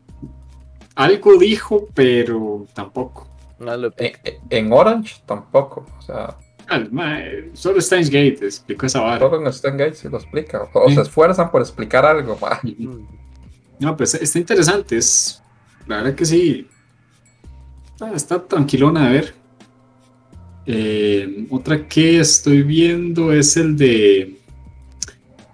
[0.94, 3.26] algo dijo, pero tampoco.
[3.58, 4.12] No lo En,
[4.48, 5.86] en Orange tampoco.
[5.98, 6.36] O sea,
[6.72, 9.18] Ah, mae, solo Steins Gate explicó esa vara.
[9.18, 10.68] todo en Stan Gates sí lo explica.
[10.72, 10.94] O Sí.
[10.94, 12.38] se esfuerzan por explicar algo.
[12.40, 12.60] ma.
[13.80, 14.96] No, pues está interesante.
[14.96, 15.42] Es,
[15.88, 16.68] la verdad que sí.
[17.92, 19.34] Está, está tranquilona de ver.
[20.66, 24.38] Eh, otra que estoy viendo es el de.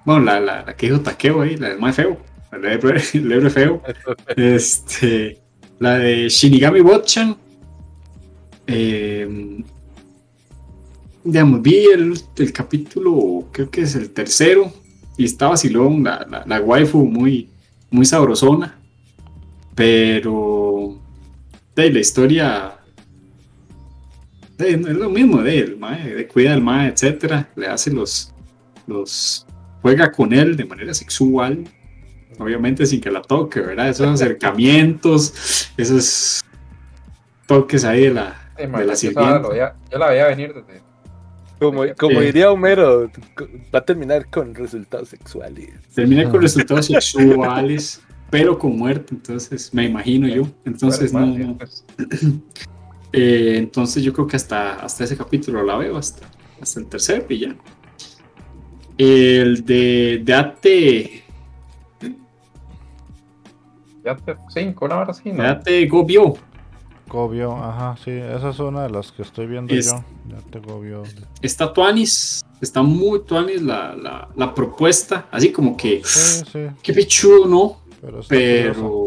[0.05, 2.19] Bueno, la, la, la que dijo Takeo ahí, la del más feo.
[2.65, 3.83] El héroe feo.
[4.37, 5.39] Este,
[5.79, 7.37] la de Shinigami Watchan.
[8.67, 9.63] Eh,
[11.25, 14.73] digamos, vi el, el capítulo, creo que es el tercero,
[15.17, 17.49] y está vacilón, la, la, la waifu muy,
[17.91, 18.79] muy sabrosona,
[19.75, 20.99] pero
[21.75, 22.79] de la historia
[24.57, 28.33] de, es lo mismo de él, mae, de cuida al mae, etcétera, le hace los,
[28.87, 29.47] los,
[29.83, 31.65] juega con él de manera sexual,
[32.39, 33.89] obviamente sin que la toque, ¿verdad?
[33.89, 36.45] Esos acercamientos, esos
[37.47, 39.75] toques ahí de la, Sí, de la sirvienta.
[39.91, 40.81] yo la veía venir desde,
[41.59, 43.11] Como, como diría Homero,
[43.75, 45.71] va a terminar con resultados sexuales.
[45.95, 48.01] Termina con resultados sexuales,
[48.31, 50.49] pero con muerte, entonces me imagino yo.
[50.65, 51.85] Entonces, no, pues,
[53.13, 56.27] Eh, entonces yo creo que hasta, hasta ese capítulo la veo, hasta,
[56.61, 57.57] hasta el tercer y ya.
[58.99, 61.25] El de, de
[64.11, 65.43] Ate, ya te, cinco, una hora así, ¿no?
[65.45, 66.35] Ate Gobio.
[67.09, 70.03] Gobio, ajá, sí, esa es una de las que estoy viendo Es- yo.
[70.29, 71.05] Ya te Gobio.
[71.41, 76.93] Está Tuanis, está muy Tuanis la, la, la propuesta, así como que, Sí, sí, qué
[76.93, 77.77] pechudo, ¿no?
[78.01, 78.81] pero está curioso.
[78.81, 79.07] Pero,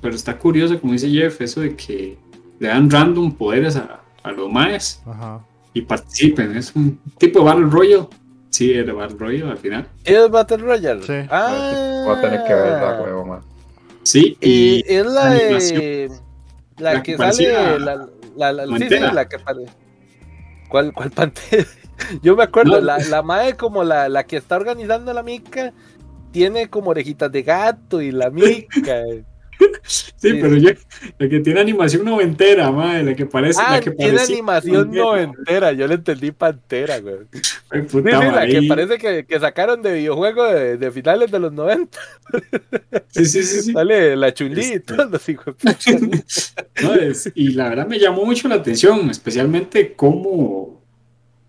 [0.00, 2.18] pero está curioso, como dice Jeff, eso de que
[2.58, 5.40] le dan random poderes a, a los maes Ajá.
[5.72, 6.56] y participen.
[6.56, 8.08] Es un tipo de Battle Royale.
[8.50, 9.86] Sí, era Battle Royale al final.
[10.04, 11.02] ¿Es Battle Royale?
[11.02, 11.26] Sí.
[11.30, 13.40] Ah, Voy a tener que verla, huevo, man.
[14.04, 16.10] Sí, Y y es la de.
[16.78, 17.78] La, La que que sale.
[17.78, 19.12] La, la, la- sí, sí, Pantera.
[19.12, 19.66] la que sale.
[20.68, 21.64] ¿Cuál, cuál pantera?
[22.22, 22.80] Yo me acuerdo, No.
[22.80, 25.72] la, la mae como la, la que está organizando la mica
[26.32, 29.02] tiene como orejitas de gato y la mica.
[29.84, 30.38] sí, sí.
[30.40, 30.74] pero ya,
[31.18, 34.90] la que tiene animación noventera, madre, la que parece, ah, la que tiene parecía animación
[34.92, 35.72] noventera.
[35.72, 37.16] Yo le entendí pantera, güey.
[37.70, 41.30] Ay, Sí, puta sí, la que parece que, que sacaron de videojuego de, de finales
[41.30, 41.98] de los 90.
[43.10, 43.72] Sí, sí, sí, sí.
[43.72, 44.94] Sale la chulí y Este.
[44.96, 45.54] los hijos.
[46.82, 50.82] No, es- y la verdad me llamó mucho la atención, especialmente cómo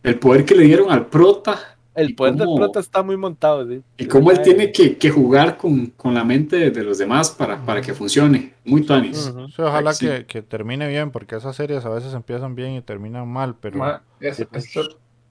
[0.04, 3.16] el poder que le dieron al prota El ¿Y poder del cómo- prota está muy
[3.18, 3.82] montado, sí.
[3.98, 7.66] y cómo él tiene que, que jugar con, con la mente de, los demás para,
[7.66, 8.54] para que funcione.
[8.66, 9.32] Muy tuanis.
[9.56, 10.06] Sí, ojalá Sí.
[10.06, 13.78] que, que termine bien, porque esas series a veces empiezan bien y terminan mal, pero
[13.80, 14.82] Ma, es- es- ese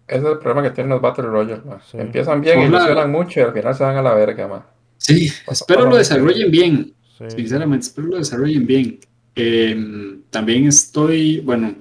[0.08, 1.62] es el problema que tienen los Battle Royale.
[1.94, 2.66] Empiezan bien, Hola.
[2.78, 4.66] ilusionan mucho y al final se van a la verga, ma.
[4.96, 6.94] Sí, espero lo desarrollen bien.
[7.18, 7.24] sí.
[7.28, 9.00] Sinceramente, espero lo desarrollen bien.
[9.36, 11.74] Eh, también estoy, bueno,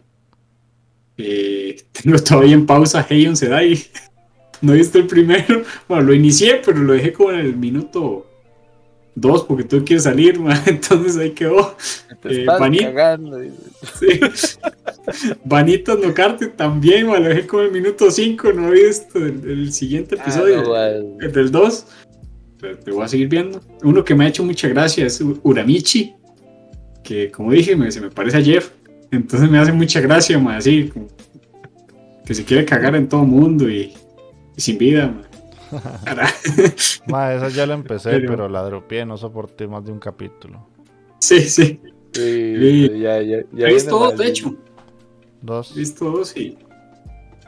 [1.17, 3.79] eh, tengo todavía en pausa Hey Sedai.
[4.63, 5.61] No he visto el primero.
[5.87, 8.25] Bueno, lo inicié, pero lo dejé como en el minuto
[9.15, 10.57] 2 porque tú quieres salir, man.
[10.65, 11.75] entonces ahí quedó.
[12.23, 12.45] Eh.
[13.99, 14.19] Sí.
[16.01, 18.53] No Carte también, man, lo dejé como en el minuto 5.
[18.53, 20.63] No he visto el, el siguiente Ah, episodio.
[20.63, 21.19] no.
[21.19, 21.85] El del 2.
[22.61, 23.59] Pero te voy a seguir viendo.
[23.83, 26.15] Uno que me ha hecho mucha gracia es Uramichi.
[27.03, 28.69] Que como dije, me, se me parece a Jeff.
[29.11, 30.89] Entonces me hace mucha gracia, ma, así.
[32.25, 33.93] que se quiere cagar en todo mundo y
[34.57, 35.13] sin vida,
[37.07, 37.33] ma.
[37.33, 40.67] Esa ya la empecé, Pero- pero la dropeé, no soporté más de un capítulo.
[41.19, 41.79] sí, sí.
[42.13, 42.99] Sí, Sí.
[42.99, 44.55] ya, ya, ya He visto dos, de hecho.
[45.41, 45.71] Dos.
[45.75, 46.55] He visto dos y.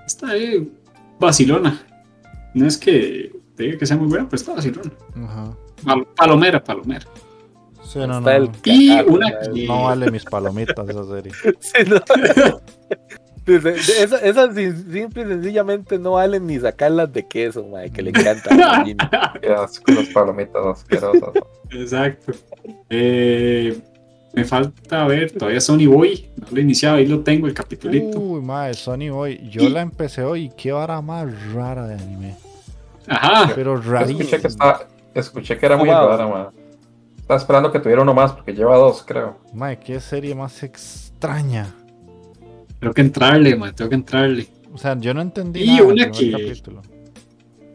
[0.08, 0.72] Está ahí
[1.20, 1.86] vacilona.
[2.56, 4.92] No es que te diga que sea muy buena, pero está vacilona.
[5.24, 5.52] Ajá.
[5.84, 7.06] Pal- Palomera, palomera.
[7.84, 8.52] Sí, no, Está el no.
[8.64, 9.52] Y cagazo, una madre.
[9.54, 11.32] que- No vale mis palomitas esa serie.
[11.60, 11.98] Sí, no.
[13.46, 17.92] Dice, de- esa- Esas sin- simple y sencillamente no valen ni sacarlas de queso, madre,
[17.92, 18.50] que le encanta.
[18.54, 18.98] a Jimmy.
[19.42, 21.30] Qué asco, las palomitas asquerosas.
[21.72, 22.32] Exacto.
[22.90, 23.78] Eh,
[24.34, 28.20] me falta ver, todavía Sony Boy, no lo he iniciado, ahí lo tengo el capitulito.
[28.20, 29.48] Uy, madre, Sony Boy.
[29.50, 32.36] Yo la empecé hoy y qué vara más rara de anime.
[33.08, 36.52] Ajá, Pero Yo escuché que, está, escuché que era muy rara, ma.
[37.20, 39.38] Estaba esperando que tuviera uno más porque lleva dos, creo.
[39.54, 41.68] Madre, qué serie más extraña.
[42.86, 44.48] Tengo que entrarle, man, tengo que entrarle.
[44.72, 46.82] O sea, yo no entendí Y nada una que- capítulo.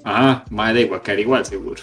[0.04, 1.82] Ajá, madre, va a caer igual, seguro.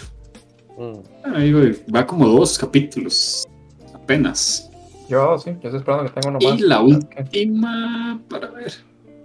[0.78, 0.92] Mm.
[1.24, 1.60] Ah, digo,
[1.94, 3.46] va como dos capítulos,
[3.94, 4.70] apenas.
[5.10, 5.50] Dos, sí.
[5.50, 6.58] Yo estoy esperando que tenga uno más.
[6.58, 8.72] Y la última, para ver.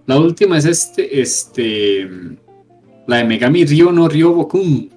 [0.05, 2.09] La última es este, este,
[3.07, 4.89] la de Megami Ryo no Ryo Bokun.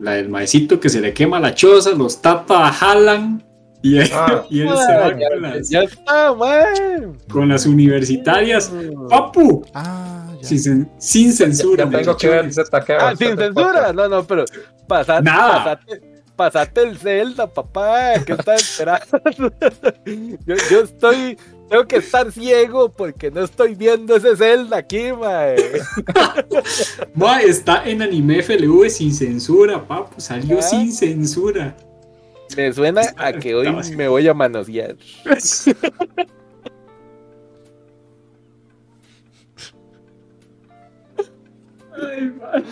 [0.00, 3.44] La del maecito que se le quema la choza, los tata jalan
[3.88, 4.44] y él, Ah.
[4.50, 7.18] y él se va ya, con las, ya está, man.
[7.30, 8.70] con las universitarias.
[8.72, 9.08] Mm.
[9.08, 9.64] ¡Papu!
[9.74, 10.48] Ah, ya.
[10.48, 12.50] Sin, sin censura, Ya tengo que ver.
[13.00, 13.92] Ah, sin censura.
[13.92, 14.44] No, no, pero
[14.86, 15.64] pasate, Nada.
[15.64, 16.02] pasate,
[16.36, 18.14] pasate el Zelda, papá.
[18.24, 19.52] ¿Qué estás esperando?
[20.46, 21.38] yo, yo estoy.
[21.68, 25.56] Tengo que estar ciego porque no estoy viendo ese Zelda aquí, mae.
[27.14, 30.20] Ma, está en anime FLV sin censura, papu.
[30.20, 30.62] Salió Ah.
[30.62, 31.76] sin censura.
[32.54, 33.96] Me suena a que hoy Estaba así.
[33.96, 34.96] me voy a manosear.
[41.92, 42.62] Ay, ma.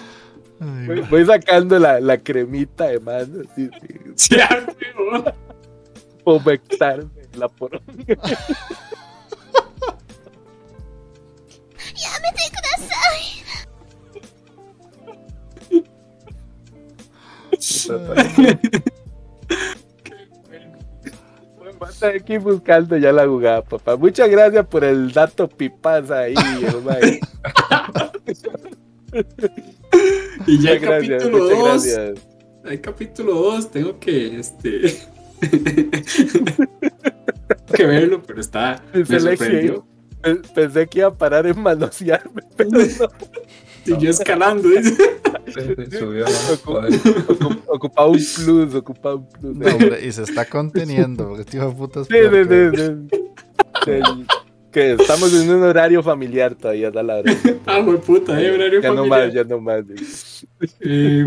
[0.60, 1.08] Ay, Voy, ma.
[1.08, 3.68] voy sacando la, la cremita de mano, sí,
[4.16, 4.36] Sí,
[6.24, 7.80] humectarme la por.
[18.06, 18.93] Voy a
[21.90, 23.96] estar aquí buscando ya la jugada, papá.
[23.96, 26.34] Muchas gracias por el dato pipaza ahí,
[30.46, 32.26] y ya el capítulo muchas 2, gracias.
[32.64, 34.98] el capítulo 2, tengo que, este,
[37.74, 39.86] que verlo, pero está, me sorprendió.
[40.22, 42.78] Pe- Pensé que iba a parar en manosearme, pero no.
[43.84, 44.96] Siguió escalando, dice.
[45.98, 47.62] Subió, ¿no?
[47.66, 49.56] Ocupaba un plus, ocupaba un plus.
[49.56, 53.18] No, hombre, y se está conteniendo, porque este hijo de puta es Sí, peor sí,
[53.84, 54.26] que- sí,
[54.72, 57.32] que estamos en un horario familiar todavía, da la hora.
[57.66, 59.24] Ah, güey, puta, eh, horario Ya no familiar.
[59.26, 60.46] más, ya no más.
[60.80, 61.26] Eh,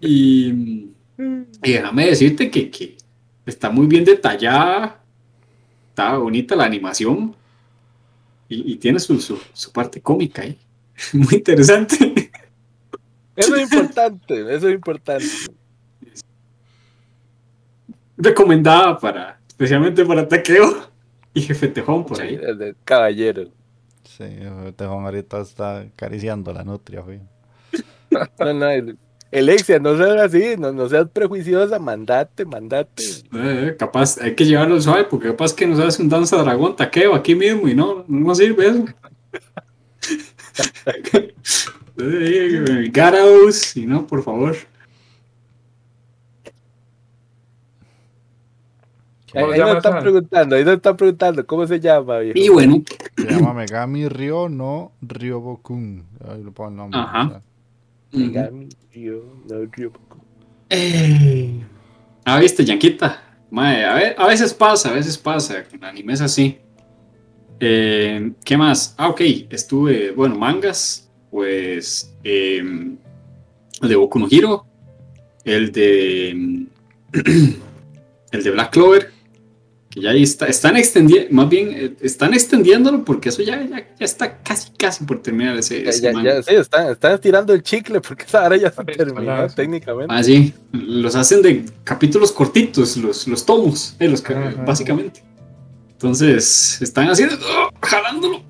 [0.00, 0.46] y,
[1.62, 2.96] y déjame decirte que, que
[3.44, 5.02] está muy bien detallada,
[5.90, 7.34] está bonita la animación
[8.48, 10.56] y, y tiene su, su, su parte cómica ahí.
[11.12, 12.30] Muy interesante.
[13.36, 15.24] Eso es importante, eso es importante.
[18.16, 20.88] Recomendada para, especialmente para Taqueo
[21.32, 22.38] y Jefe Tejón por ahí.
[22.40, 23.44] El de caballero.
[24.04, 27.20] Sí, el tejón ahorita está acariciando la nutria, güey.
[28.38, 28.98] No, no, el-
[29.32, 33.04] Alexia, no seas así, no, no seas prejuiciosa, mandate, mandate.
[33.32, 37.14] Eh, capaz, hay que llevarlo suave porque capaz que nos hace un danza dragón taqueo
[37.14, 38.84] aquí mismo y no, no sirve eso.
[42.92, 44.56] Garaus, y no, por favor.
[49.32, 52.18] Ahí, ¿Cómo ahí se llama nos están preguntando, ahí nos están preguntando, ¿cómo se llama,
[52.18, 52.38] viejo?
[52.38, 52.82] Y bueno,
[53.16, 56.04] Se llama Megami Ryo no Ryobokun.
[56.28, 57.00] Ahí le pongo el nombre.
[57.00, 57.26] Ajá.
[57.26, 57.42] o sea.
[58.12, 59.92] Megami, Ryo, no, Ryo.
[60.70, 61.60] eh,
[62.24, 63.22] ah, viste, Yanquita.
[64.16, 66.58] A veces pasa, a veces pasa, con animes así.
[67.60, 68.94] Eh, ¿Qué más?
[68.96, 69.20] Ah, ok,
[69.50, 72.58] estuve, bueno, mangas, pues eh,
[73.82, 74.66] el de Boku no Hero,
[75.44, 76.66] el de
[78.32, 79.10] el de Black Clover,
[79.90, 83.78] que ya ahí está, están extendiendo, más bien eh, están extendiéndolo porque eso ya, ya,
[83.98, 86.36] ya está casi, casi por terminar ese, Ya, ese ya, manga.
[86.36, 89.54] ya, sí, están, están estirando el chicle porque esa hora ya ya, sí.
[89.56, 90.14] técnicamente.
[90.14, 94.64] Ah, sí, los hacen de capítulos cortitos, los, los tomos, eh, los, ca- Ajá.
[94.64, 95.22] básicamente.
[96.04, 97.68] Entonces, están haciendo, ¡oh!
[97.82, 98.40] jalándolo.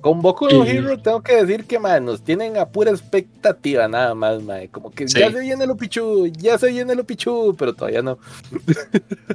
[0.00, 3.86] Con Boku no Y- Hero tengo que decir que man, nos tienen a pura expectativa
[3.86, 4.66] nada más, man.
[4.72, 5.20] Como que Sí.
[5.20, 8.18] ya se viene lo pichu, ya se viene lo pichu, pero todavía no.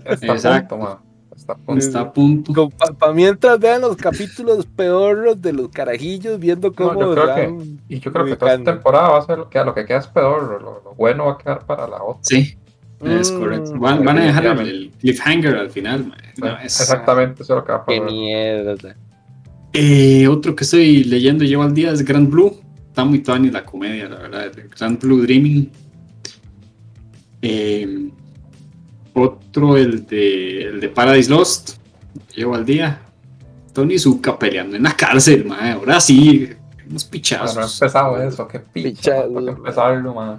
[0.03, 0.76] Está Exacto.
[0.76, 1.02] punto, ma.
[1.34, 1.80] Está a punto.
[1.86, 2.69] Está a punto.
[2.99, 7.56] Para mientras vean los capítulos peores de los carajillos, viendo cómo yo creo que-
[7.95, 9.99] Y yo creo que toda esta temporada va a ser lo que, lo que queda
[9.99, 10.61] es peor.
[10.61, 12.19] Lo, lo bueno va a quedar para la otra.
[12.23, 12.57] Sí,
[13.02, 13.74] es Mm, correcto.
[13.80, 16.06] Van, van a dejar el, cliffhanger al final.
[16.08, 16.18] man.
[16.36, 18.12] Sí, No, es- Exactamente, eso es lo que va a Qué pasar.
[18.12, 18.96] mierda.
[19.74, 22.60] Eh, otro que estoy leyendo llevo al día es Grand Blue.
[22.88, 24.52] Está muy tuani la comedia, la verdad.
[24.78, 25.70] Grand Blue Dreaming.
[27.42, 28.10] Eh,
[29.14, 31.78] otro, el de, el de Paradise Lost.
[32.36, 33.02] Llevo al día.
[33.74, 35.72] Tony Zuka peleando en la cárcel, man.
[35.74, 36.50] Ahora sí,
[36.90, 37.56] unos pichazos.
[37.56, 38.90] no he empezado eso, qué picha.
[38.90, 39.58] Pichado, Tengo que ma.
[39.58, 40.38] empezarlo, man.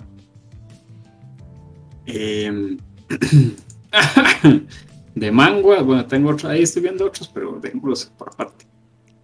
[2.12, 2.76] Eh,
[5.14, 8.66] de mangua, bueno, tengo otro, ahí estoy viendo otros, pero dejémoslos por aparte.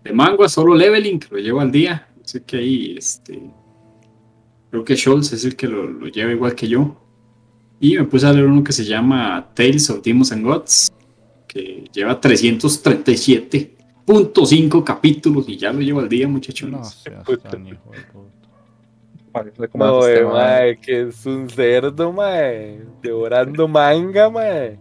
[0.05, 2.09] De mangua, solo leveling, que lo llevo al día.
[2.23, 3.41] Sé que ahí, este.
[4.71, 7.01] Creo que Scholz es el que lo, lo lleva igual que yo.
[7.81, 10.93] Y me puse a leer uno que se llama Tales of Demons and Gods,
[11.47, 16.89] que lleva 337.5 capítulos y ya lo llevo al día, No muchachones.
[16.89, 17.51] seas puta.
[17.51, 18.36] tan hijo de puta.
[19.71, 20.33] Como No, este, eh, ma.
[20.33, 22.81] mae, que es un cerdo, mae.
[23.03, 24.79] Devorando manga, mae.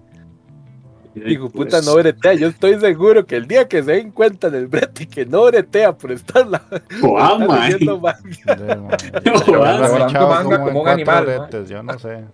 [1.14, 2.34] Digo, puta, Pues, no bretea.
[2.34, 5.98] Yo estoy seguro que el día que se den cuenta del brete que no bretea
[5.98, 6.60] por estar, la,
[7.02, 7.72] joder, estar mae.
[7.72, 8.20] leyendo manga.
[8.58, 8.88] Man,
[9.24, 12.26] No, yo he Devorando echado manga como como un animal, bretes, yo no sé.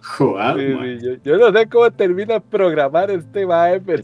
[0.00, 1.00] Joder, Sí, mae.
[1.00, 4.02] sí, yo, yo no sé cómo termina programar este mae, pero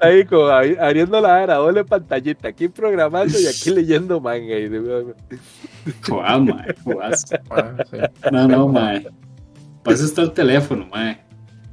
[0.00, 4.56] ahí como abriendo la vara, doble pantallita, aquí programando y aquí leyendo manga.
[4.56, 5.14] Y de-
[6.08, 6.74] Joder, mae.
[6.84, 7.14] Joder.
[7.50, 8.30] Ah.
[8.32, 9.06] No, no, mae.
[9.82, 11.20] Para eso está el teléfono, mae.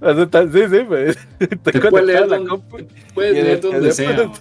[0.02, 1.18] Sí, sí, pues.
[1.64, 2.88] Te puedes leer la donde-.
[3.14, 4.32] Puedes leer sea.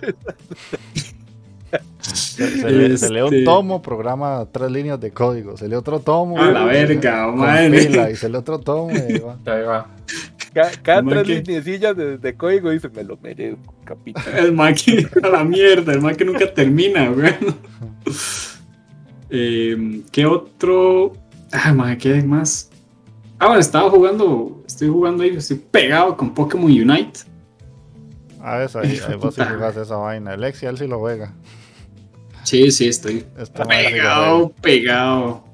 [2.01, 5.57] Se, se lee, se lee un Este- tomo, programa tres líneas de código.
[5.57, 6.39] Se lee otro tomo.
[6.39, 8.11] A la verga, madre.
[8.13, 8.91] Y se lee otro tomo.
[8.91, 9.39] y ahí va.
[9.45, 9.87] Ya ahí va.
[10.55, 14.27] Ca- Cada Man, tres lineecillas de, de código dice, me lo merezco, capítulo.
[14.37, 17.33] El mae que a la mierda, el mae que nunca termina, güey.
[19.35, 21.15] Eh, ¿Qué otro?
[21.53, 22.71] Ah, mae, ¿qué hay más?
[23.39, 27.21] Ah, bueno, estaba jugando, estoy jugando ahí, estoy pegado con Pokémon Unite.
[28.43, 30.33] A ver, ahí, ahí vos sí jugás esa vaina.
[30.33, 31.33] Alexia, él sí lo juega.
[32.45, 33.25] Sí, sí, estoy
[33.69, 35.45] pegado, pegado.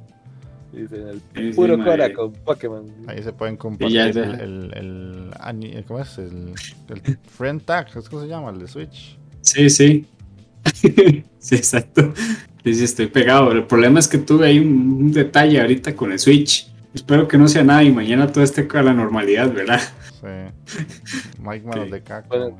[0.73, 1.87] Dicen, el Sí, sí, puro mae.
[1.87, 2.85] cora con Pokémon.
[3.07, 4.23] Ahí se pueden compartir ya, el, ya.
[4.23, 6.19] el, el, ¿Cómo es?
[6.19, 6.53] El,
[6.89, 7.89] el Friend Tag.
[7.97, 8.51] ¿Es cómo se llama?
[8.51, 9.19] El de Switch.
[9.41, 10.07] Sí, sí.
[11.39, 12.13] sí, exacto.
[12.65, 13.53] Sí, sí, estoy pegado.
[13.53, 14.67] El problema es que tuve ahí un,
[15.05, 16.69] un detalle ahorita con el Switch.
[16.95, 19.81] Espero que no sea nada y mañana todo esté a la normalidad, ¿verdad?
[20.21, 21.41] Sí.
[21.41, 21.91] Mike Manos Sí.
[21.93, 22.29] de caco.
[22.29, 22.59] Bueno,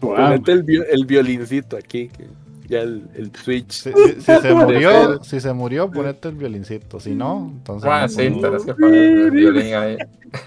[0.00, 0.42] Wow.
[0.46, 2.26] El, el violincito aquí, que
[2.68, 3.70] ya el, el Switch.
[3.70, 7.00] Si, si- si se murió, si se murió, ponete el violincito.
[7.00, 7.88] Si no, entonces.
[7.92, 8.40] Ah, no, sí, no.
[8.40, 9.96] tenés que poner el violín ahí.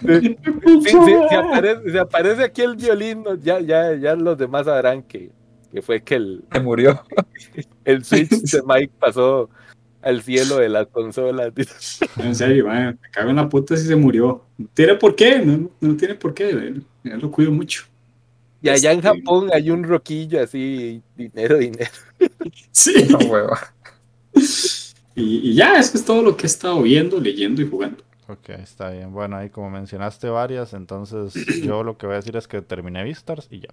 [0.01, 0.37] Sí,
[0.83, 0.89] sí,
[1.29, 5.31] si, aparece, si aparece aquí el violín, ya, ya, ya los demás sabrán que,
[5.71, 7.01] que fue que el, Se murió.
[7.85, 9.49] el Switch de Mike pasó
[10.01, 11.51] al cielo de las consolas.
[12.17, 14.43] En serio, man, me cago en la puta si se murió.
[14.57, 16.73] No tiene por qué, no, no tiene por qué.
[17.03, 17.83] Yo lo cuido mucho.
[18.61, 21.91] Y allá en Este- Japón hay un roquillo así, dinero, dinero.
[22.71, 23.07] Sí.
[23.09, 23.59] No, hueva.
[25.15, 28.03] Y, y ya, eso es todo lo que he estado viendo, leyendo y jugando.
[28.27, 29.11] Ok, está bien.
[29.13, 33.03] Bueno, ahí como mencionaste varias, entonces yo lo que voy a decir es que terminé
[33.03, 33.69] Vistars y ya.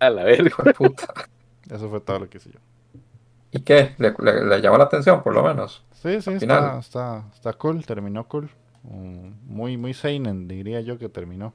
[0.00, 0.46] A la verga.
[0.46, 1.06] Hijo de puta.
[1.70, 2.60] Eso fue todo lo que hice yo.
[3.50, 3.94] ¿Y qué?
[3.98, 5.84] ¿Le, le, le llamó la atención, por lo menos?
[5.92, 6.78] Sí, sí, está, final.
[6.80, 8.50] está, está cool, terminó cool.
[8.84, 11.54] Mm, Muy, muy seinen, diría yo que terminó.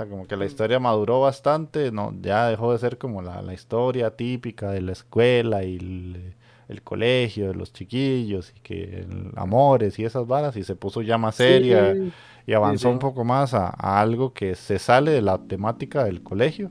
[0.00, 3.52] Sea, como que la historia maduró bastante, no, ya dejó de ser como la, la
[3.52, 6.34] historia típica de la escuela y el,
[6.68, 11.02] el colegio, de los chiquillos, y que el- amores y esas varas, y se puso
[11.02, 12.12] ya más seria Sí,
[12.46, 12.90] y avanzó sí.
[12.90, 16.70] un poco más a, a algo que se sale de la temática del colegio.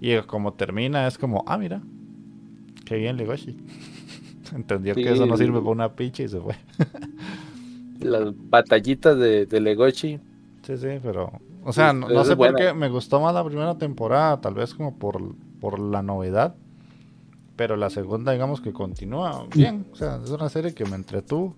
[0.00, 1.82] Y como termina es como, ah, mira,
[2.84, 3.56] qué bien Legoshi.
[4.54, 5.38] Entendió que eso no Sí.
[5.38, 6.56] sirve para una picha y se fue.
[8.00, 10.20] Las batallitas de, de Legochi.
[10.62, 11.32] Sí, sí, pero...
[11.68, 14.74] O sea, Sí, no, sé por qué me gustó más la primera temporada, tal vez
[14.74, 15.20] como por,
[15.60, 16.54] por la novedad.
[17.56, 19.84] Pero la segunda, digamos que continúa bien.
[19.92, 21.54] O sea, es una serie que me entretuvo.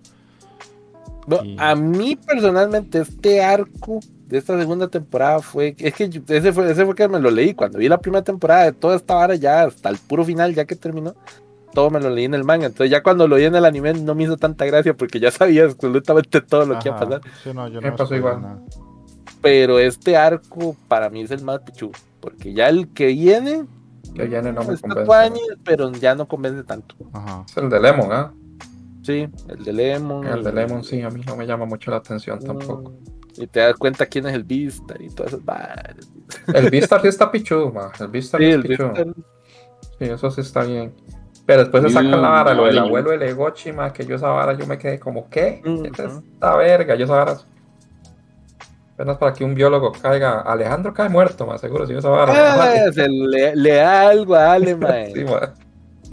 [1.26, 6.22] No, Y- A mí personalmente este arco de esta segunda temporada fue, es que yo-
[6.26, 8.96] ese fue, ese fue que me lo leí cuando vi la primera temporada de toda
[8.96, 11.14] esta vara ya hasta el puro final ya que terminó,
[11.74, 13.92] todo me lo leí en el manga, entonces ya cuando lo vi en el anime
[13.94, 17.20] no me hizo tanta gracia porque ya sabía absolutamente todo lo que iba a pasar,
[17.44, 18.42] Sí, no, yo Me no pasó spoilé igual.
[18.42, 18.62] nada.
[19.40, 21.90] Pero este arco para mí es el más pichu,
[22.20, 23.66] porque ya el que viene
[24.14, 25.40] Que viene no me está convence.
[25.64, 26.94] pero ya no convence tanto.
[27.12, 27.44] Ajá.
[27.48, 28.32] Es el de Lemon, ¿ah?
[29.02, 30.26] Sí, el de Lemon.
[30.26, 32.94] El de Lemon sí, a mí no me llama mucho la atención tampoco.
[33.36, 35.96] Y te das cuenta quién es el Vista y todas esas varas.
[36.52, 37.90] El Vistar sí está pichudo, ma.
[37.98, 38.92] El Vistar Sí, es el pichudo.
[39.98, 40.92] Sí, eso sí está bien.
[41.46, 44.28] Pero después se sacan la vara, lo del abuelo de Legochi, ma, que yo esa
[44.28, 45.62] vara yo me quedé como, ¿qué?
[45.64, 45.82] Ujú.
[45.84, 46.94] ¿Qué es esta verga?
[46.96, 47.38] Yo esa vara.
[49.00, 50.40] Apenas para que un biólogo caiga.
[50.42, 52.34] Alejandro cae muerto, más seguro, si vara.
[52.86, 55.10] Ah, se le, le da algo a Ale, mae.
[55.14, 55.54] Sí, ma.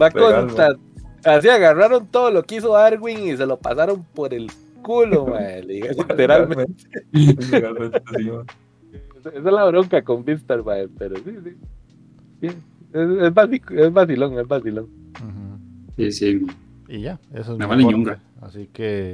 [0.00, 0.76] Va a contar.
[1.22, 4.50] Así agarraron todo lo que hizo Darwin y se lo pasaron por el
[4.80, 5.62] culo, mae.
[5.64, 7.04] Literalmente.
[7.12, 8.44] Literalmente, sí, ma.
[9.18, 10.88] Esa es la bronca con Vistar, mae.
[10.88, 11.56] Pero sí, sí.
[12.40, 12.54] Sí, Es,
[12.94, 14.88] es, vaci- es vacilón, es vacilón.
[15.94, 16.46] Sí, sí.
[16.88, 18.18] Y ya, eso es ñonga.
[18.40, 19.12] Así que,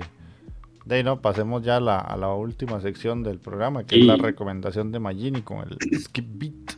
[0.85, 4.06] de ahí no, pasemos ya a la, a la última sección del programa, que es
[4.06, 6.77] la recomendación de Magini con el Skip Beat.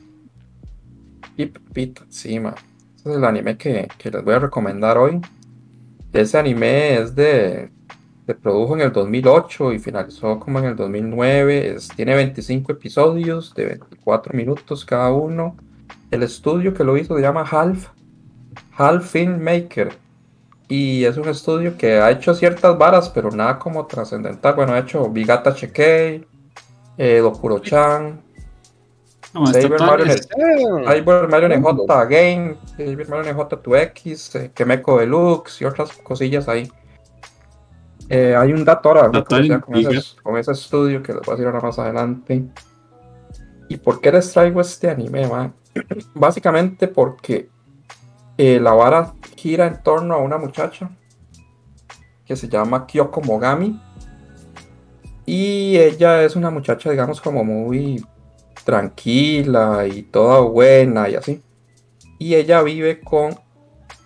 [1.37, 2.55] Pip, Pit, sí, ma.
[2.97, 5.21] Ese es el anime que, que les voy a recomendar hoy.
[6.13, 7.71] Ese anime es de.
[8.27, 11.75] Se produjo en el 2008 y finalizó como en el 2009.
[11.75, 15.57] Es- tiene 25 episodios de 24 minutos cada uno.
[16.11, 17.89] El estudio que lo hizo se llama Half.
[18.77, 19.93] Half Filmmaker.
[20.69, 24.55] Y es un estudio que ha hecho ciertas varas, pero nada como trascendental.
[24.55, 26.27] Bueno, ha hecho Bigata Chekei,
[26.99, 28.21] eh, Dokuro-chan,
[29.33, 30.07] No, todo- Mario
[30.87, 36.71] Cyber Mario NJ Game, Cyber Mario NJ 2X, eh, Kemeco Deluxe y otras cosillas ahí.
[38.09, 39.61] Eh, hay un dato ahora con, ese,
[40.23, 42.45] con ese estudio que les voy a decir ahora más adelante.
[43.69, 45.53] ¿Y por qué les traigo este anime, man?
[46.15, 47.49] Básicamente porque
[48.39, 50.91] eh, la vara gira en torno a una muchacha
[52.25, 53.81] que se llama Kyoko Mogami.
[55.25, 58.05] Y ella es una muchacha, digamos, como muy
[58.65, 61.43] tranquila y toda buena y así.
[62.19, 63.35] Y ella vive con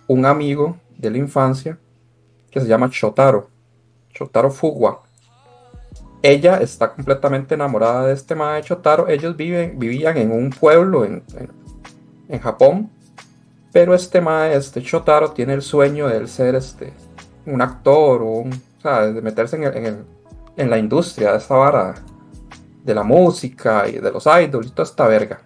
[0.07, 1.77] un amigo de la infancia
[2.49, 3.49] que se llama Shotaro.
[4.13, 5.03] Shotaro Fugwa.
[6.23, 9.07] Ella está completamente enamorada de este mae Shotaro.
[9.07, 11.23] Ellos viven, vivían en un pueblo en-
[12.27, 12.91] en Japón.
[13.71, 16.93] Pero este mae, este Shotaro, tiene el sueño de él ser este,
[17.45, 20.05] un actor o un, o sea, de meterse en, el- en el-
[20.57, 21.95] en la industria de esta vara
[22.83, 25.41] de la música y de los idols y toda esta verga.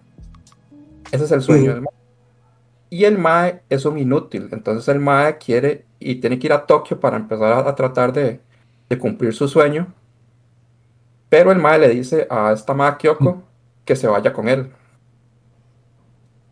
[1.12, 1.94] Ese es el sueño del mae.
[2.90, 4.50] Y el mae es un inútil.
[4.52, 8.12] Entonces el mae quiere y tiene que ir a Tokio para empezar a, a tratar
[8.14, 8.40] de,
[8.90, 9.94] de cumplir su sueño.
[11.30, 13.44] Pero el mae le dice a esta mae Kyoko
[13.84, 14.72] que se vaya con él.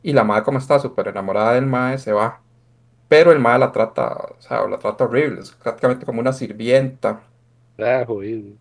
[0.03, 2.41] Y la mae, como está súper enamorada del mae, se va.
[3.07, 4.07] pero el mae la trata,
[4.37, 7.21] o sea, la trata horrible, es prácticamente como una sirvienta.
[7.79, 8.05] Ah.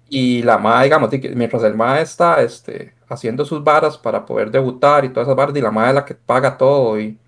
[0.09, 5.05] Y la mae, digamos, mientras el mae está este, haciendo sus varas para poder debutar
[5.05, 7.19] y todas esas varas, y la mae es la que paga todo y,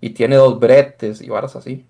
[0.00, 1.86] y tiene dos bretes y varas así.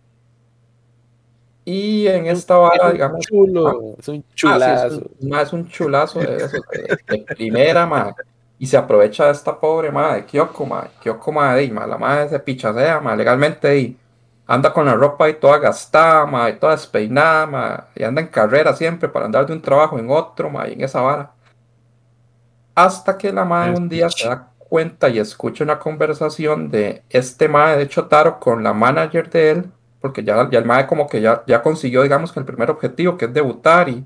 [1.66, 4.86] Y en esta vara, digamos, chulo, es un Ah, sí, chulazo.
[4.86, 8.14] es, un, es un chulazo de, esos, de- de primera, ma.
[8.58, 10.88] Y se aprovecha de esta pobre ma de Kyoko, ma.
[11.02, 13.98] Kyoko, ma, de, ma, la madre se pichasea, ma, legalmente y
[14.46, 18.28] anda con la ropa ahí toda gastada, ma, y toda despeinada, ma, y anda en
[18.28, 21.32] carrera siempre para andar de un trabajo en otro, ma, y en esa vara.
[22.74, 27.48] Hasta que la madre un día se da cuenta y escucha una conversación de este
[27.48, 31.20] mae de Chotaro con la manager de él, porque ya, ya el mae como que
[31.20, 34.04] ya, ya consiguió, digamos, que el primer objetivo, que es debutar, y,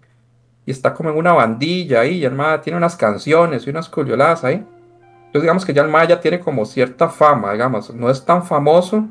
[0.69, 3.89] y está como en una bandilla ahí, y el mae tiene unas canciones y unas
[3.89, 4.57] culioladas ahí.
[4.57, 8.45] Entonces digamos que ya el mae ya tiene como cierta fama, digamos, no es tan
[8.45, 9.07] famoso,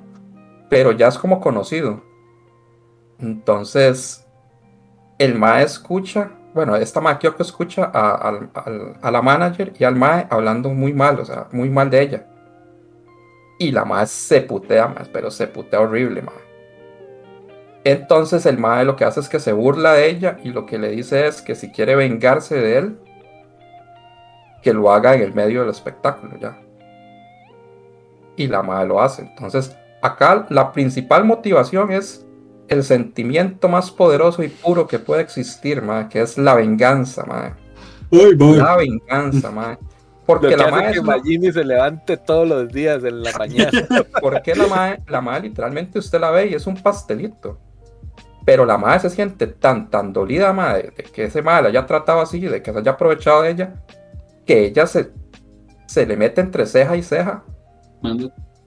[0.70, 2.04] pero ya es como conocido.
[3.18, 4.24] Entonces,
[5.18, 8.40] el mae escucha, bueno, esta mae Kyoko escucha a,
[9.02, 12.28] a la manager y al mae hablando muy mal, o sea, muy mal de ella.
[13.58, 16.47] Y la mae se putea más, pero se putea horrible, mae.
[17.88, 20.78] Entonces el mae lo que hace es que se burla de ella y lo que
[20.78, 23.00] le dice es que si quiere vengarse de él,
[24.62, 26.60] que lo haga en el medio del espectáculo ya.
[28.36, 29.22] Y la mae lo hace.
[29.22, 32.26] Entonces, acá la principal motivación es
[32.68, 37.54] el sentimiento más poderoso y puro que puede existir, mae, que es la venganza, mae.
[38.12, 38.58] Ay, voy.
[38.58, 39.76] La venganza, mae.
[39.76, 43.32] Lo Porque que la hace mae que Magini se levante todos los días en la
[43.40, 43.72] mañana.
[44.22, 47.58] Porque la mae, la mae literalmente usted la ve y es un pastelito.
[48.48, 51.86] Pero la madre se siente tan, tan dolida, mae, de, que ese mae la haya
[51.86, 53.74] tratado así, de que se haya aprovechado de ella,
[54.46, 55.10] que ella se,
[55.86, 57.44] se le mete entre ceja y ceja.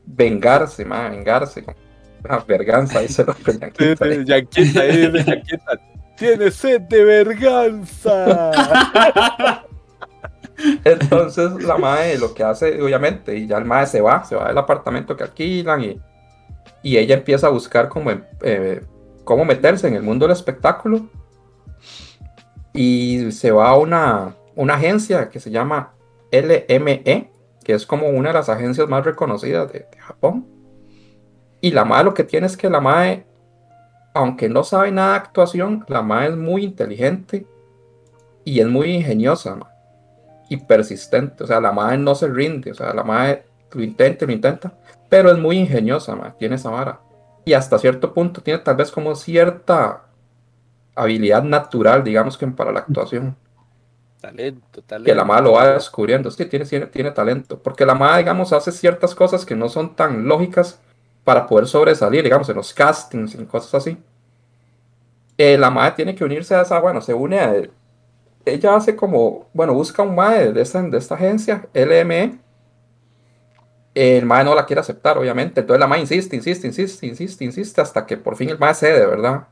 [0.04, 1.64] Vengarse, mae, vengarse.
[2.22, 4.22] Una verganza, ahí se lo Yanquita ahí.
[4.22, 5.80] Yanquita, ahí dice Yanquita.
[6.18, 8.50] Tiene sed de verganza.
[10.84, 14.48] Entonces la madre lo que hace, obviamente, y ya el madre se va, se va
[14.48, 15.98] del apartamento que alquilan y,
[16.82, 18.10] y ella empieza a buscar cómo,
[18.42, 18.82] eh,
[19.30, 21.06] cómo meterse en el mundo del espectáculo.
[22.72, 25.92] Y se va a una, una agencia que se llama
[26.32, 27.30] LME,
[27.62, 30.48] que es como una de las agencias más reconocidas de, Japón.
[31.60, 33.24] Y la madre lo que tiene es que la madre,
[34.14, 37.46] aunque no sabe nada de actuación, la madre es muy inteligente
[38.44, 39.70] y es muy ingeniosa, ma
[40.48, 41.44] y persistente.
[41.44, 42.72] O sea, la madre no se rinde.
[42.72, 44.72] O sea, la madre lo intenta, lo intenta.
[45.08, 46.34] Pero es muy ingeniosa, madre.
[46.36, 47.00] Tiene esa vara.
[47.44, 50.04] Y hasta cierto punto tiene tal vez como cierta
[50.94, 53.36] habilidad natural, digamos que para la actuación.
[54.20, 55.10] talento, talento.
[55.10, 56.28] Que la madre lo va descubriendo.
[56.28, 57.58] Es que tiene, tiene, tiene talento.
[57.58, 60.80] Porque la madre, digamos, hace ciertas cosas que no son tan lógicas
[61.24, 63.98] para poder sobresalir, digamos, en los castings y cosas así.
[65.38, 67.54] Eh, la madre tiene que unirse a esa, bueno, se une a
[68.44, 72.38] ella hace como, bueno, busca un MAE de esta, de esta agencia, LME.
[73.94, 75.60] El MAE no la quiere aceptar, obviamente.
[75.60, 79.06] Entonces la MAE insiste, insiste, insiste, insiste, insiste, hasta que por fin el MAE cede,
[79.06, 79.48] ¿verdad?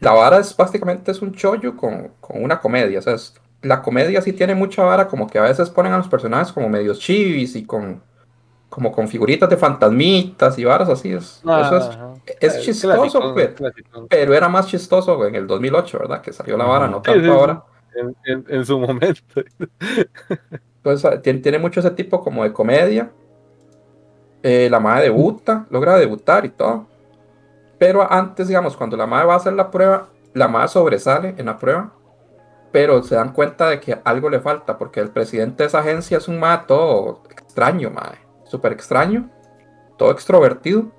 [0.00, 2.98] La vara es básicamente es un chollo con, con una comedia.
[2.98, 5.98] O sea, es- la comedia sí tiene mucha vara, como que a veces ponen a
[5.98, 8.02] los personajes como medios chivis y con
[8.68, 11.12] como con figuritas de fantasmitas y varas así.
[11.12, 12.14] Es, eso es, Ajá.
[12.40, 13.50] es Eh, chistoso, pues,
[14.08, 16.22] pero era más chistoso en el 2008, ¿verdad?
[16.22, 17.28] Que salió la vara, no tanto sí.
[17.28, 17.64] ahora.
[17.94, 19.20] En, en- en su momento.
[20.82, 23.10] Pues ah, tiene, tiene mucho ese tipo como de comedia.
[24.42, 26.86] Eh, la madre debuta, logra debutar y todo.
[27.78, 31.46] Pero antes, digamos, cuando la madre va a hacer la prueba, la madre sobresale en
[31.46, 31.92] la prueba.
[32.72, 36.18] Pero se dan cuenta de que algo le falta, porque el presidente de esa agencia
[36.18, 38.18] es un madre todo extraño, madre.
[38.44, 39.30] Súper extraño,
[39.98, 40.90] todo extrovertido.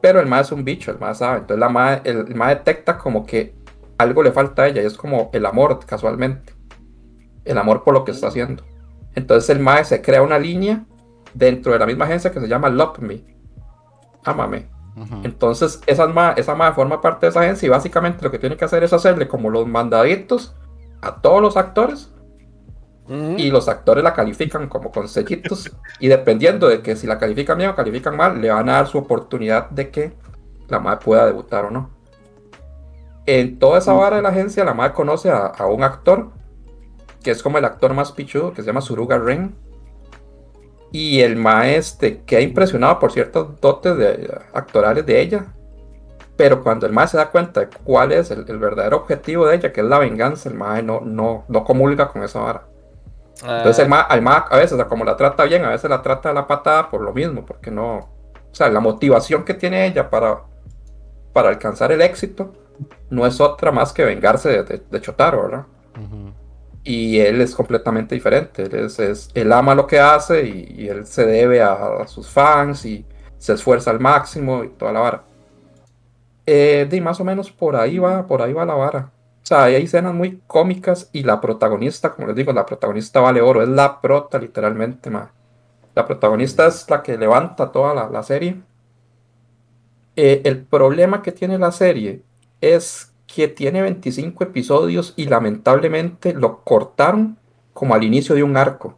[0.00, 1.38] Pero el madre es un bicho, el madre sabe.
[1.38, 3.54] Entonces la madre, el, el madre detecta como que
[3.98, 6.54] algo le falta a ella y es como el amor, casualmente.
[7.44, 8.64] El amor por lo que está haciendo.
[9.14, 10.84] Entonces el MAE se crea una línea
[11.34, 13.24] dentro de la misma agencia que se llama Love Me.
[14.24, 14.70] Ámame.
[14.96, 15.20] Ujú.
[15.24, 18.84] Entonces esa MAE forma parte de esa agencia y básicamente lo que tiene que hacer
[18.84, 20.54] es hacerle como los mandaditos
[21.00, 22.12] a todos los actores
[23.36, 27.58] y los actores la califican como con sellitos y dependiendo de que si la califican
[27.58, 30.12] bien o califican mal, le van a dar su oportunidad de que
[30.68, 31.90] la MAE pueda debutar o no.
[33.26, 36.30] En toda esa vara de la agencia, la MAE conoce a, a un actor
[37.22, 39.54] que es como el actor más pichudo, que se llama Suruga Ren.
[40.92, 45.46] Y el MAE este, queda impresionado por ciertos dotes de, actorales de ella.
[46.36, 49.56] Pero cuando el MAE se da cuenta de cuál es el, el verdadero objetivo de
[49.56, 52.68] ella, que es la venganza, el MAE no, no, no comulga con esa vara.
[53.56, 55.70] Entonces el Ah, ma, al ma a veces, o sea, como la trata bien, a
[55.70, 59.44] veces la trata de la patada por lo mismo, porque no, o sea, la motivación
[59.44, 60.42] que tiene ella para,
[61.32, 62.52] para alcanzar el éxito
[63.10, 65.66] no es otra más que vengarse de, de- de Chotaro, ¿verdad?
[65.96, 66.32] Ujú.
[66.84, 68.64] Y él es completamente diferente.
[68.64, 71.72] Él, es, es- él ama lo que hace y, y él se debe a,
[72.02, 73.06] a sus fans y
[73.38, 75.24] se esfuerza al máximo y toda la vara.
[76.46, 79.12] Eh, de más o menos por ahí va, por ahí va la vara.
[79.42, 83.40] O sea, hay escenas muy cómicas y la protagonista, como les digo, la protagonista vale
[83.40, 85.32] oro, es la prota literalmente, ma.
[85.94, 88.60] La protagonista es la que levanta toda la, la serie.
[90.16, 92.22] Eh, el problema que tiene la serie
[92.60, 97.38] es que tiene 25 episodios y lamentablemente lo cortaron
[97.72, 98.88] como al inicio de un arco.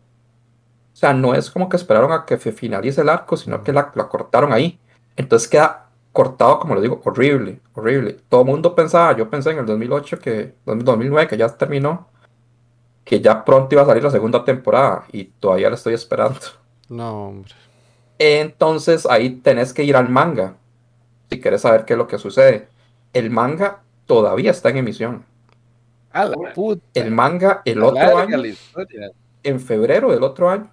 [0.93, 3.73] O sea, no es como que esperaron a que se finalice el arco, sino que
[3.73, 4.81] la, la cortaron ahí.
[5.17, 8.17] Entonces queda cortado, como les digo, horrible, horrible.
[8.29, 12.09] Todo el mundo pensaba, yo pensé en el 2008, que 2009, que ya terminó,
[13.05, 16.41] que ya pronto iba a salir la segunda temporada y todavía la estoy esperando.
[16.89, 17.55] No, hombre.
[18.19, 20.57] Entonces ahí tenés que ir al manga
[21.31, 22.69] si quieres saber qué es lo que sucede.
[23.13, 25.25] El manga todavía está en emisión.
[26.13, 26.83] A la puta.
[26.95, 28.41] El manga el otro año,
[29.43, 30.71] en febrero del otro año,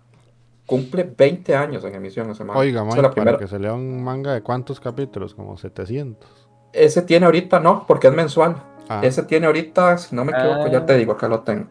[0.65, 2.59] cumple 20 años en emisión ese manga.
[2.59, 3.37] Oiga, Mike, es la para primera.
[3.39, 6.29] que se lea un manga de cuántos capítulos, como 700.
[6.73, 8.55] Ese tiene ahorita, no, porque es mensual.
[8.87, 10.85] Ah, Ese tiene ahorita, si no me equivoco, ya Ah.
[10.85, 11.65] te digo, acá lo tengo.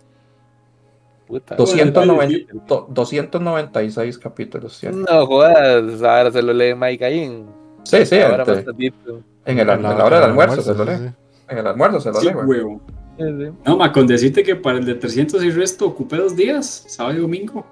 [1.27, 1.55] Puta.
[1.55, 4.78] 290 do- 296 capítulos.
[4.81, 4.97] tiene.
[5.09, 7.47] No jodas, ahora se lo lee Mike ahí en,
[7.85, 8.73] Sí, sí, ahora tardito.
[9.45, 11.12] en, el, en la hora del almuerzo se lo lee.
[11.51, 12.47] En el almuerzo se lo Sí, lee, güey.
[12.47, 12.81] huevo.
[13.18, 13.51] Sí, sí.
[13.66, 17.16] No, ma, con decirte que para el de 300 y resto ocupé dos días, sábado
[17.18, 17.66] y domingo.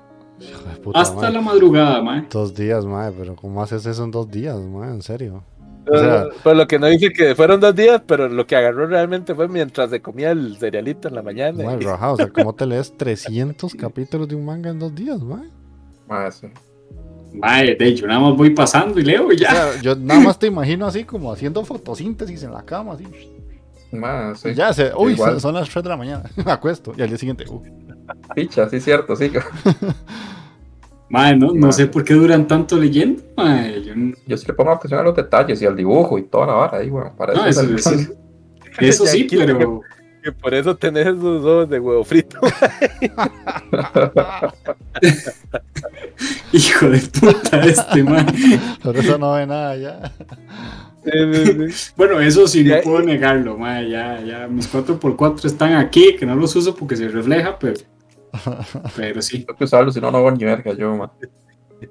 [0.82, 1.32] Puta, Hasta mae.
[1.32, 2.26] la madrugada, ma.
[2.30, 4.90] Dos días, mae, pero ¿cómo haces eso en dos días, mae?
[4.90, 5.42] En serio.
[5.90, 8.86] O sea- pero lo que no dice que fueron dos días, pero lo que agarró
[8.86, 11.64] realmente fue mientras se comía el cerealito en la mañana.
[11.64, 15.20] Mae, rajado, o sea, ¿cómo te lees 300 capítulos de un manga en dos días,
[15.22, 15.48] mae?
[16.06, 16.46] Ma, sí.
[17.32, 19.50] Mae, de hecho, nada más voy pasando y leo y O ya.
[19.50, 23.04] sea, yo nada más te imagino así como haciendo fotosíntesis en la cama, así.
[23.90, 24.48] Sí.
[24.50, 25.32] Y Ya se, uy, Igual.
[25.32, 26.30] son, son las 3 de la mañana.
[26.44, 26.92] Me acuesto.
[26.96, 27.70] Y al día siguiente, uy.
[28.34, 29.30] Picha, sí, cierto, sí.
[31.10, 33.22] Mae, no, no sé por qué duran tanto leyendo.
[33.36, 33.94] Yo
[34.26, 36.78] Yo sí le pongo atención a los detalles y al dibujo y toda la vara
[36.78, 37.06] ahí, güey.
[37.16, 37.62] Para no, eso
[38.80, 39.80] eso, sí, pero.
[40.22, 42.38] Que por eso tenés esos ojos de huevo frito.
[46.52, 48.26] Hijo de puta este, mae.
[48.82, 50.12] Por eso no ve nada ya.
[51.96, 53.88] Bueno, eso sí, no puedo negarlo, mae.
[53.90, 57.74] Ya, ya, mis 4x4 están aquí, que no los uso porque se refleja, pero.
[58.96, 59.44] Pero sí.
[59.44, 61.10] Tengo que usarlo, si no, no hago ni verga yo.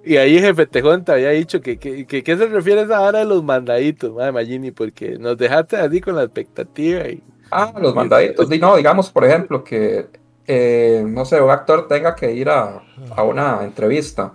[0.04, 3.02] Y ahí Jefe Tejón te había dicho que, que, que, que se refiere a esa
[3.02, 7.74] hora de los mandaditos, madre Magini, porque nos dejaste así con la expectativa y Ah,
[7.80, 8.50] los mandaditos.
[8.50, 10.08] Di- No, digamos, por ejemplo, que,
[10.46, 12.84] eh, no sé, un actor tenga que ir a,
[13.16, 14.34] a una entrevista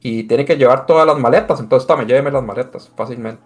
[0.00, 3.42] y tiene que llevar todas las maletas, entonces tome, lléveme las maletas fácilmente.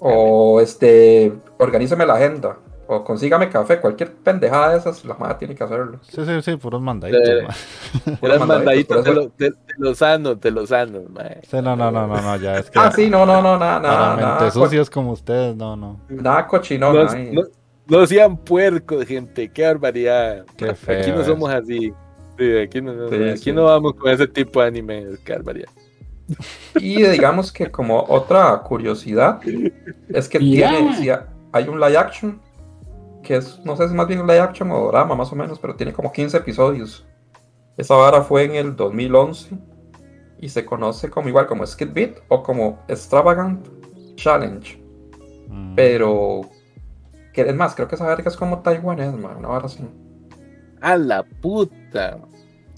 [0.00, 2.56] O este, organíceme la agenda,
[2.86, 5.98] o consígame café, cualquier pendejada de esas, la madre tiene que hacerlo.
[6.08, 8.16] Sí, sí, sí, puros mandaditos, Eh, mae.
[8.20, 11.40] Puros mandaditos, eso- lo- de, de los sanos, de los sanos, madre.
[11.48, 12.78] Sí, no, no, no, no, no, ya es que.
[12.78, 16.00] Ah, sí, no, no, no, nada, nada, nada, co- sucias como ustedes, no, no.
[16.08, 17.42] nada cochinón No, no,
[17.88, 20.44] no sean puercos, gente, qué barbaridad.
[20.56, 21.26] Qué feo aquí no es.
[21.26, 21.92] somos así.
[22.38, 23.52] Sí, aquí no, no- Sí, aquí sí.
[23.52, 25.68] no vamos con ese tipo de anime, qué barbaridad.
[26.78, 29.40] Y digamos que como otra curiosidad
[30.08, 31.08] es que tiene, sí,
[31.52, 32.40] hay un live action
[33.22, 35.36] que es, no sé si es más bien un live action o drama más o
[35.36, 37.06] menos, pero tiene como 15 episodios.
[37.76, 39.56] Esa vara fue en el 2011
[40.40, 43.66] y se conoce como igual como Skid Beat o como Extravagant
[44.16, 44.88] Challenge,
[45.48, 45.74] Mm.
[45.74, 46.42] pero
[47.32, 49.84] que es más, creo que esa verga es como taiwanés, man, una vara así.
[50.80, 52.18] A la puta.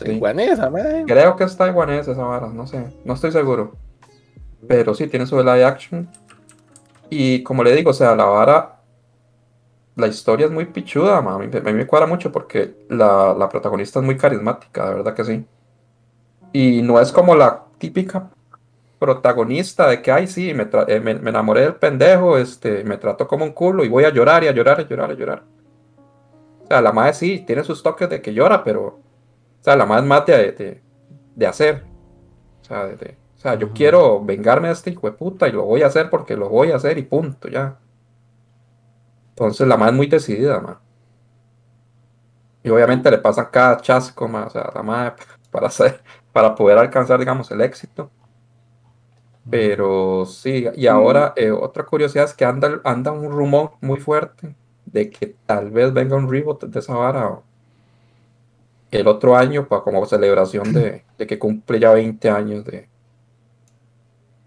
[0.04, 1.04] Taiwanesa, madre.
[1.06, 3.72] Creo que es taiwanés esa vara, no sé, no estoy seguro.
[4.66, 6.08] Pero sí, tiene su live action.
[7.08, 8.80] Y como le digo, o sea, la vara,
[9.96, 13.34] la historia es muy pichuda, ma, A mí, a mí me cuadra mucho porque la,
[13.34, 15.44] la protagonista es muy carismática, de verdad que sí.
[16.52, 18.30] Y no es como la típica
[19.00, 23.26] protagonista de que, ay, sí, me, eh, me, me enamoré del pendejo, este, me trató
[23.26, 25.16] como un culo y voy a llorar y a llorar y a llorar y a
[25.16, 25.42] llorar.
[26.64, 29.00] O sea, la madre sí, tiene sus toques de que llora, pero,
[29.60, 30.82] o sea, la más de, de,
[31.34, 31.84] de hacer.
[32.62, 35.52] O sea, de- de- o sea, yo quiero vengarme de este hijo de puta y
[35.52, 37.78] lo voy a hacer porque lo voy a hacer y punto, ya.
[39.30, 40.80] Entonces la madre es muy decidida, ma.
[42.62, 45.14] Y obviamente le pasan cada chasco, ma, o sea, la madre
[45.50, 48.10] para hacer, para poder alcanzar, digamos, el éxito.
[49.48, 54.54] Pero sí, y ahora eh, otra curiosidad es que anda, anda un rumor muy fuerte
[54.84, 57.44] de que tal vez venga un reboot de esa vara o-
[58.90, 62.88] el otro año para como celebración de, de que cumple ya 20 años de,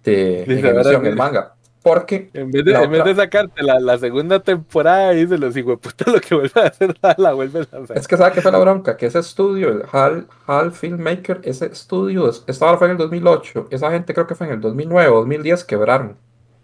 [0.03, 1.07] de emisión sí.
[1.07, 1.55] el manga.
[1.81, 5.25] Porque En vez de, La en vez otra- de sacarte la, la segunda temporada y
[5.25, 7.97] de los puta lo que vuelve a hacer, la, la vuelven a hacer.
[7.97, 11.65] es que sabe que fue la bronca, que ese estudio, el HAL, HAL Filmmaker, ese
[11.65, 14.61] estudio, es- esta hora fue en el 2008, esa gente creo que fue en el
[14.61, 16.15] 2009 o 2010 quebraron.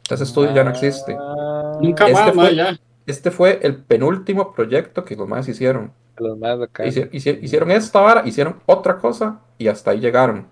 [0.09, 1.17] Ese estudio ya no existe.
[1.19, 2.79] Ah, Nunca Este más, fue- ya.
[3.05, 5.91] Este fue el penúltimo proyecto que los más hicieron.
[6.19, 6.85] Los más acá.
[6.85, 10.47] Hici- hici- Hicieron esta vara, hicieron otra cosa y hasta ahí llegaron.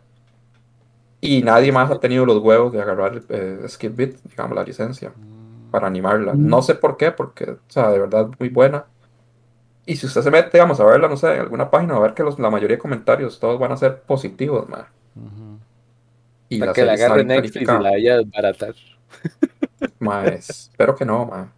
[1.20, 5.12] Y nadie más ha tenido los huevos de agarrar eh, Skid Beat, digamos, la licencia,
[5.72, 6.34] para animarla.
[6.34, 6.48] Mm.
[6.48, 8.86] No sé por qué, porque, o sea, de verdad muy buena.
[9.86, 12.02] Y si usted se mete, digamos, a verla, no sé, en alguna página, va a
[12.04, 14.86] ver que los- la mayoría de comentarios todos van a ser positivos, man.
[16.50, 18.76] Y Para la que la agarre Netflix y la vaya a desbaratar.
[20.00, 21.52] Ma, es- espero que no, ma.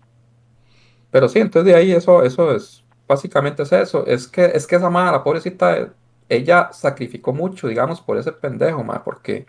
[1.11, 4.05] Pero sí, entonces de ahí eso, eso es, básicamente es eso.
[4.05, 5.89] Es que, es que esa madre, la pobrecita,
[6.29, 9.47] ella sacrificó mucho, digamos, por ese pendejo, ma, porque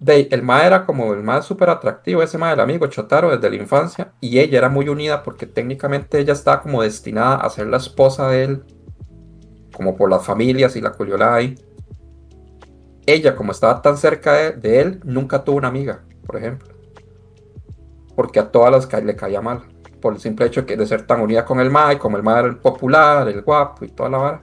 [0.00, 3.50] de, el ma era como el más súper atractivo, ese ma, el amigo Chotaro desde
[3.50, 7.66] la infancia, y ella era muy unida porque técnicamente ella estaba como destinada a ser
[7.66, 8.64] la esposa de él,
[9.72, 11.54] como por las familias y la culiolada ahí.
[13.06, 16.76] Ella, como estaba tan cerca de, de él, nunca tuvo una amiga, por ejemplo
[18.16, 19.62] porque a todas las ca- le caía mal,
[20.06, 22.22] por el simple hecho de, que- de ser tan unida con el Mae, como el
[22.22, 24.42] Mae era el popular, el guapo y toda la vara.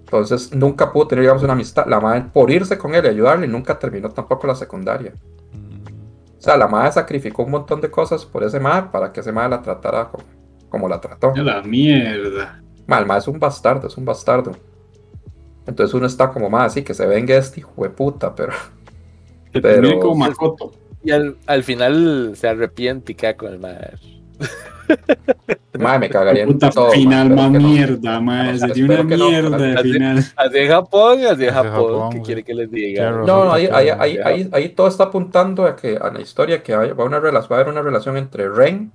[0.00, 1.86] Entonces nunca pudo tener, digamos, una amistad.
[1.86, 5.12] La Mae, por irse con él y ayudarle, nunca terminó tampoco la secundaria.
[6.36, 9.30] O sea, la Mae sacrificó un montón de cosas por ese Mae para que ese
[9.30, 10.24] Mae la tratara como,
[10.68, 11.32] como la trató.
[11.36, 12.60] La mierda.
[12.88, 14.50] Ma, el Mae es un bastardo, es un bastardo.
[15.64, 18.52] Entonces uno está como más así, que se venga este hijo de puta, pero
[19.52, 20.72] Que Pero- termine como Makoto.
[21.04, 23.98] Y al, al final se arrepiente y queda con el mar.
[25.78, 26.90] Mae, me cagaría en Puta todo.
[26.90, 27.48] final, no.
[27.50, 28.52] mierda, ma.
[28.52, 30.18] No, Sería una mierda de final.
[30.36, 31.70] Así Japón, así Japón.
[31.72, 33.10] Japón, ¿Qué quiere que les diga?
[33.12, 36.20] No, no, ahí, ahí, que- ahí, ahí, ahí todo está apuntando a que a la
[36.20, 38.90] historia que hay- va, a una relación, va a haber una relación entre Ren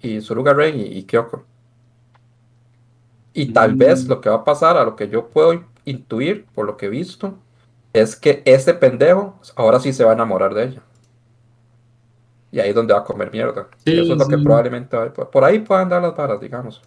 [0.00, 1.44] y Suruga Ren y, y Kyoko.
[3.32, 3.78] Y tal Mm.
[3.78, 6.86] vez lo que va a pasar, a lo que yo puedo intuir por lo que
[6.86, 7.34] he visto,
[7.92, 10.80] es que ese pendejo ahora sí se va a enamorar de ella.
[12.54, 13.66] Y ahí es donde va a comer mierda.
[13.84, 16.14] Sí, y eso es lo que probablemente va a por, por ahí puedan dar las
[16.14, 16.80] varas, digamos.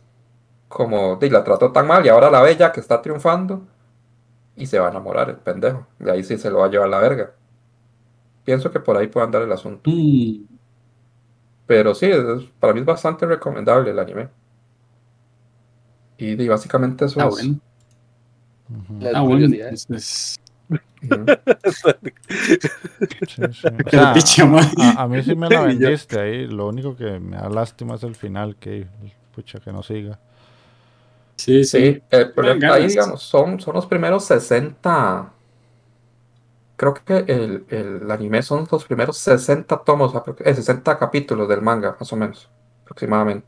[0.69, 3.63] Como di, la trató tan mal y ahora la ve ya que está triunfando
[4.55, 5.85] y se va a enamorar el pendejo.
[5.99, 7.31] De ahí sí se lo va a llevar la verga.
[8.45, 9.89] Pienso que por ahí puede andar el asunto.
[9.91, 10.45] Mm.
[11.65, 14.29] Pero sí, es- es- para mí es bastante recomendable el anime.
[16.17, 17.31] Y, básicamente eso Ah, es.
[17.35, 17.59] bueno.
[19.13, 19.85] Ah, curiosidades.
[19.89, 20.46] entonces, Ujú.
[20.69, 21.07] Sí,
[23.51, 23.67] sí.
[23.87, 24.13] O sea,
[24.77, 26.47] a, a mí sí me la vendiste ahí.
[26.47, 28.87] Lo único que me da lástima es el final, que
[29.33, 30.19] pucha que no siga.
[31.35, 31.77] Sí, sí.
[31.93, 32.77] Sí, el problema- ganas.
[32.77, 35.31] ahí digamos, son, son los primeros 60.
[36.75, 41.61] Creo que el, el anime son los primeros 60 tomos, apro- eh, 60 capítulos del
[41.61, 42.49] manga, más o menos,
[42.83, 43.47] aproximadamente.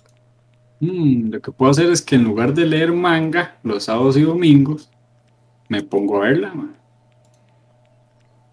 [0.80, 4.22] Mm, lo que puedo hacer es que en lugar de leer manga los sábados y
[4.24, 4.90] domingos,
[5.68, 6.74] me pongo a verla, ma.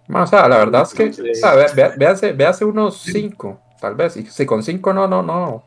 [0.09, 3.95] O sea, la verdad es que, o sea, ve- ve- véase, véase unos 5, tal
[3.95, 4.16] vez.
[4.16, 5.62] Y si con 5 no, no, no,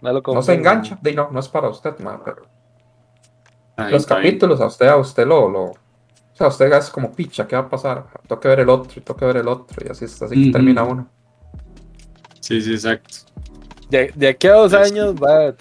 [0.00, 2.42] No, se engancha, no, no es para usted, ma, pero
[3.76, 4.18] Ahí los bien.
[4.18, 5.74] capítulos a usted, a usted lo, lo, o
[6.32, 8.04] sea, usted es como picha, ¿qué va a pasar?
[8.26, 10.52] Tengo que ver el otro, y tengo que ver el otro, y así, así que
[10.52, 11.08] termina uno.
[12.40, 13.16] Sí, sí, exacto.
[13.90, 14.76] De, de aquí a dos Sí.
[14.76, 15.54] años va,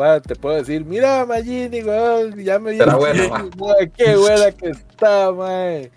[0.00, 1.82] va, te puedo decir, mira Magini,
[2.44, 2.78] ya me vi-
[3.96, 5.90] qué buena que está, mae.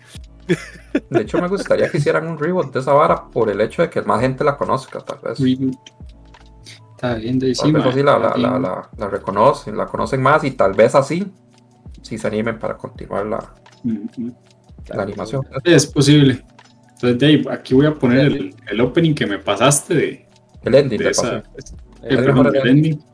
[1.10, 3.90] De hecho, me gustaría que hicieran un reboot de esa vara por el hecho de
[3.90, 5.38] que más gente la conozca, tal vez.
[5.38, 5.76] Reboot.
[6.96, 7.90] Está bien de Tal vez encima.
[7.90, 8.18] así la,
[8.58, 11.30] la, la, reconocen, la conocen más y tal vez así
[12.02, 13.54] si se animen para continuar la,
[14.94, 15.42] la animación.
[15.64, 16.42] Es posible.
[16.94, 20.28] Entonces, ahí, aquí voy a poner el, el opening que me pasaste de,
[20.62, 21.42] El ending de esa.
[21.56, 23.04] Es perdón, mejor el el ending.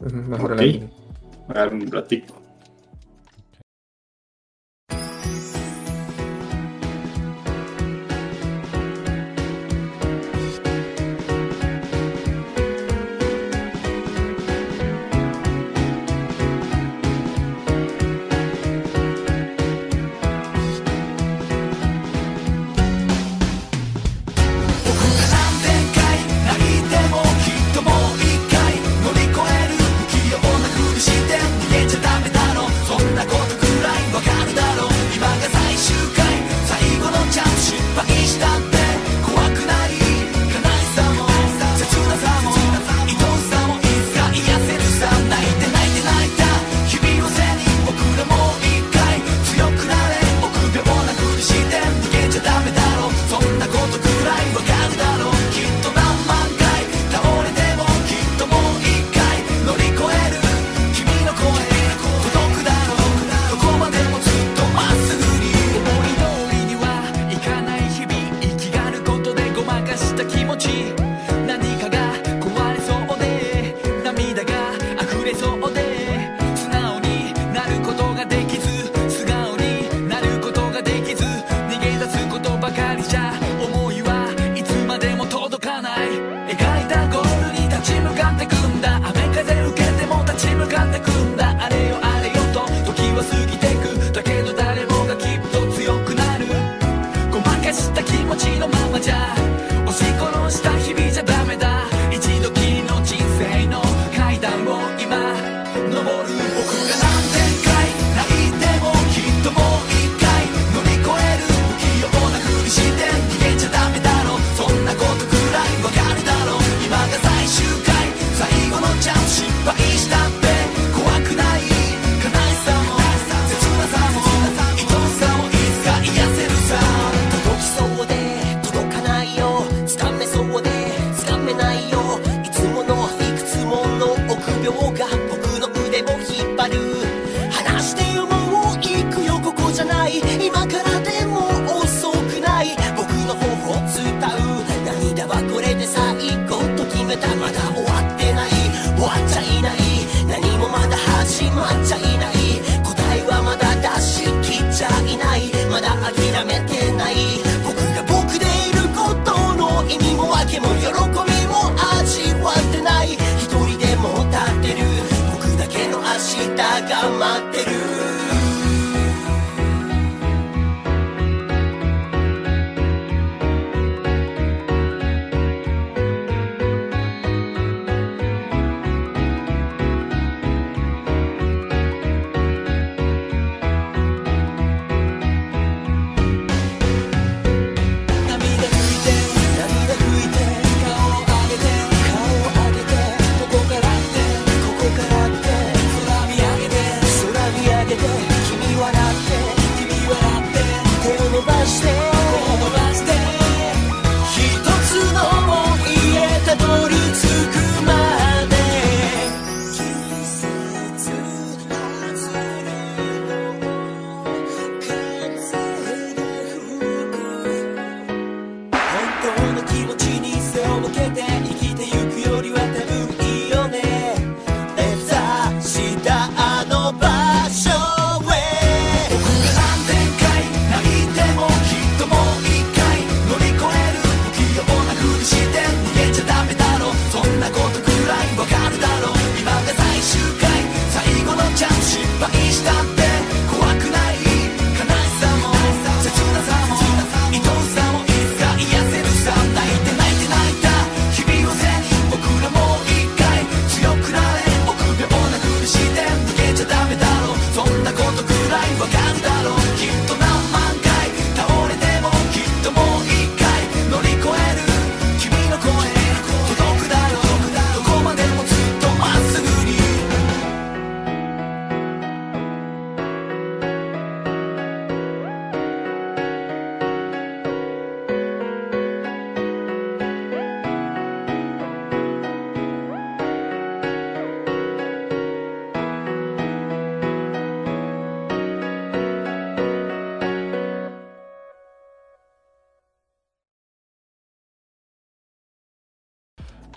[0.00, 0.60] Ujú, Mejor Ok.
[0.60, 0.90] el ending.
[1.54, 2.39] A un ratito.「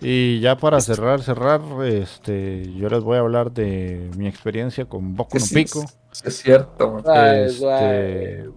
[0.06, 5.16] Y ya para cerrar, cerrar, este, yo les voy a hablar de mi experiencia con
[5.16, 5.86] Boku no Pico.
[6.26, 7.00] Es, cierto.
[7.00, 8.50] Este,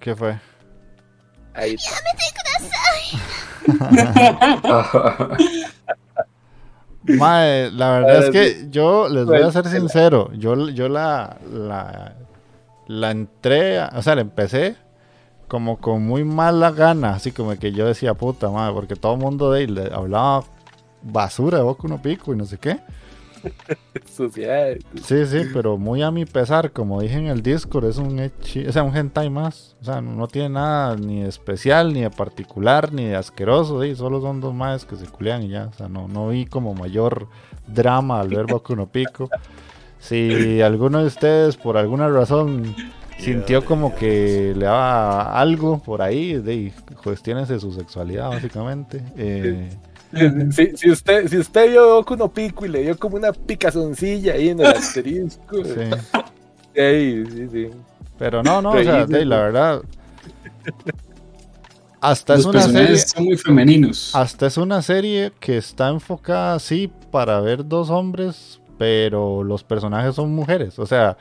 [0.00, 0.40] ¿Qué fue?
[1.52, 1.76] Ahí
[7.72, 12.14] la verdad es que yo les voy a ser sincero, yo, yo la, la,
[12.86, 14.76] la entré, o sea, la empecé
[15.50, 19.18] como con muy mala gana, así como que yo decía, puta madre, porque todo el
[19.18, 20.44] mundo de ahí le hablaba
[21.02, 22.78] basura de Boku no Pico y no sé qué.
[24.16, 24.76] Suciedad.
[25.02, 28.64] Sí, sí, pero muy a mi pesar, como dije en el Discord, es un echi,
[28.64, 29.74] o sea, un hentai más.
[29.80, 33.96] O sea, no tiene nada ni de especial, ni de particular, ni de asqueroso, ¿sí?
[33.96, 35.66] solo son dos más que se culean y ya.
[35.66, 37.26] O sea, no, no vi como mayor
[37.66, 39.28] drama al ver Boku no Pico.
[39.98, 42.76] Si alguno de ustedes por alguna razón
[43.20, 46.72] sintió como que le daba algo por ahí, de
[47.02, 49.02] cuestiones de su sexualidad, básicamente.
[49.16, 49.68] Eh,
[50.50, 54.34] si, si, usted, si usted vio Boku no Pico y le dio como una picazoncilla
[54.34, 55.64] ahí en el asterisco.
[55.64, 55.72] Sí.
[56.72, 57.70] Sí, sí, sí.
[58.16, 59.82] Pero no, no, o sea, de, la verdad.
[62.00, 62.96] Hasta Los es una serie.
[62.96, 64.14] Son muy femeninos.
[64.14, 70.14] Hasta es una serie que está enfocada así para ver dos hombres pero los personajes
[70.14, 70.78] son mujeres.
[70.78, 71.18] O sea,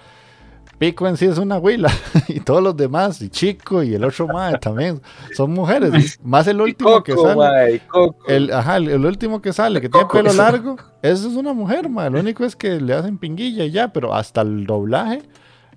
[0.80, 1.92] Pico en sí es una huila
[2.30, 5.02] y todos los demás, y Chico y el otro mae también,
[5.36, 6.18] son mujeres.
[6.24, 7.82] Más el último que sale.
[8.28, 11.90] El, ajá, el, el último que sale, que tiene pelo largo, eso es una mujer,
[11.90, 12.10] mae.
[12.10, 15.22] Lo único es que le hacen pinguilla y ya, pero hasta el doblaje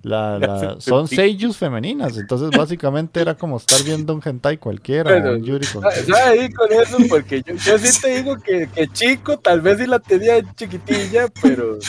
[0.03, 2.17] la, la- son seiyus femeninas.
[2.17, 5.09] Entonces, básicamente era como estar viendo un hentai cualquiera.
[5.11, 6.97] Bueno, un yuri con- ¿Sabes ahí con eso?
[7.09, 11.27] Porque yo, yo sí te digo que, que chico, tal vez sí la tenía chiquitilla,
[11.41, 11.79] pero,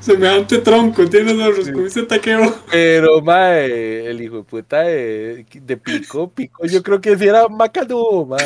[0.00, 2.54] Semejante tronco, tienes los como dice taqueo.
[2.70, 7.48] pero, mae, el hijo de puta de, de Pico, Pico, yo creo que sí era
[7.48, 8.38] Macanudo, mae.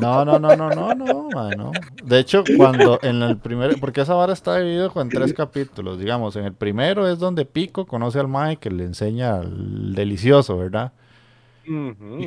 [0.00, 1.72] No, no, no, no, no, no, mae, no.
[2.04, 6.36] De hecho, cuando en el primer, porque esa vara está dividido en tres capítulos, digamos,
[6.36, 10.92] en el primero es donde Pico conoce al Mae que le enseña el delicioso, ¿verdad?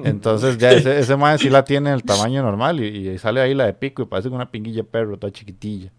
[0.06, 3.54] Entonces ya ese, ese Mae sí la tiene el tamaño normal y, y sale ahí
[3.56, 5.92] la de Pico y parece una pinguilla de perro, toda chiquitilla.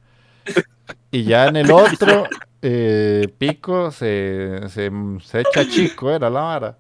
[1.10, 2.24] Y ya en el otro,
[2.62, 4.90] eh, Pico se, se,
[5.22, 6.78] se echa chico, era la vara.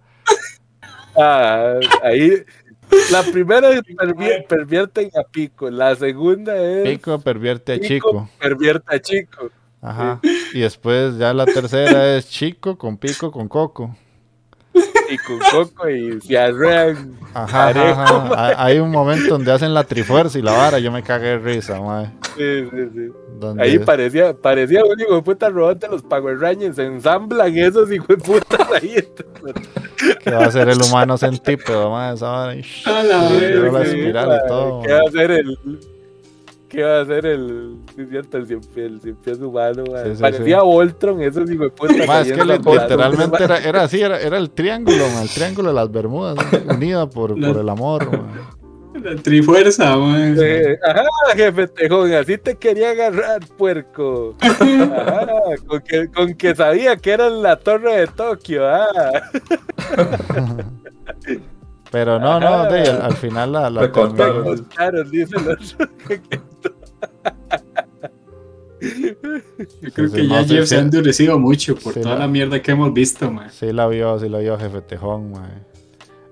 [1.16, 2.30] Ah, ahí,
[3.10, 8.30] la primera es pervier- pervierten a Pico, la segunda es Pico pervierte a Pico Chico.
[8.38, 9.50] pervierte a Chico.
[9.82, 10.20] Ajá.
[10.54, 13.94] Y después ya la tercera es Chico con Pico con Coco.
[14.74, 17.18] y con Coco y se arrean.
[17.34, 18.52] Ajá, ajá, ajá.
[18.64, 21.80] Hay- un momento donde hacen la trifuerza y la vara, yo me cagué de risa,
[21.80, 22.06] mae.
[22.36, 23.08] Sí, sí, sí.
[23.58, 27.90] Ahí parecía, parecía un hijo de puta robot de los Power Rangers, se ensamblan esos
[27.92, 28.96] hijos de putas ahí.
[30.22, 32.54] que va a ser el humano centípedo, mae, esa vara.
[32.54, 33.72] y- A la verga.
[33.72, 34.82] la espiral y todo.
[34.82, 35.58] ¿Qué va a hacer el
[36.72, 39.84] qué va a hacer el sí, cierto, el cien pies, el cien pies humano?
[39.84, 40.64] Sí, sí, Parecía sí.
[40.64, 42.20] Voltron, esos hijos de puta.
[42.22, 46.36] Es que literalmente era, era así, era, era el triángulo, el triángulo de las Bermudas,
[46.68, 48.10] unida por, por el amor.
[48.10, 49.02] mae.
[49.02, 50.36] La trifuerza, man.
[50.82, 51.04] Ajá,
[51.34, 54.34] jefe Tejón, así te quería agarrar, puerco.
[54.40, 55.26] Ajá,
[55.66, 58.90] con que, con que sabía que era en la torre de Tokio, ah.
[61.92, 64.44] Pero no, no, de, al, al final la, la Te contaron.
[64.44, 65.88] contaron, dice el otro.
[68.80, 72.00] Yo creo Sí, que sí, ya no, sí, Jeff se ha endurecido mucho por Sí,
[72.00, 73.50] toda la- la mierda que hemos visto, man.
[73.50, 75.62] Sí la vio, sí la vio Jefe Tejón, mae.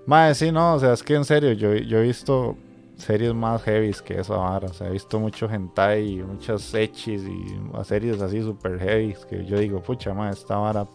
[0.07, 2.57] Mae, sí, no, o sea, es que en serio, yo, yo he visto
[2.97, 7.23] series más heavies que esa vara, o sea, he visto mucho hentai y muchas echis
[7.23, 10.87] y series así super heavy que yo digo, pucha, mae, esta vara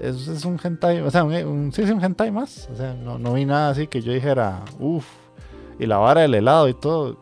[0.00, 2.94] es, es un hentai, o sea, un, un- sí, sí, un hentai más, o sea,
[2.94, 5.06] no, no vi nada así que yo dijera, uff,
[5.78, 7.18] y la vara del helado y todo,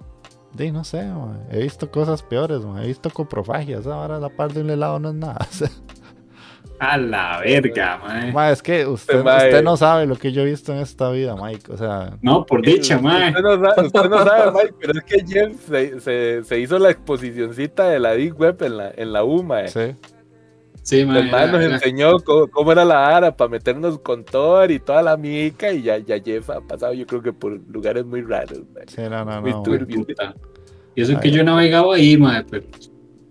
[0.54, 4.28] de, no sé, mae, he visto cosas peores, mae, he visto coprofagia, esa vara la
[4.28, 5.68] par de un helado no es nada, o sea,
[6.78, 8.00] A la verga.
[8.34, 9.46] Ma, es que usted, Mae.
[9.46, 11.70] usted no sabe lo que yo he visto en esta vida, Mike.
[11.72, 13.28] O sea, No, por dicha, man.
[13.28, 16.80] Usted no sabe, usted no sabe, Mike, pero es que Jeff se, se, se hizo
[16.80, 19.60] la exposicioncita de la Deep Web en la, en la UMA.
[19.62, 19.68] eh.
[19.68, 19.96] sí.
[20.82, 21.16] Sí, man.
[21.18, 24.80] El man nos era- enseñó cómo, cómo era la ara para meternos con Thor y
[24.80, 28.22] toda la mica y ya, ya Jeff ha pasado yo creo que por lugares muy
[28.22, 28.60] raros.
[28.74, 28.84] man.
[28.88, 29.62] Sí, no, no, Muy no.
[29.62, 30.04] turbio.
[30.94, 32.66] Y eso que yo he navegado ahí, man, pero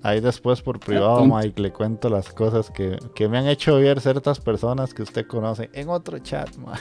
[0.04, 1.26] Ahí después por privado.
[1.26, 5.28] Mike, le cuento las cosas que, que me han hecho ver ciertas personas que usted
[5.28, 6.74] conoce en otro chat, ma.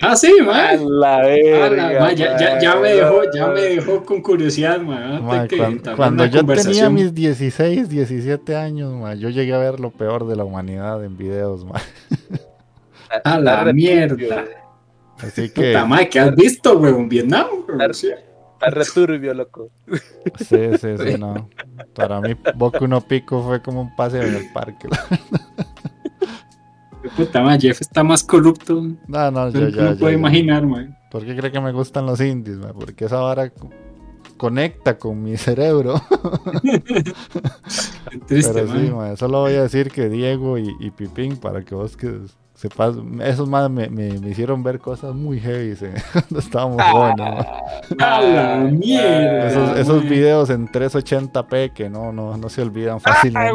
[0.00, 1.00] Ah, sí, A man.
[1.00, 2.00] la Ah, la- verga.
[2.00, 5.24] man, ya, ya, ya me dejó, ya me dejó con curiosidad, man.
[5.24, 9.80] Ma, Antes que cuando yo tenía mis 16, 17 años, ma, yo llegué a ver
[9.80, 11.80] lo peor de la humanidad en videos, ma.
[13.24, 14.44] A la mierda.
[15.18, 16.92] Así que, Puta ¿qué has visto, güey?
[16.94, 17.78] En Vietnam, güey.
[18.58, 19.70] Está returbio, loco.
[20.38, 21.48] sí, sí, sí, no.
[21.94, 24.88] Para mí, Boku no Pico fue como un paseo en el parque.
[27.16, 30.10] Puta madre, Jeff está más corrupto No, no, yo que ya, ya.
[30.12, 30.96] imaginar, man.
[31.10, 32.56] ¿Por qué cree que me gustan los indies?
[32.58, 32.72] ma?
[32.72, 33.70] Porque esa vara co-
[34.36, 35.94] conecta con mi cerebro.
[38.26, 38.96] Triste, Pero sí, man.
[38.96, 41.96] ma, solo voy a decir que Diego y, y Pipín, para que vos
[42.56, 46.82] que sepas, esos más me, me- me hicieron ver cosas muy heavy eh, cuando estábamos
[46.84, 47.18] jóvenes.
[47.98, 48.16] ma.
[48.16, 49.78] A la mierda.
[49.78, 53.52] Esos, videos en 380p que no, no, no se olvidan Ay, fácilmente.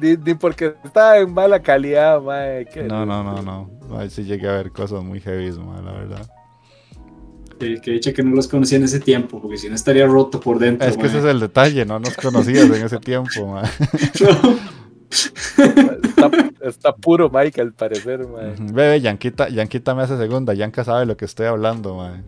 [0.00, 2.66] Ni, ni porque está en mala calidad, mae.
[2.86, 3.98] No, no, no, no.
[3.98, 5.50] Ahí sí llegué a ver cosas muy heavy,
[5.84, 6.30] la verdad.
[7.60, 10.40] Que, que dicho que no los conocía en ese tiempo, porque si no estaría roto
[10.40, 10.88] por dentro.
[10.88, 13.62] Es que ese es el detalle, no nos conocías en ese tiempo, ma.
[15.10, 16.30] Está,
[16.60, 18.54] está puro Mike al parecer, mae.
[18.72, 20.54] Bebe, Yanquita, Yanquita me hace segunda.
[20.54, 22.22] Yanka sabe lo que estoy hablando, ma.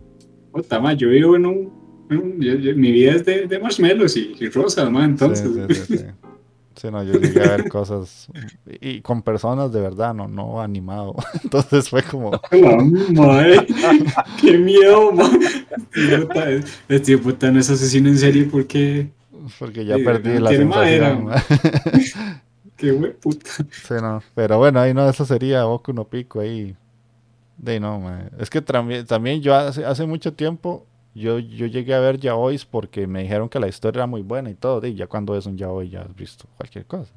[0.51, 1.81] Puta madre, yo vivo en un.
[2.09, 5.11] en un- yo- yo- mi vida es de, de marshmallows y, y rosas, man.
[5.11, 6.05] Entonces, Sí, sí, sí, sí.
[6.73, 8.27] Sí, no, yo llegué a ver cosas
[8.79, 11.15] y, con personas de verdad, no, no animado.
[11.43, 13.67] Entonces fue como, La madre,
[14.41, 15.29] qué miedo, man.
[16.19, 16.45] Puta,
[16.89, 19.09] Este puta no es asesino en serie porque.
[19.59, 21.25] porque ya Sí, perdí no la sensación.
[21.25, 21.43] madera.
[22.81, 23.51] Qué hue puta.
[23.81, 24.23] Sí, no.
[24.33, 26.75] Pero bueno, ahí no, eso sería Boku no Pico ahí.
[27.57, 28.29] De no, mae.
[28.39, 32.65] Es que también, también yo hace, hace mucho tiempo, yo, yo llegué a ver yaois
[32.65, 34.85] porque me dijeron que la historia era muy buena y todo.
[34.87, 37.13] Y ya cuando es un yaoi ya has visto cualquier cosa.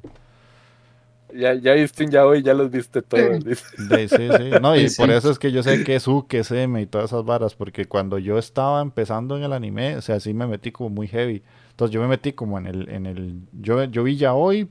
[1.33, 3.45] Ya, ya viste un ya hoy, ya los viste todos.
[3.89, 4.57] ahí, sí, sí.
[4.57, 5.11] No, y Sí, por sí.
[5.11, 7.55] eso es que yo sé que es U, que es M y todas esas varas.
[7.55, 11.07] Porque cuando yo estaba empezando en el anime, o sea, sí me metí como muy
[11.07, 11.43] heavy.
[11.71, 14.69] Entonces yo me metí como en el, en el, yo, yo vi yaoi,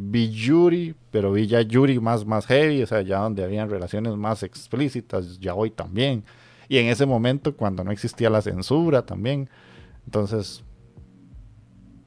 [0.00, 4.14] vi Yuri, pero vi ya Yuri más, más heavy, o sea, ya donde habían relaciones
[4.16, 6.22] más explícitas, yaoi también.
[6.68, 9.48] Y en ese momento, cuando no existía la censura también.
[10.06, 10.62] Entonces,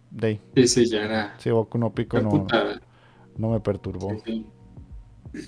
[0.09, 1.35] de ahí, Sí, sí, ya era.
[1.37, 2.47] sí, Boku no Pico no,
[3.37, 4.09] no me perturbó.
[4.25, 4.45] Sí,
[5.33, 5.41] sí.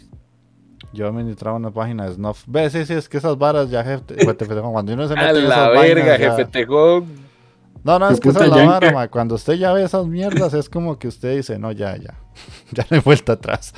[0.93, 2.43] Yo administraba una página de Snuff.
[2.47, 4.03] Ve, sí, sí, es que esas varas ya, jefe,
[4.35, 7.22] tejón, cuando uno se mete A en la esas verga, ya- jefe Tejón.
[7.83, 9.07] No, no, es que esa es la vara, ma.
[9.09, 12.15] Cuando usted ya ve esas mierdas, es como que usted dice, no, ya, ya.
[12.71, 13.73] Ya no hay vuelta atrás.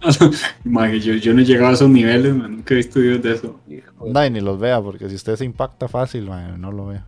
[1.02, 2.56] Yo, yo no he llegado a esos niveles, man.
[2.56, 3.60] Nunca he visto videos de eso.
[4.06, 7.04] No, y ni los vea, porque si usted se impacta fácil, ma, no lo vea.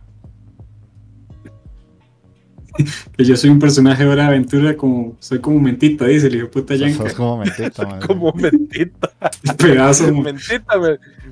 [3.17, 5.15] Que yo soy un personaje de hora de aventura, como.
[5.19, 7.03] Soy como mentita, dice el hijo de puta yanca.
[7.03, 7.99] sos como mentita.
[8.07, 9.11] Como mentita.
[9.57, 10.11] Pedazo.
[10.13, 10.79] Mentita,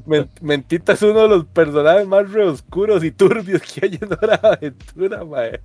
[0.06, 4.12] me- mentita es uno de los personajes más re oscuros y turbios que hay en
[4.12, 5.60] Hora de Aventura, mae.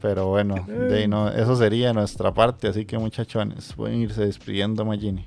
[0.00, 4.84] Pero bueno, de ahí no, eso sería nuestra parte, así que muchachones, pueden irse despidiendo,
[4.84, 5.26] Magini.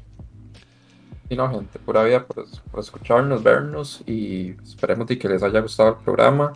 [1.30, 5.60] Y no, gente, pura vida por, por escucharnos, vernos y esperemos de que les haya
[5.60, 6.54] gustado el programa.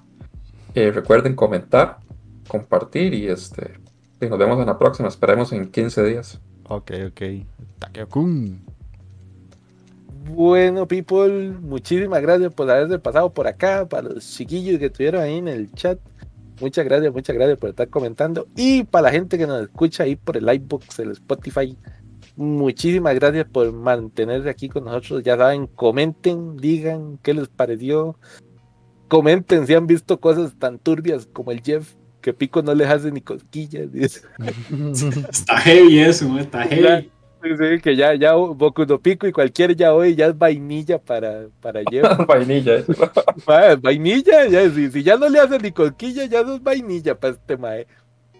[0.76, 2.00] Eh, recuerden comentar,
[2.48, 3.80] compartir y este
[4.22, 5.08] y nos vemos en la próxima.
[5.08, 6.40] Esperemos en 15 días.
[6.68, 7.22] Ok, ok.
[7.80, 8.62] Takeo-kun.
[10.32, 15.38] Bueno, people, muchísimas gracias por haberse pasado por acá, para los chiquillos que estuvieron ahí
[15.38, 16.00] en el chat.
[16.62, 18.48] Muchas gracias, muchas gracias por estar comentando.
[18.56, 21.76] Y para la gente que nos escucha ahí por el iBox, el Spotify,
[22.36, 25.24] muchísimas gracias por mantenerse aquí con nosotros.
[25.24, 28.18] Ya saben, comenten, digan qué les pareció.
[29.10, 33.12] Comenten si han visto cosas tan turbias como el Jeff, que Pico no les hace
[33.12, 33.92] ni cosquillas.
[33.92, 34.22] dice.
[35.30, 37.10] Está heavy eso, está heavy.
[37.44, 41.00] sí, sí, que ya, ya Boku no Pico y cualquier ya hoy ya es vainilla
[41.00, 42.06] para, para Jeff.
[42.28, 42.86] Vainilla, ¿eh?
[43.82, 47.34] Vainilla, ya, si, si ya no le hacen ni cosquilla, ya no es vainilla para
[47.34, 47.88] este mae.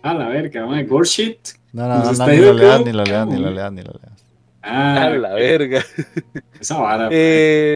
[0.02, 0.84] A la verga, mae.
[0.86, 1.40] Gore shit.
[1.74, 4.24] No, ni lo leas, ni lo leas, ni lo leas, ni lo leas.
[4.62, 5.82] Ah, A la verga.
[6.60, 7.10] esa vara.
[7.12, 7.76] Eh,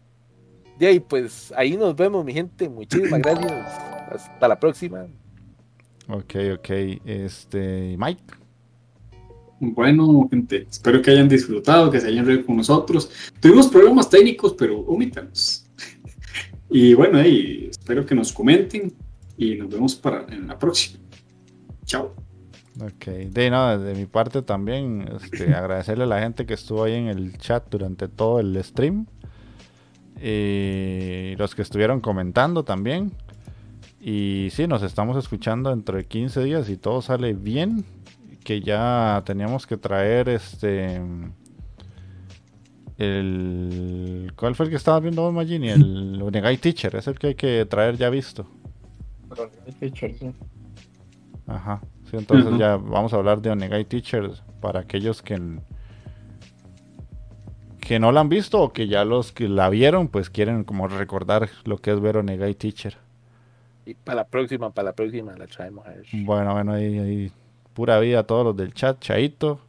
[0.80, 2.68] y ahí, pues ahí nos vemos, mi gente.
[2.70, 3.52] Muchísimas gracias.
[4.12, 5.06] Hasta la próxima.
[6.08, 6.70] Ok, ok.
[7.06, 8.24] Este, Mike.
[9.60, 13.10] Bueno, gente, espero que hayan disfrutado, que se hayan reído con nosotros.
[13.40, 15.66] Tuvimos problemas técnicos, pero omítanos.
[16.76, 18.92] Y bueno, ahí espero que nos comenten
[19.38, 20.98] y nos vemos para en la próxima.
[21.86, 22.16] Chao.
[22.82, 26.96] Ok, de no, de mi parte también, este, agradecerle a la gente que estuvo ahí
[26.96, 29.06] en el chat durante todo el stream.
[30.26, 33.12] Y los que estuvieron comentando también.
[34.00, 37.84] Y sí, nos estamos escuchando dentro de 15 días y todo sale bien.
[38.46, 41.02] Que ya teníamos que traer este.
[42.98, 44.32] El.
[44.38, 45.70] ¿Cuál fue el que estabas viendo vos, Magini?
[45.70, 48.48] El Onegai Teacher, es el que hay que traer ya visto.
[51.48, 51.82] Ajá.
[52.10, 55.36] Sí, entonces ya vamos a hablar de Onegai Teachers para aquellos que,
[57.83, 60.89] que no la han visto o que ya los que la vieron, pues quieren como
[60.89, 62.97] recordar lo que es ver Onegai Teacher.
[63.87, 66.05] Y para la próxima, para la próxima la traemos a ver.
[66.13, 67.33] Bueno, bueno, ahí, ahí
[67.73, 69.61] pura vida a todos los del chat, chaito.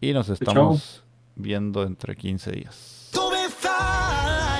[0.00, 1.02] Y nos estamos
[1.34, 2.96] viendo dentro de 15 días.
[3.12, 3.72] 飛べフラ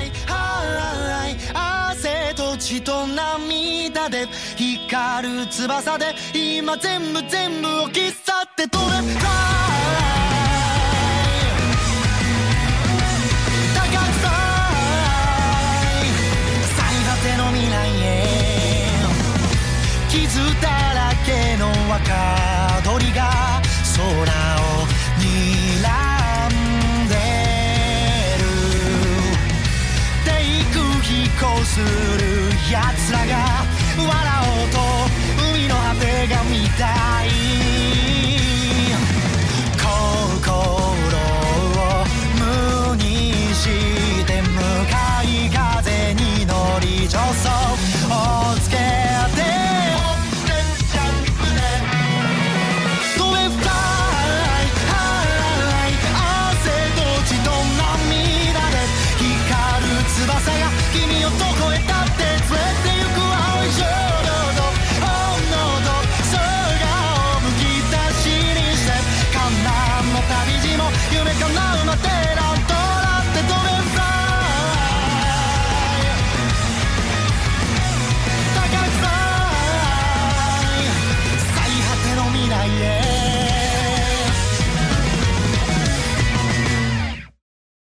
[0.02, 4.26] イハイ汗と血と涙で
[4.56, 9.26] 光る翼で今全部全部を切っ去って飛べフ
[20.61, 23.61] だらけの若鳥が
[23.95, 24.87] 空を
[25.19, 25.85] 睨
[26.47, 27.15] んで
[28.39, 28.43] る。
[30.25, 30.29] 低
[30.73, 31.85] 空飛行する
[32.71, 33.33] 奴らが
[33.97, 34.07] 笑
[34.47, 34.77] おうと
[35.51, 36.85] 海の果てが見た
[37.25, 37.70] い